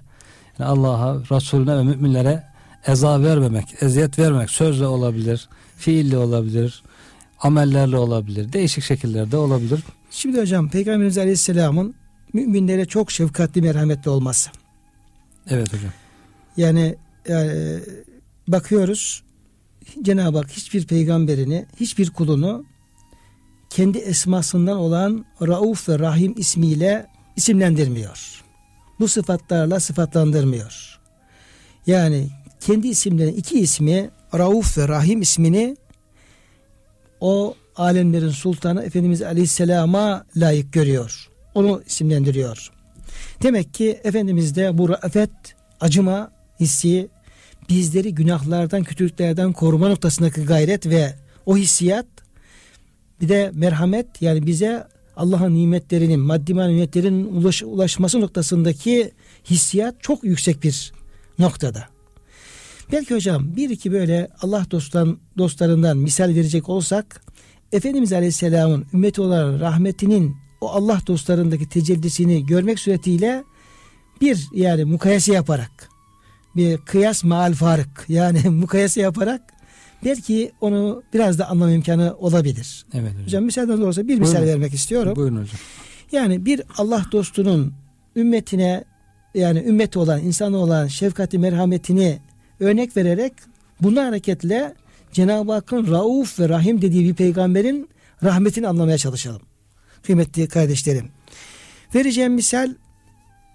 yani 0.58 0.70
Allah'a, 0.70 1.14
Resulüne 1.14 1.76
ve 1.76 1.82
müminlere 1.82 2.44
eza 2.86 3.22
vermemek, 3.22 3.82
eziyet 3.82 4.18
vermek 4.18 4.50
sözle 4.50 4.86
olabilir, 4.86 5.48
fiille 5.76 6.18
olabilir, 6.18 6.82
amellerle 7.40 7.96
olabilir, 7.96 8.52
değişik 8.52 8.84
şekillerde 8.84 9.36
olabilir. 9.36 9.80
Şimdi 10.10 10.40
hocam 10.40 10.70
Peygamberimiz 10.70 11.18
Aleyhisselam'ın 11.18 11.94
müminlere 12.32 12.84
çok 12.84 13.10
şefkatli 13.10 13.62
merhametli 13.62 14.10
olması. 14.10 14.50
Evet 15.50 15.72
hocam. 15.72 15.92
Yani, 16.56 16.96
yani 17.28 17.80
bakıyoruz 18.48 19.22
Cenab-ı 20.02 20.38
Hak 20.38 20.50
hiçbir 20.50 20.86
peygamberini, 20.86 21.66
hiçbir 21.80 22.10
kulunu 22.10 22.64
kendi 23.70 23.98
esmasından 23.98 24.76
olan 24.76 25.24
Rauf 25.42 25.88
ve 25.88 25.98
Rahim 25.98 26.34
ismiyle 26.36 27.06
isimlendirmiyor. 27.36 28.42
Bu 29.00 29.08
sıfatlarla 29.08 29.80
sıfatlandırmıyor. 29.80 31.00
Yani 31.86 32.28
kendi 32.60 32.88
isimlerin 32.88 33.34
iki 33.34 33.60
ismi 33.60 34.10
Rauf 34.34 34.78
ve 34.78 34.88
Rahim 34.88 35.22
ismini 35.22 35.76
o 37.20 37.54
alemlerin 37.76 38.30
sultanı 38.30 38.82
Efendimiz 38.82 39.22
Aleyhisselam'a 39.22 40.24
layık 40.36 40.72
görüyor. 40.72 41.28
Onu 41.54 41.82
isimlendiriyor. 41.86 42.70
Demek 43.42 43.74
ki 43.74 44.00
Efendimiz'de 44.04 44.78
bu 44.78 44.88
rafet, 44.88 45.30
acıma 45.80 46.32
hissi, 46.60 47.08
bizleri 47.68 48.14
günahlardan, 48.14 48.84
kötülüklerden 48.84 49.52
koruma 49.52 49.88
noktasındaki 49.88 50.44
gayret 50.44 50.86
ve 50.86 51.14
o 51.46 51.56
hissiyat 51.56 52.06
bir 53.20 53.28
de 53.28 53.50
merhamet 53.54 54.22
yani 54.22 54.46
bize 54.46 54.86
Allah'ın 55.16 55.54
nimetlerinin, 55.54 56.20
maddi 56.20 56.54
nimetlerin 56.54 57.24
ulaş, 57.24 57.62
ulaşması 57.62 58.20
noktasındaki 58.20 59.12
hissiyat 59.50 59.94
çok 60.00 60.24
yüksek 60.24 60.62
bir 60.62 60.92
noktada. 61.38 61.89
Belki 62.92 63.14
hocam 63.14 63.56
bir 63.56 63.70
iki 63.70 63.92
böyle 63.92 64.28
Allah 64.42 64.66
dosttan, 64.70 65.18
dostlarından 65.38 65.98
misal 65.98 66.28
verecek 66.28 66.68
olsak 66.68 67.22
Efendimiz 67.72 68.12
Aleyhisselam'ın 68.12 68.86
ümmeti 68.94 69.20
olan 69.20 69.60
rahmetinin 69.60 70.36
o 70.60 70.68
Allah 70.70 71.00
dostlarındaki 71.06 71.68
tecellisini 71.68 72.46
görmek 72.46 72.78
suretiyle 72.78 73.44
bir 74.20 74.48
yani 74.52 74.84
mukayese 74.84 75.32
yaparak 75.32 75.88
bir 76.56 76.78
kıyas 76.78 77.24
maal 77.24 77.52
fark 77.52 78.04
yani 78.08 78.40
mukayese 78.48 79.00
yaparak 79.00 79.40
belki 80.04 80.52
onu 80.60 81.02
biraz 81.14 81.38
da 81.38 81.50
anlam 81.50 81.70
imkanı 81.70 82.16
olabilir. 82.18 82.86
Evet 82.94 83.12
hocam. 83.12 83.24
Hocam 83.24 83.44
müsaadenizle 83.44 83.84
olursa 83.84 84.08
bir 84.08 84.18
misal 84.18 84.34
Buyurun. 84.34 84.48
vermek 84.48 84.74
istiyorum. 84.74 85.16
Buyurun 85.16 85.36
hocam. 85.36 85.60
Yani 86.12 86.46
bir 86.46 86.62
Allah 86.78 87.04
dostunun 87.12 87.72
ümmetine 88.16 88.84
yani 89.34 89.58
ümmeti 89.58 89.98
olan, 89.98 90.20
insanı 90.20 90.56
olan 90.56 90.86
şefkati, 90.86 91.38
merhametini 91.38 92.18
örnek 92.60 92.96
vererek 92.96 93.32
bunun 93.80 93.96
hareketle 93.96 94.74
Cenab-ı 95.12 95.52
Hakk'ın 95.52 95.90
Rauf 95.90 96.40
ve 96.40 96.48
Rahim 96.48 96.82
dediği 96.82 97.08
bir 97.08 97.14
peygamberin 97.14 97.88
rahmetini 98.22 98.68
anlamaya 98.68 98.98
çalışalım. 98.98 99.42
Kıymetli 100.02 100.48
kardeşlerim. 100.48 101.08
Vereceğim 101.94 102.32
misal 102.32 102.74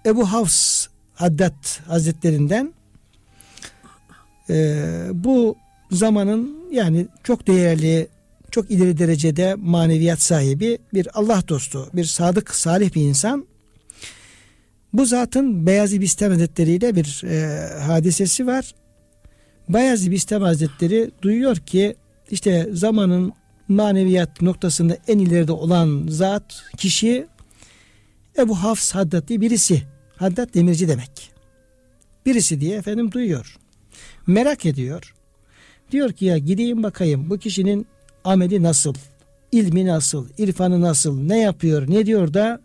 Ebu 0.05 0.31
Havs 0.31 0.87
Haddad 1.13 1.87
Hazretlerinden 1.87 2.73
ee, 4.49 5.07
bu 5.13 5.55
zamanın 5.91 6.57
yani 6.71 7.07
çok 7.23 7.47
değerli, 7.47 8.07
çok 8.51 8.71
ileri 8.71 8.97
derecede 8.97 9.55
maneviyat 9.55 10.21
sahibi 10.21 10.77
bir 10.93 11.07
Allah 11.13 11.43
dostu, 11.47 11.89
bir 11.93 12.05
sadık, 12.05 12.55
salih 12.55 12.95
bir 12.95 13.01
insan. 13.01 13.45
Bu 14.93 15.05
zatın 15.05 15.65
Beyazı 15.65 16.01
Bistem 16.01 16.31
Hazretleri 16.31 16.71
ile 16.71 16.95
bir 16.95 17.23
e, 17.25 17.67
hadisesi 17.79 18.47
var. 18.47 18.75
Beyazı 19.69 20.11
Bistem 20.11 20.41
Hazretleri 20.41 21.11
duyuyor 21.21 21.57
ki 21.57 21.95
işte 22.31 22.69
zamanın 22.71 23.33
maneviyat 23.67 24.41
noktasında 24.41 24.97
en 25.07 25.19
ileride 25.19 25.51
olan 25.51 26.05
zat 26.09 26.63
kişi 26.77 27.27
Ebu 28.37 28.55
Hafs 28.55 28.91
Haddad 28.91 29.27
diye 29.27 29.41
birisi. 29.41 29.83
Haddad 30.15 30.53
demirci 30.53 30.87
demek. 30.87 31.31
Birisi 32.25 32.61
diye 32.61 32.77
efendim 32.77 33.11
duyuyor. 33.11 33.57
Merak 34.27 34.65
ediyor. 34.65 35.13
Diyor 35.91 36.11
ki 36.11 36.25
ya 36.25 36.37
gideyim 36.37 36.83
bakayım 36.83 37.29
bu 37.29 37.37
kişinin 37.37 37.87
ameli 38.23 38.63
nasıl? 38.63 38.93
ilmi 39.51 39.85
nasıl? 39.85 40.27
irfanı 40.37 40.81
nasıl? 40.81 41.21
Ne 41.21 41.39
yapıyor? 41.39 41.89
Ne 41.89 42.05
diyor 42.05 42.33
da 42.33 42.61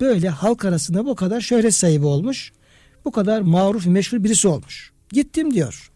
böyle 0.00 0.28
halk 0.28 0.64
arasında 0.64 1.06
bu 1.06 1.14
kadar 1.14 1.40
şöhret 1.40 1.74
sahibi 1.74 2.06
olmuş. 2.06 2.52
Bu 3.04 3.10
kadar 3.12 3.40
maruf 3.40 3.86
meşhur 3.86 4.24
birisi 4.24 4.48
olmuş. 4.48 4.92
Gittim 5.12 5.54
diyor. 5.54 5.90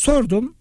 Sordum. 0.00 0.54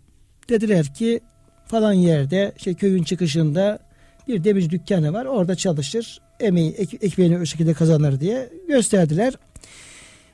Dediler 0.50 0.94
ki 0.94 1.20
falan 1.68 1.94
yerde 1.94 2.54
şey 2.58 2.74
köyün 2.74 3.04
çıkışında 3.04 3.80
bir 4.28 4.44
demirci 4.44 4.70
dükkanı 4.70 5.14
var. 5.14 5.26
Orada 5.26 5.56
çalışır. 5.56 6.22
Emeği, 6.40 6.72
ek, 6.72 6.98
ekmeğini 7.02 7.40
o 7.40 7.46
şekilde 7.46 7.74
kazanır 7.74 8.20
diye 8.20 8.50
gösterdiler. 8.68 9.34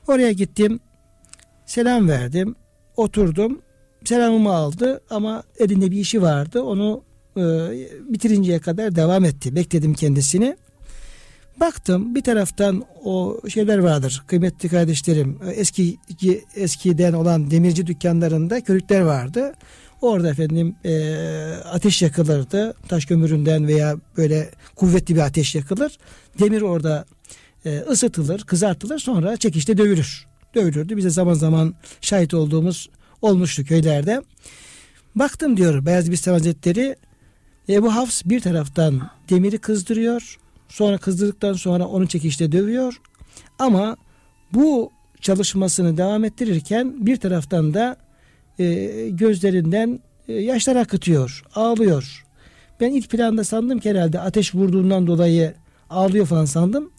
Oraya 0.08 0.32
gittim. 0.32 0.80
Selam 1.66 2.08
verdim. 2.08 2.54
Oturdum. 2.96 3.62
Selamımı 4.04 4.52
aldı 4.52 5.00
ama 5.10 5.42
elinde 5.58 5.90
bir 5.90 6.00
işi 6.00 6.22
vardı. 6.22 6.62
Onu 6.62 7.02
e, 7.36 7.42
bitirinceye 8.12 8.58
kadar 8.58 8.96
devam 8.96 9.24
etti. 9.24 9.56
Bekledim 9.56 9.94
kendisini. 9.94 10.56
Baktım 11.60 12.14
bir 12.14 12.22
taraftan 12.22 12.84
o 13.04 13.40
şeyler 13.48 13.78
vardır 13.78 14.22
kıymetli 14.26 14.68
kardeşlerim 14.68 15.38
eski 15.54 15.98
eskiden 16.56 17.12
olan 17.12 17.50
demirci 17.50 17.86
dükkanlarında 17.86 18.60
körükler 18.60 19.00
vardı. 19.00 19.52
Orada 20.00 20.28
efendim 20.28 20.76
e, 20.84 21.14
ateş 21.64 22.02
yakılırdı 22.02 22.74
taş 22.88 23.06
kömüründen 23.06 23.66
veya 23.66 23.96
böyle 24.16 24.50
kuvvetli 24.76 25.14
bir 25.14 25.20
ateş 25.20 25.54
yakılır. 25.54 25.98
Demir 26.38 26.62
orada 26.62 27.04
e, 27.64 27.78
ısıtılır 27.78 28.40
kızartılır 28.40 28.98
sonra 28.98 29.36
çekişte 29.36 29.78
dövülür. 29.78 30.26
Dövülürdü 30.54 30.96
bize 30.96 31.10
zaman 31.10 31.34
zaman 31.34 31.74
şahit 32.00 32.34
olduğumuz 32.34 32.90
olmuştu 33.22 33.64
köylerde. 33.64 34.22
Baktım 35.14 35.56
diyor 35.56 35.86
Beyaz 35.86 36.10
Bistem 36.10 36.34
Hazretleri 36.34 36.96
Ebu 37.68 37.94
Hafs 37.94 38.22
bir 38.24 38.40
taraftan 38.40 39.10
demiri 39.30 39.58
kızdırıyor 39.58 40.38
Sonra 40.68 40.98
kızdırdıktan 40.98 41.52
sonra 41.52 41.86
onu 41.86 42.06
çekişte 42.06 42.52
dövüyor. 42.52 43.00
Ama 43.58 43.96
bu 44.52 44.92
çalışmasını 45.20 45.96
devam 45.96 46.24
ettirirken 46.24 47.06
bir 47.06 47.16
taraftan 47.16 47.74
da 47.74 47.96
e, 48.58 49.08
gözlerinden 49.10 50.00
e, 50.28 50.32
yaşlar 50.32 50.76
akıtıyor, 50.76 51.44
ağlıyor. 51.54 52.24
Ben 52.80 52.90
ilk 52.90 53.10
planda 53.10 53.44
sandım 53.44 53.78
ki 53.78 53.90
herhalde 53.90 54.20
ateş 54.20 54.54
vurduğundan 54.54 55.06
dolayı 55.06 55.54
ağlıyor 55.90 56.26
falan 56.26 56.44
sandım. 56.44 56.90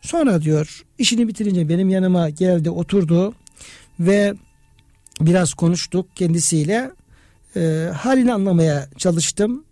Sonra 0.00 0.42
diyor 0.42 0.84
işini 0.98 1.28
bitirince 1.28 1.68
benim 1.68 1.88
yanıma 1.88 2.30
geldi 2.30 2.70
oturdu 2.70 3.34
ve 4.00 4.34
biraz 5.20 5.54
konuştuk 5.54 6.16
kendisiyle. 6.16 6.90
E, 7.56 7.90
halini 7.96 8.32
anlamaya 8.32 8.88
çalıştım. 8.98 9.64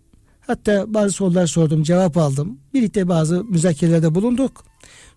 Hatta 0.49 0.93
bazı 0.93 1.11
sorular 1.11 1.47
sordum, 1.47 1.83
cevap 1.83 2.17
aldım. 2.17 2.59
Birlikte 2.73 3.07
bazı 3.07 3.43
müzakerelerde 3.43 4.15
bulunduk. 4.15 4.65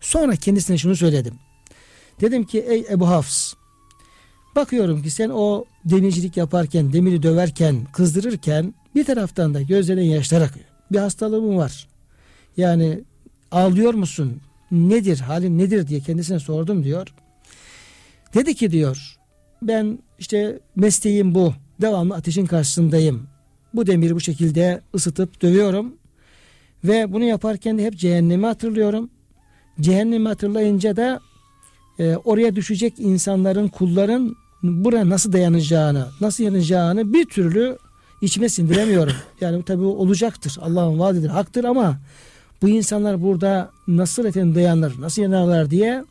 Sonra 0.00 0.36
kendisine 0.36 0.78
şunu 0.78 0.96
söyledim. 0.96 1.34
Dedim 2.20 2.44
ki 2.44 2.60
ey 2.60 2.86
Ebu 2.90 3.08
Hafs 3.08 3.54
bakıyorum 4.56 5.02
ki 5.02 5.10
sen 5.10 5.30
o 5.30 5.64
demircilik 5.84 6.36
yaparken, 6.36 6.92
demiri 6.92 7.22
döverken, 7.22 7.86
kızdırırken 7.92 8.74
bir 8.94 9.04
taraftan 9.04 9.54
da 9.54 9.62
gözlerine 9.62 10.06
yaşlar 10.06 10.40
akıyor. 10.40 10.66
Bir 10.92 10.98
hastalığın 10.98 11.56
var. 11.56 11.88
Yani 12.56 13.00
ağlıyor 13.50 13.94
musun? 13.94 14.40
Nedir, 14.70 15.18
halin 15.18 15.58
nedir 15.58 15.86
diye 15.86 16.00
kendisine 16.00 16.38
sordum 16.38 16.84
diyor. 16.84 17.14
Dedi 18.34 18.54
ki 18.54 18.70
diyor 18.70 19.16
ben 19.62 19.98
işte 20.18 20.60
mesleğim 20.76 21.34
bu. 21.34 21.54
Devamlı 21.80 22.14
ateşin 22.14 22.46
karşısındayım. 22.46 23.31
Bu 23.74 23.86
demiri 23.86 24.14
bu 24.14 24.20
şekilde 24.20 24.80
ısıtıp 24.94 25.42
dövüyorum. 25.42 25.94
Ve 26.84 27.12
bunu 27.12 27.24
yaparken 27.24 27.78
de 27.78 27.84
hep 27.84 27.98
cehennemi 27.98 28.46
hatırlıyorum. 28.46 29.10
Cehennemi 29.80 30.28
hatırlayınca 30.28 30.96
da 30.96 31.20
e, 31.98 32.16
oraya 32.16 32.56
düşecek 32.56 32.94
insanların, 32.98 33.68
kulların 33.68 34.36
buraya 34.62 35.08
nasıl 35.08 35.32
dayanacağını, 35.32 36.06
nasıl 36.20 36.44
yanacağını 36.44 37.12
bir 37.12 37.24
türlü 37.24 37.78
içime 38.22 38.48
sindiremiyorum. 38.48 39.14
Yani 39.40 39.58
bu 39.58 39.62
tabii 39.62 39.84
olacaktır. 39.84 40.58
Allah'ın 40.60 40.98
vaadidir, 40.98 41.28
haktır 41.28 41.64
ama 41.64 41.98
bu 42.62 42.68
insanlar 42.68 43.22
burada 43.22 43.70
nasıl 43.88 44.24
efendim 44.24 44.54
dayanır, 44.54 45.00
nasıl 45.00 45.22
yanarlar 45.22 45.70
diye 45.70 46.04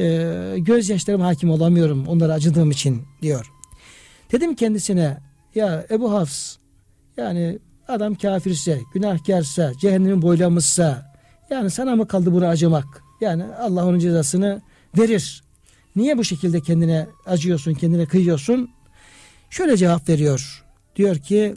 e, 0.00 0.54
gözyaşlarım 0.58 1.20
hakim 1.20 1.50
olamıyorum 1.50 2.08
onlara 2.08 2.32
acıdığım 2.32 2.70
için 2.70 3.02
diyor. 3.22 3.50
Dedim 4.32 4.54
kendisine 4.54 5.18
ya 5.54 5.86
Ebu 5.90 6.12
Hafs 6.12 6.56
yani 7.16 7.58
adam 7.88 8.14
kafirse, 8.14 8.80
günahkarsa, 8.94 9.72
cehennemin 9.80 10.22
boylamışsa 10.22 11.14
yani 11.50 11.70
sana 11.70 11.96
mı 11.96 12.08
kaldı 12.08 12.32
buna 12.32 12.48
acımak? 12.48 13.02
Yani 13.20 13.44
Allah 13.44 13.86
onun 13.86 13.98
cezasını 13.98 14.62
verir. 14.98 15.42
Niye 15.96 16.18
bu 16.18 16.24
şekilde 16.24 16.60
kendine 16.60 17.06
acıyorsun, 17.26 17.74
kendine 17.74 18.06
kıyıyorsun? 18.06 18.70
Şöyle 19.50 19.76
cevap 19.76 20.08
veriyor. 20.08 20.64
Diyor 20.96 21.16
ki 21.16 21.54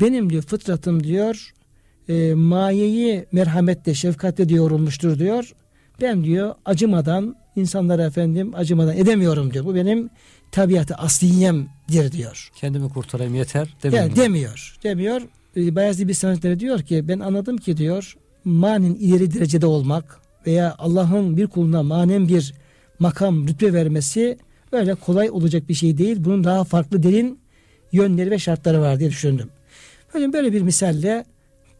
benim 0.00 0.30
diyor 0.30 0.42
fıtratım 0.42 1.04
diyor 1.04 1.52
e, 2.08 2.34
mayeyi 2.34 3.26
merhametle, 3.32 3.94
şefkatle 3.94 4.48
diyor 4.48 4.64
yorulmuştur 4.64 5.18
diyor. 5.18 5.52
Ben 6.00 6.24
diyor 6.24 6.54
acımadan 6.64 7.36
insanlara 7.56 8.04
efendim 8.04 8.52
acımadan 8.54 8.96
edemiyorum 8.96 9.52
diyor. 9.52 9.64
Bu 9.64 9.74
benim 9.74 10.10
tabiatı 10.52 10.94
asliyemdir 11.88 12.12
diyor. 12.12 12.50
Kendimi 12.56 12.88
kurtarayım 12.88 13.34
yeter 13.34 13.74
demiyor. 13.82 14.02
Yani 14.02 14.16
demiyor. 14.16 14.78
Demiyor. 14.82 15.22
E, 15.56 15.76
Bayezid 15.76 16.08
bir 16.08 16.60
diyor 16.60 16.82
ki 16.82 17.08
ben 17.08 17.20
anladım 17.20 17.56
ki 17.56 17.76
diyor 17.76 18.16
manin 18.44 18.94
ileri 18.94 19.34
derecede 19.34 19.66
olmak 19.66 20.20
veya 20.46 20.74
Allah'ın 20.78 21.36
bir 21.36 21.46
kuluna 21.46 21.82
manen 21.82 22.28
bir 22.28 22.54
makam, 22.98 23.48
rütbe 23.48 23.72
vermesi 23.72 24.38
öyle 24.72 24.94
kolay 24.94 25.30
olacak 25.30 25.68
bir 25.68 25.74
şey 25.74 25.98
değil. 25.98 26.16
Bunun 26.20 26.44
daha 26.44 26.64
farklı 26.64 27.02
derin 27.02 27.38
yönleri 27.92 28.30
ve 28.30 28.38
şartları 28.38 28.80
var 28.80 28.98
diye 29.00 29.10
düşündüm. 29.10 29.50
Böyle 30.14 30.32
böyle 30.32 30.52
bir 30.52 30.62
misalle 30.62 31.24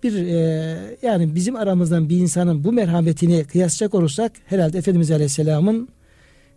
bir 0.02 0.26
e, 0.26 0.96
yani 1.02 1.34
bizim 1.34 1.56
aramızdan 1.56 2.08
bir 2.08 2.16
insanın 2.16 2.64
bu 2.64 2.72
merhametini 2.72 3.44
kıyaslayacak 3.44 3.94
olursak 3.94 4.32
herhalde 4.46 4.78
Efendimiz 4.78 5.10
Aleyhisselam'ın 5.10 5.88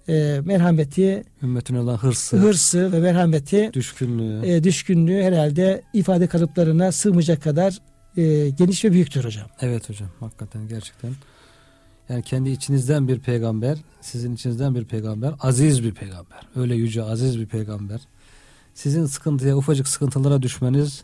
e, 0.10 0.42
merhameti 0.46 1.24
ümmetine 1.44 1.80
olan 1.80 1.98
hırsı 1.98 2.38
hırsı 2.38 2.92
ve 2.92 3.00
merhameti 3.00 3.70
düşkünlüğü 3.74 4.46
e, 4.46 4.64
düşkünlüğü 4.64 5.24
herhalde 5.24 5.82
ifade 5.94 6.28
kalıplarına 6.28 6.92
sığmayacak 6.92 7.44
kadar 7.44 7.78
e, 8.18 8.50
geniş 8.50 8.86
ve 8.86 8.92
büyüktür 8.92 9.26
hocam. 9.26 9.48
Evet 9.62 9.90
hocam 9.90 10.10
hakikaten 10.20 10.68
gerçekten. 10.68 11.12
Yani 12.10 12.24
kendi 12.24 12.50
içinizden 12.50 13.08
bir 13.08 13.20
peygamber, 13.20 13.78
sizin 14.02 14.34
içinizden 14.34 14.76
bir 14.76 14.86
peygamber, 14.86 15.34
aziz 15.40 15.84
bir 15.84 15.94
peygamber. 15.94 16.48
Öyle 16.56 16.76
yüce, 16.76 17.04
aziz 17.04 17.40
bir 17.40 17.46
peygamber. 17.46 18.02
Sizin 18.74 19.06
sıkıntıya, 19.06 19.58
ufacık 19.58 19.88
sıkıntılara 19.88 20.42
düşmeniz 20.42 21.04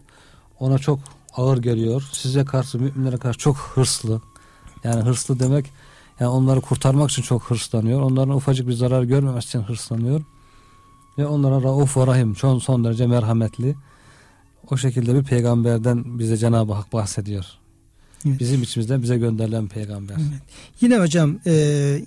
ona 0.59 0.79
çok 0.79 0.99
ağır 1.33 1.57
geliyor. 1.57 2.03
Size 2.11 2.45
karşı, 2.45 2.79
müminlere 2.79 3.17
karşı 3.17 3.39
çok 3.39 3.57
hırslı. 3.57 4.21
Yani 4.83 5.01
hırslı 5.01 5.39
demek, 5.39 5.65
yani 6.19 6.29
onları 6.29 6.61
kurtarmak 6.61 7.11
için 7.11 7.21
çok 7.21 7.43
hırslanıyor. 7.43 8.01
Onların 8.01 8.35
ufacık 8.35 8.67
bir 8.67 8.73
zarar 8.73 9.03
görmemesi 9.03 9.47
için 9.47 9.61
hırslanıyor. 9.61 10.21
Ve 11.17 11.25
onlara 11.25 11.63
rauf 11.63 11.97
ve 11.97 12.07
rahim, 12.07 12.35
son, 12.35 12.59
son 12.59 12.83
derece 12.83 13.07
merhametli. 13.07 13.75
O 14.71 14.77
şekilde 14.77 15.15
bir 15.15 15.23
peygamberden 15.23 16.19
bize 16.19 16.37
Cenab-ı 16.37 16.73
Hak 16.73 16.93
bahsediyor. 16.93 17.45
Evet. 18.25 18.39
Bizim 18.39 18.63
içimizden 18.63 19.01
bize 19.01 19.17
gönderilen 19.17 19.67
peygamber. 19.67 20.15
Evet. 20.15 20.41
Yine 20.81 20.97
hocam 20.97 21.39
e, 21.45 21.53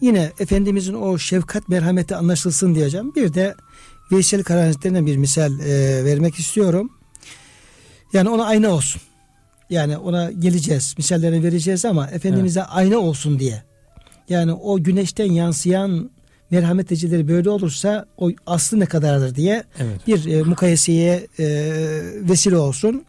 yine 0.01 0.33
Efendimizin 0.39 0.95
o 0.95 1.19
şefkat 1.19 1.69
merhameti 1.69 2.17
anlaşılsın 2.17 2.75
diyeceğim. 2.75 3.15
Bir 3.17 3.35
de 3.35 3.55
Veysel 4.13 4.43
Karahanetlerine 4.43 5.07
bir 5.07 5.17
misal 5.17 5.61
e, 5.61 6.05
vermek 6.05 6.35
istiyorum. 6.35 6.91
Yani 8.13 8.29
ona 8.29 8.45
ayna 8.45 8.69
olsun. 8.69 9.03
Yani 9.71 9.99
ona 9.99 10.31
geleceğiz, 10.31 10.95
misallerini 10.99 11.45
vereceğiz 11.45 11.85
ama 11.85 12.07
Efendimiz'e 12.07 12.61
evet. 12.61 12.71
ayna 12.73 12.99
olsun 12.99 13.39
diye. 13.39 13.70
Yani 14.31 14.53
o 14.53 14.83
güneşten 14.83 15.33
yansıyan 15.33 16.11
merhamet 16.51 16.93
ecileri 16.93 17.28
böyle 17.28 17.51
olursa 17.51 18.07
o 18.16 18.31
aslı 18.47 18.81
ne 18.81 18.87
kadardır 18.87 19.35
diye 19.35 19.64
evet. 19.78 20.07
bir 20.07 20.26
e, 20.26 20.43
mukayeseye 20.43 21.26
e, 21.39 21.47
vesile 22.28 22.57
olsun. 22.57 23.05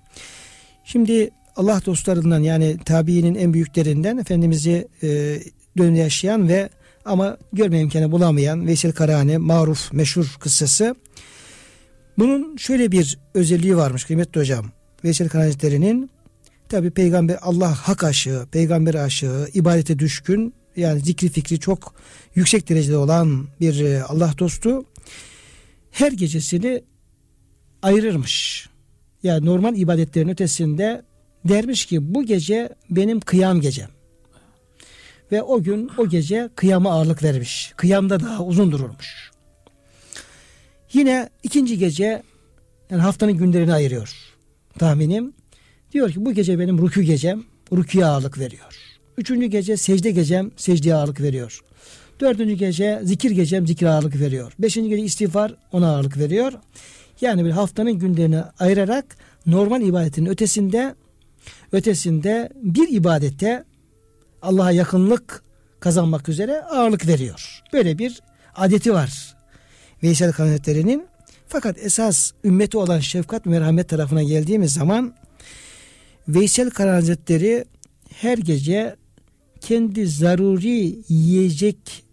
Şimdi 0.84 1.30
Allah 1.56 1.82
dostlarından 1.86 2.40
yani 2.40 2.78
tabiinin 2.86 3.36
en 3.36 3.54
büyüklerinden 3.54 4.18
Efendimiz'i 4.18 4.88
e, 5.04 5.40
dönü 5.78 5.98
yaşayan 5.98 6.50
ve 6.50 6.70
ama 7.06 7.38
görme 7.54 7.80
imkanı 7.80 8.12
bulamayan 8.12 8.68
Veysel 8.68 8.92
Karani 8.92 9.38
maruf 9.38 9.94
meşhur 9.94 10.38
kıssası. 10.40 10.96
Bunun 12.18 12.58
şöyle 12.58 12.92
bir 12.92 13.20
özelliği 13.34 13.78
varmış 13.78 14.06
kıymetli 14.06 14.42
hocam. 14.42 14.66
Veysel 15.04 15.30
Karani'nin 15.30 16.10
tabi 16.70 16.92
peygamber 16.92 17.38
Allah 17.42 17.76
hak 17.88 18.04
aşığı, 18.04 18.48
peygamber 18.52 18.94
aşığı, 18.94 19.48
ibadete 19.54 20.00
düşkün 20.00 20.54
yani 20.78 21.00
zikri 21.00 21.30
fikri 21.30 21.60
çok 21.60 21.94
yüksek 22.36 22.70
derecede 22.70 22.98
olan 22.98 23.48
bir 23.60 23.80
e, 23.80 24.04
Allah 24.04 24.34
dostu 24.38 24.86
her 25.92 26.12
gecesini 26.12 26.84
ayırırmış. 27.82 28.68
Yani 29.24 29.46
normal 29.46 29.78
ibadetlerin 29.78 30.30
ötesinde 30.30 31.02
dermiş 31.46 31.86
ki 31.86 32.14
bu 32.14 32.26
gece 32.26 32.70
benim 32.90 33.20
kıyam 33.20 33.62
gecem. 33.62 33.90
Ve 35.32 35.42
o 35.42 35.64
gün 35.64 35.92
o 35.98 36.10
gece 36.10 36.50
kıyama 36.56 36.92
ağırlık 36.92 37.24
vermiş. 37.24 37.74
Kıyamda 37.78 38.20
daha 38.20 38.44
uzun 38.44 38.72
dururmuş. 38.72 39.32
Yine 40.94 41.30
ikinci 41.44 41.78
gece 41.78 42.24
yani 42.90 43.02
haftanın 43.02 43.34
günlerini 43.34 43.74
ayırıyor 43.74 44.32
tahminim. 44.80 45.34
Diyor 45.92 46.12
ki 46.12 46.26
bu 46.26 46.34
gece 46.34 46.60
benim 46.60 46.78
rükû 46.78 47.02
gecem. 47.02 47.44
Rükûya 47.72 48.08
ağırlık 48.08 48.40
veriyor. 48.40 48.71
Üçüncü 49.22 49.48
gece 49.48 49.78
secde 49.78 50.12
gecem. 50.12 50.52
Secdeye 50.58 50.96
ağırlık 50.96 51.22
veriyor. 51.22 51.60
Dördüncü 52.20 52.54
gece 52.54 53.00
zikir 53.04 53.32
gecem. 53.32 53.68
Zikir 53.68 53.86
ağırlık 53.86 54.20
veriyor. 54.20 54.54
Beşinci 54.60 54.90
gece 54.90 55.04
istiğfar 55.04 55.56
ona 55.72 55.96
ağırlık 55.96 56.18
veriyor. 56.18 56.54
Yani 57.22 57.46
bir 57.46 57.52
haftanın 57.52 57.94
günlerini 57.94 58.42
ayırarak 58.60 59.18
normal 59.46 59.82
ibadetin 59.82 60.26
ötesinde 60.26 60.96
ötesinde 61.72 62.50
bir 62.56 62.90
ibadete 62.90 63.64
Allah'a 64.42 64.72
yakınlık 64.72 65.44
kazanmak 65.80 66.30
üzere 66.30 66.62
ağırlık 66.62 67.08
veriyor. 67.08 67.62
Böyle 67.74 67.98
bir 67.98 68.22
adeti 68.56 68.94
var. 68.94 69.36
Veysel 70.04 70.32
Hazretleri'nin 70.32 71.06
fakat 71.48 71.78
esas 71.78 72.32
ümmeti 72.44 72.78
olan 72.78 73.00
şefkat 73.00 73.46
merhamet 73.46 73.90
tarafına 73.90 74.24
geldiğimiz 74.24 74.74
zaman 74.74 75.14
Veysel 76.28 76.72
Hazretleri 76.72 77.66
her 78.10 78.38
gece 78.38 79.01
kendi 79.62 80.08
zaruri 80.08 80.96
yiyecek 81.10 82.04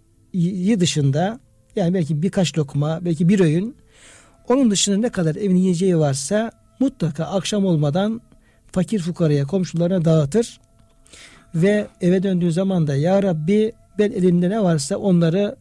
dışında 0.81 1.41
yani 1.77 1.95
belki 1.95 2.23
birkaç 2.23 2.59
lokma 2.59 2.99
belki 3.05 3.29
bir 3.29 3.41
öğün 3.41 3.77
onun 4.49 4.71
dışında 4.71 4.97
ne 4.97 5.09
kadar 5.09 5.37
evin 5.37 5.57
yiyeceği 5.57 5.99
varsa 5.99 6.53
mutlaka 6.81 7.25
akşam 7.25 7.67
olmadan 7.67 8.21
fakir 8.73 8.99
fukaraya 8.99 9.47
komşularına 9.47 10.05
dağıtır 10.05 10.61
ve 11.55 11.87
eve 12.01 12.23
döndüğü 12.23 12.53
zaman 12.53 12.87
da 12.87 12.97
ya 12.97 13.23
Rabbi 13.23 13.73
ben 13.99 14.11
elimde 14.11 14.51
ne 14.51 14.63
varsa 14.63 14.97
onları 14.97 15.57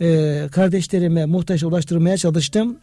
e, 0.00 0.46
kardeşlerime 0.52 1.24
muhtaç 1.26 1.62
ulaştırmaya 1.62 2.16
çalıştım. 2.16 2.76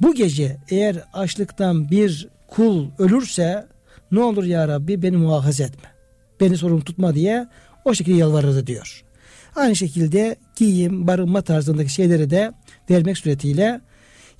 Bu 0.00 0.14
gece 0.14 0.56
eğer 0.68 0.96
açlıktan 1.12 1.90
bir 1.90 2.28
kul 2.48 2.86
ölürse 2.98 3.66
ne 4.12 4.20
olur 4.20 4.44
ya 4.44 4.68
Rabbi 4.68 5.02
beni 5.02 5.16
muhafaza 5.16 5.64
etme. 5.64 5.88
Beni 6.40 6.56
sorumlu 6.56 6.84
tutma 6.84 7.14
diye 7.14 7.46
o 7.84 7.94
şekilde 7.94 8.16
yalvarırdı 8.16 8.66
diyor. 8.66 9.04
Aynı 9.56 9.76
şekilde 9.76 10.36
giyim, 10.56 11.06
barınma 11.06 11.42
tarzındaki 11.42 11.92
şeyleri 11.92 12.30
de 12.30 12.52
vermek 12.90 13.18
suretiyle 13.18 13.80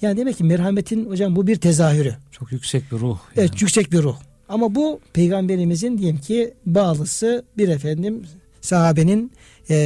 yani 0.02 0.16
demek 0.16 0.38
ki 0.38 0.44
merhametin 0.44 1.10
hocam 1.10 1.36
bu 1.36 1.46
bir 1.46 1.56
tezahürü. 1.56 2.14
Çok 2.30 2.52
yüksek 2.52 2.92
bir 2.92 2.96
ruh. 2.96 3.18
Yani. 3.36 3.46
Evet 3.46 3.62
yüksek 3.62 3.92
bir 3.92 4.02
ruh. 4.02 4.16
Ama 4.48 4.74
bu 4.74 5.00
peygamberimizin 5.12 5.98
diyelim 5.98 6.18
ki 6.18 6.54
bağlısı 6.66 7.44
bir 7.58 7.68
efendim 7.68 8.22
sahabenin 8.60 9.32
e, 9.70 9.76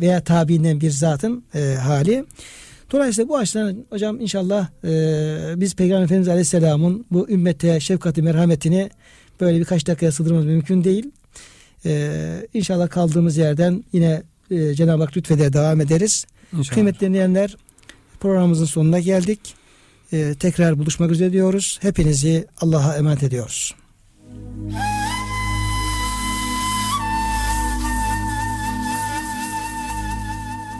veya 0.00 0.24
tabiinden 0.24 0.80
bir 0.80 0.90
zatın 0.90 1.44
e, 1.54 1.74
hali. 1.74 2.24
Dolayısıyla 2.92 3.28
bu 3.28 3.36
açıdan 3.36 3.84
hocam 3.90 4.20
inşallah 4.20 4.68
e, 4.84 5.60
biz 5.60 5.76
Peygamber 5.76 6.04
Efendimiz 6.04 6.28
Aleyhisselam'ın 6.28 7.06
bu 7.10 7.28
ümmete 7.30 7.80
şefkati 7.80 8.22
merhametini 8.22 8.90
böyle 9.40 9.58
birkaç 9.58 9.86
dakikaya 9.86 10.12
sığdırmamız 10.12 10.46
mümkün 10.46 10.84
değil. 10.84 11.10
Ee, 11.86 12.46
inşallah 12.54 12.90
kaldığımız 12.90 13.36
yerden 13.36 13.84
yine 13.92 14.22
e, 14.50 14.74
Cenab-ı 14.74 15.02
Hak 15.02 15.16
lütfeder 15.16 15.52
devam 15.52 15.80
ederiz. 15.80 16.26
İnşallah. 16.52 16.74
Kıymetli 16.74 17.06
dinleyenler 17.06 17.56
programımızın 18.20 18.64
sonuna 18.64 18.98
geldik. 19.00 19.40
Ee, 20.12 20.34
tekrar 20.40 20.78
buluşmak 20.78 21.10
üzere 21.10 21.32
diyoruz. 21.32 21.78
Hepinizi 21.82 22.46
Allah'a 22.60 22.96
emanet 22.96 23.22
ediyoruz. 23.22 23.74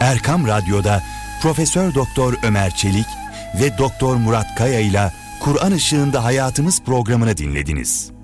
Erkam 0.00 0.46
Radyo'da 0.46 1.02
Profesör 1.42 1.94
Doktor 1.94 2.34
Ömer 2.42 2.76
Çelik 2.76 3.06
ve 3.60 3.78
Doktor 3.78 4.16
Murat 4.16 4.46
Kaya 4.58 4.80
ile 4.80 5.12
Kur'an 5.40 5.74
Işığında 5.74 6.24
Hayatımız 6.24 6.82
programını 6.82 7.36
dinlediniz. 7.36 8.15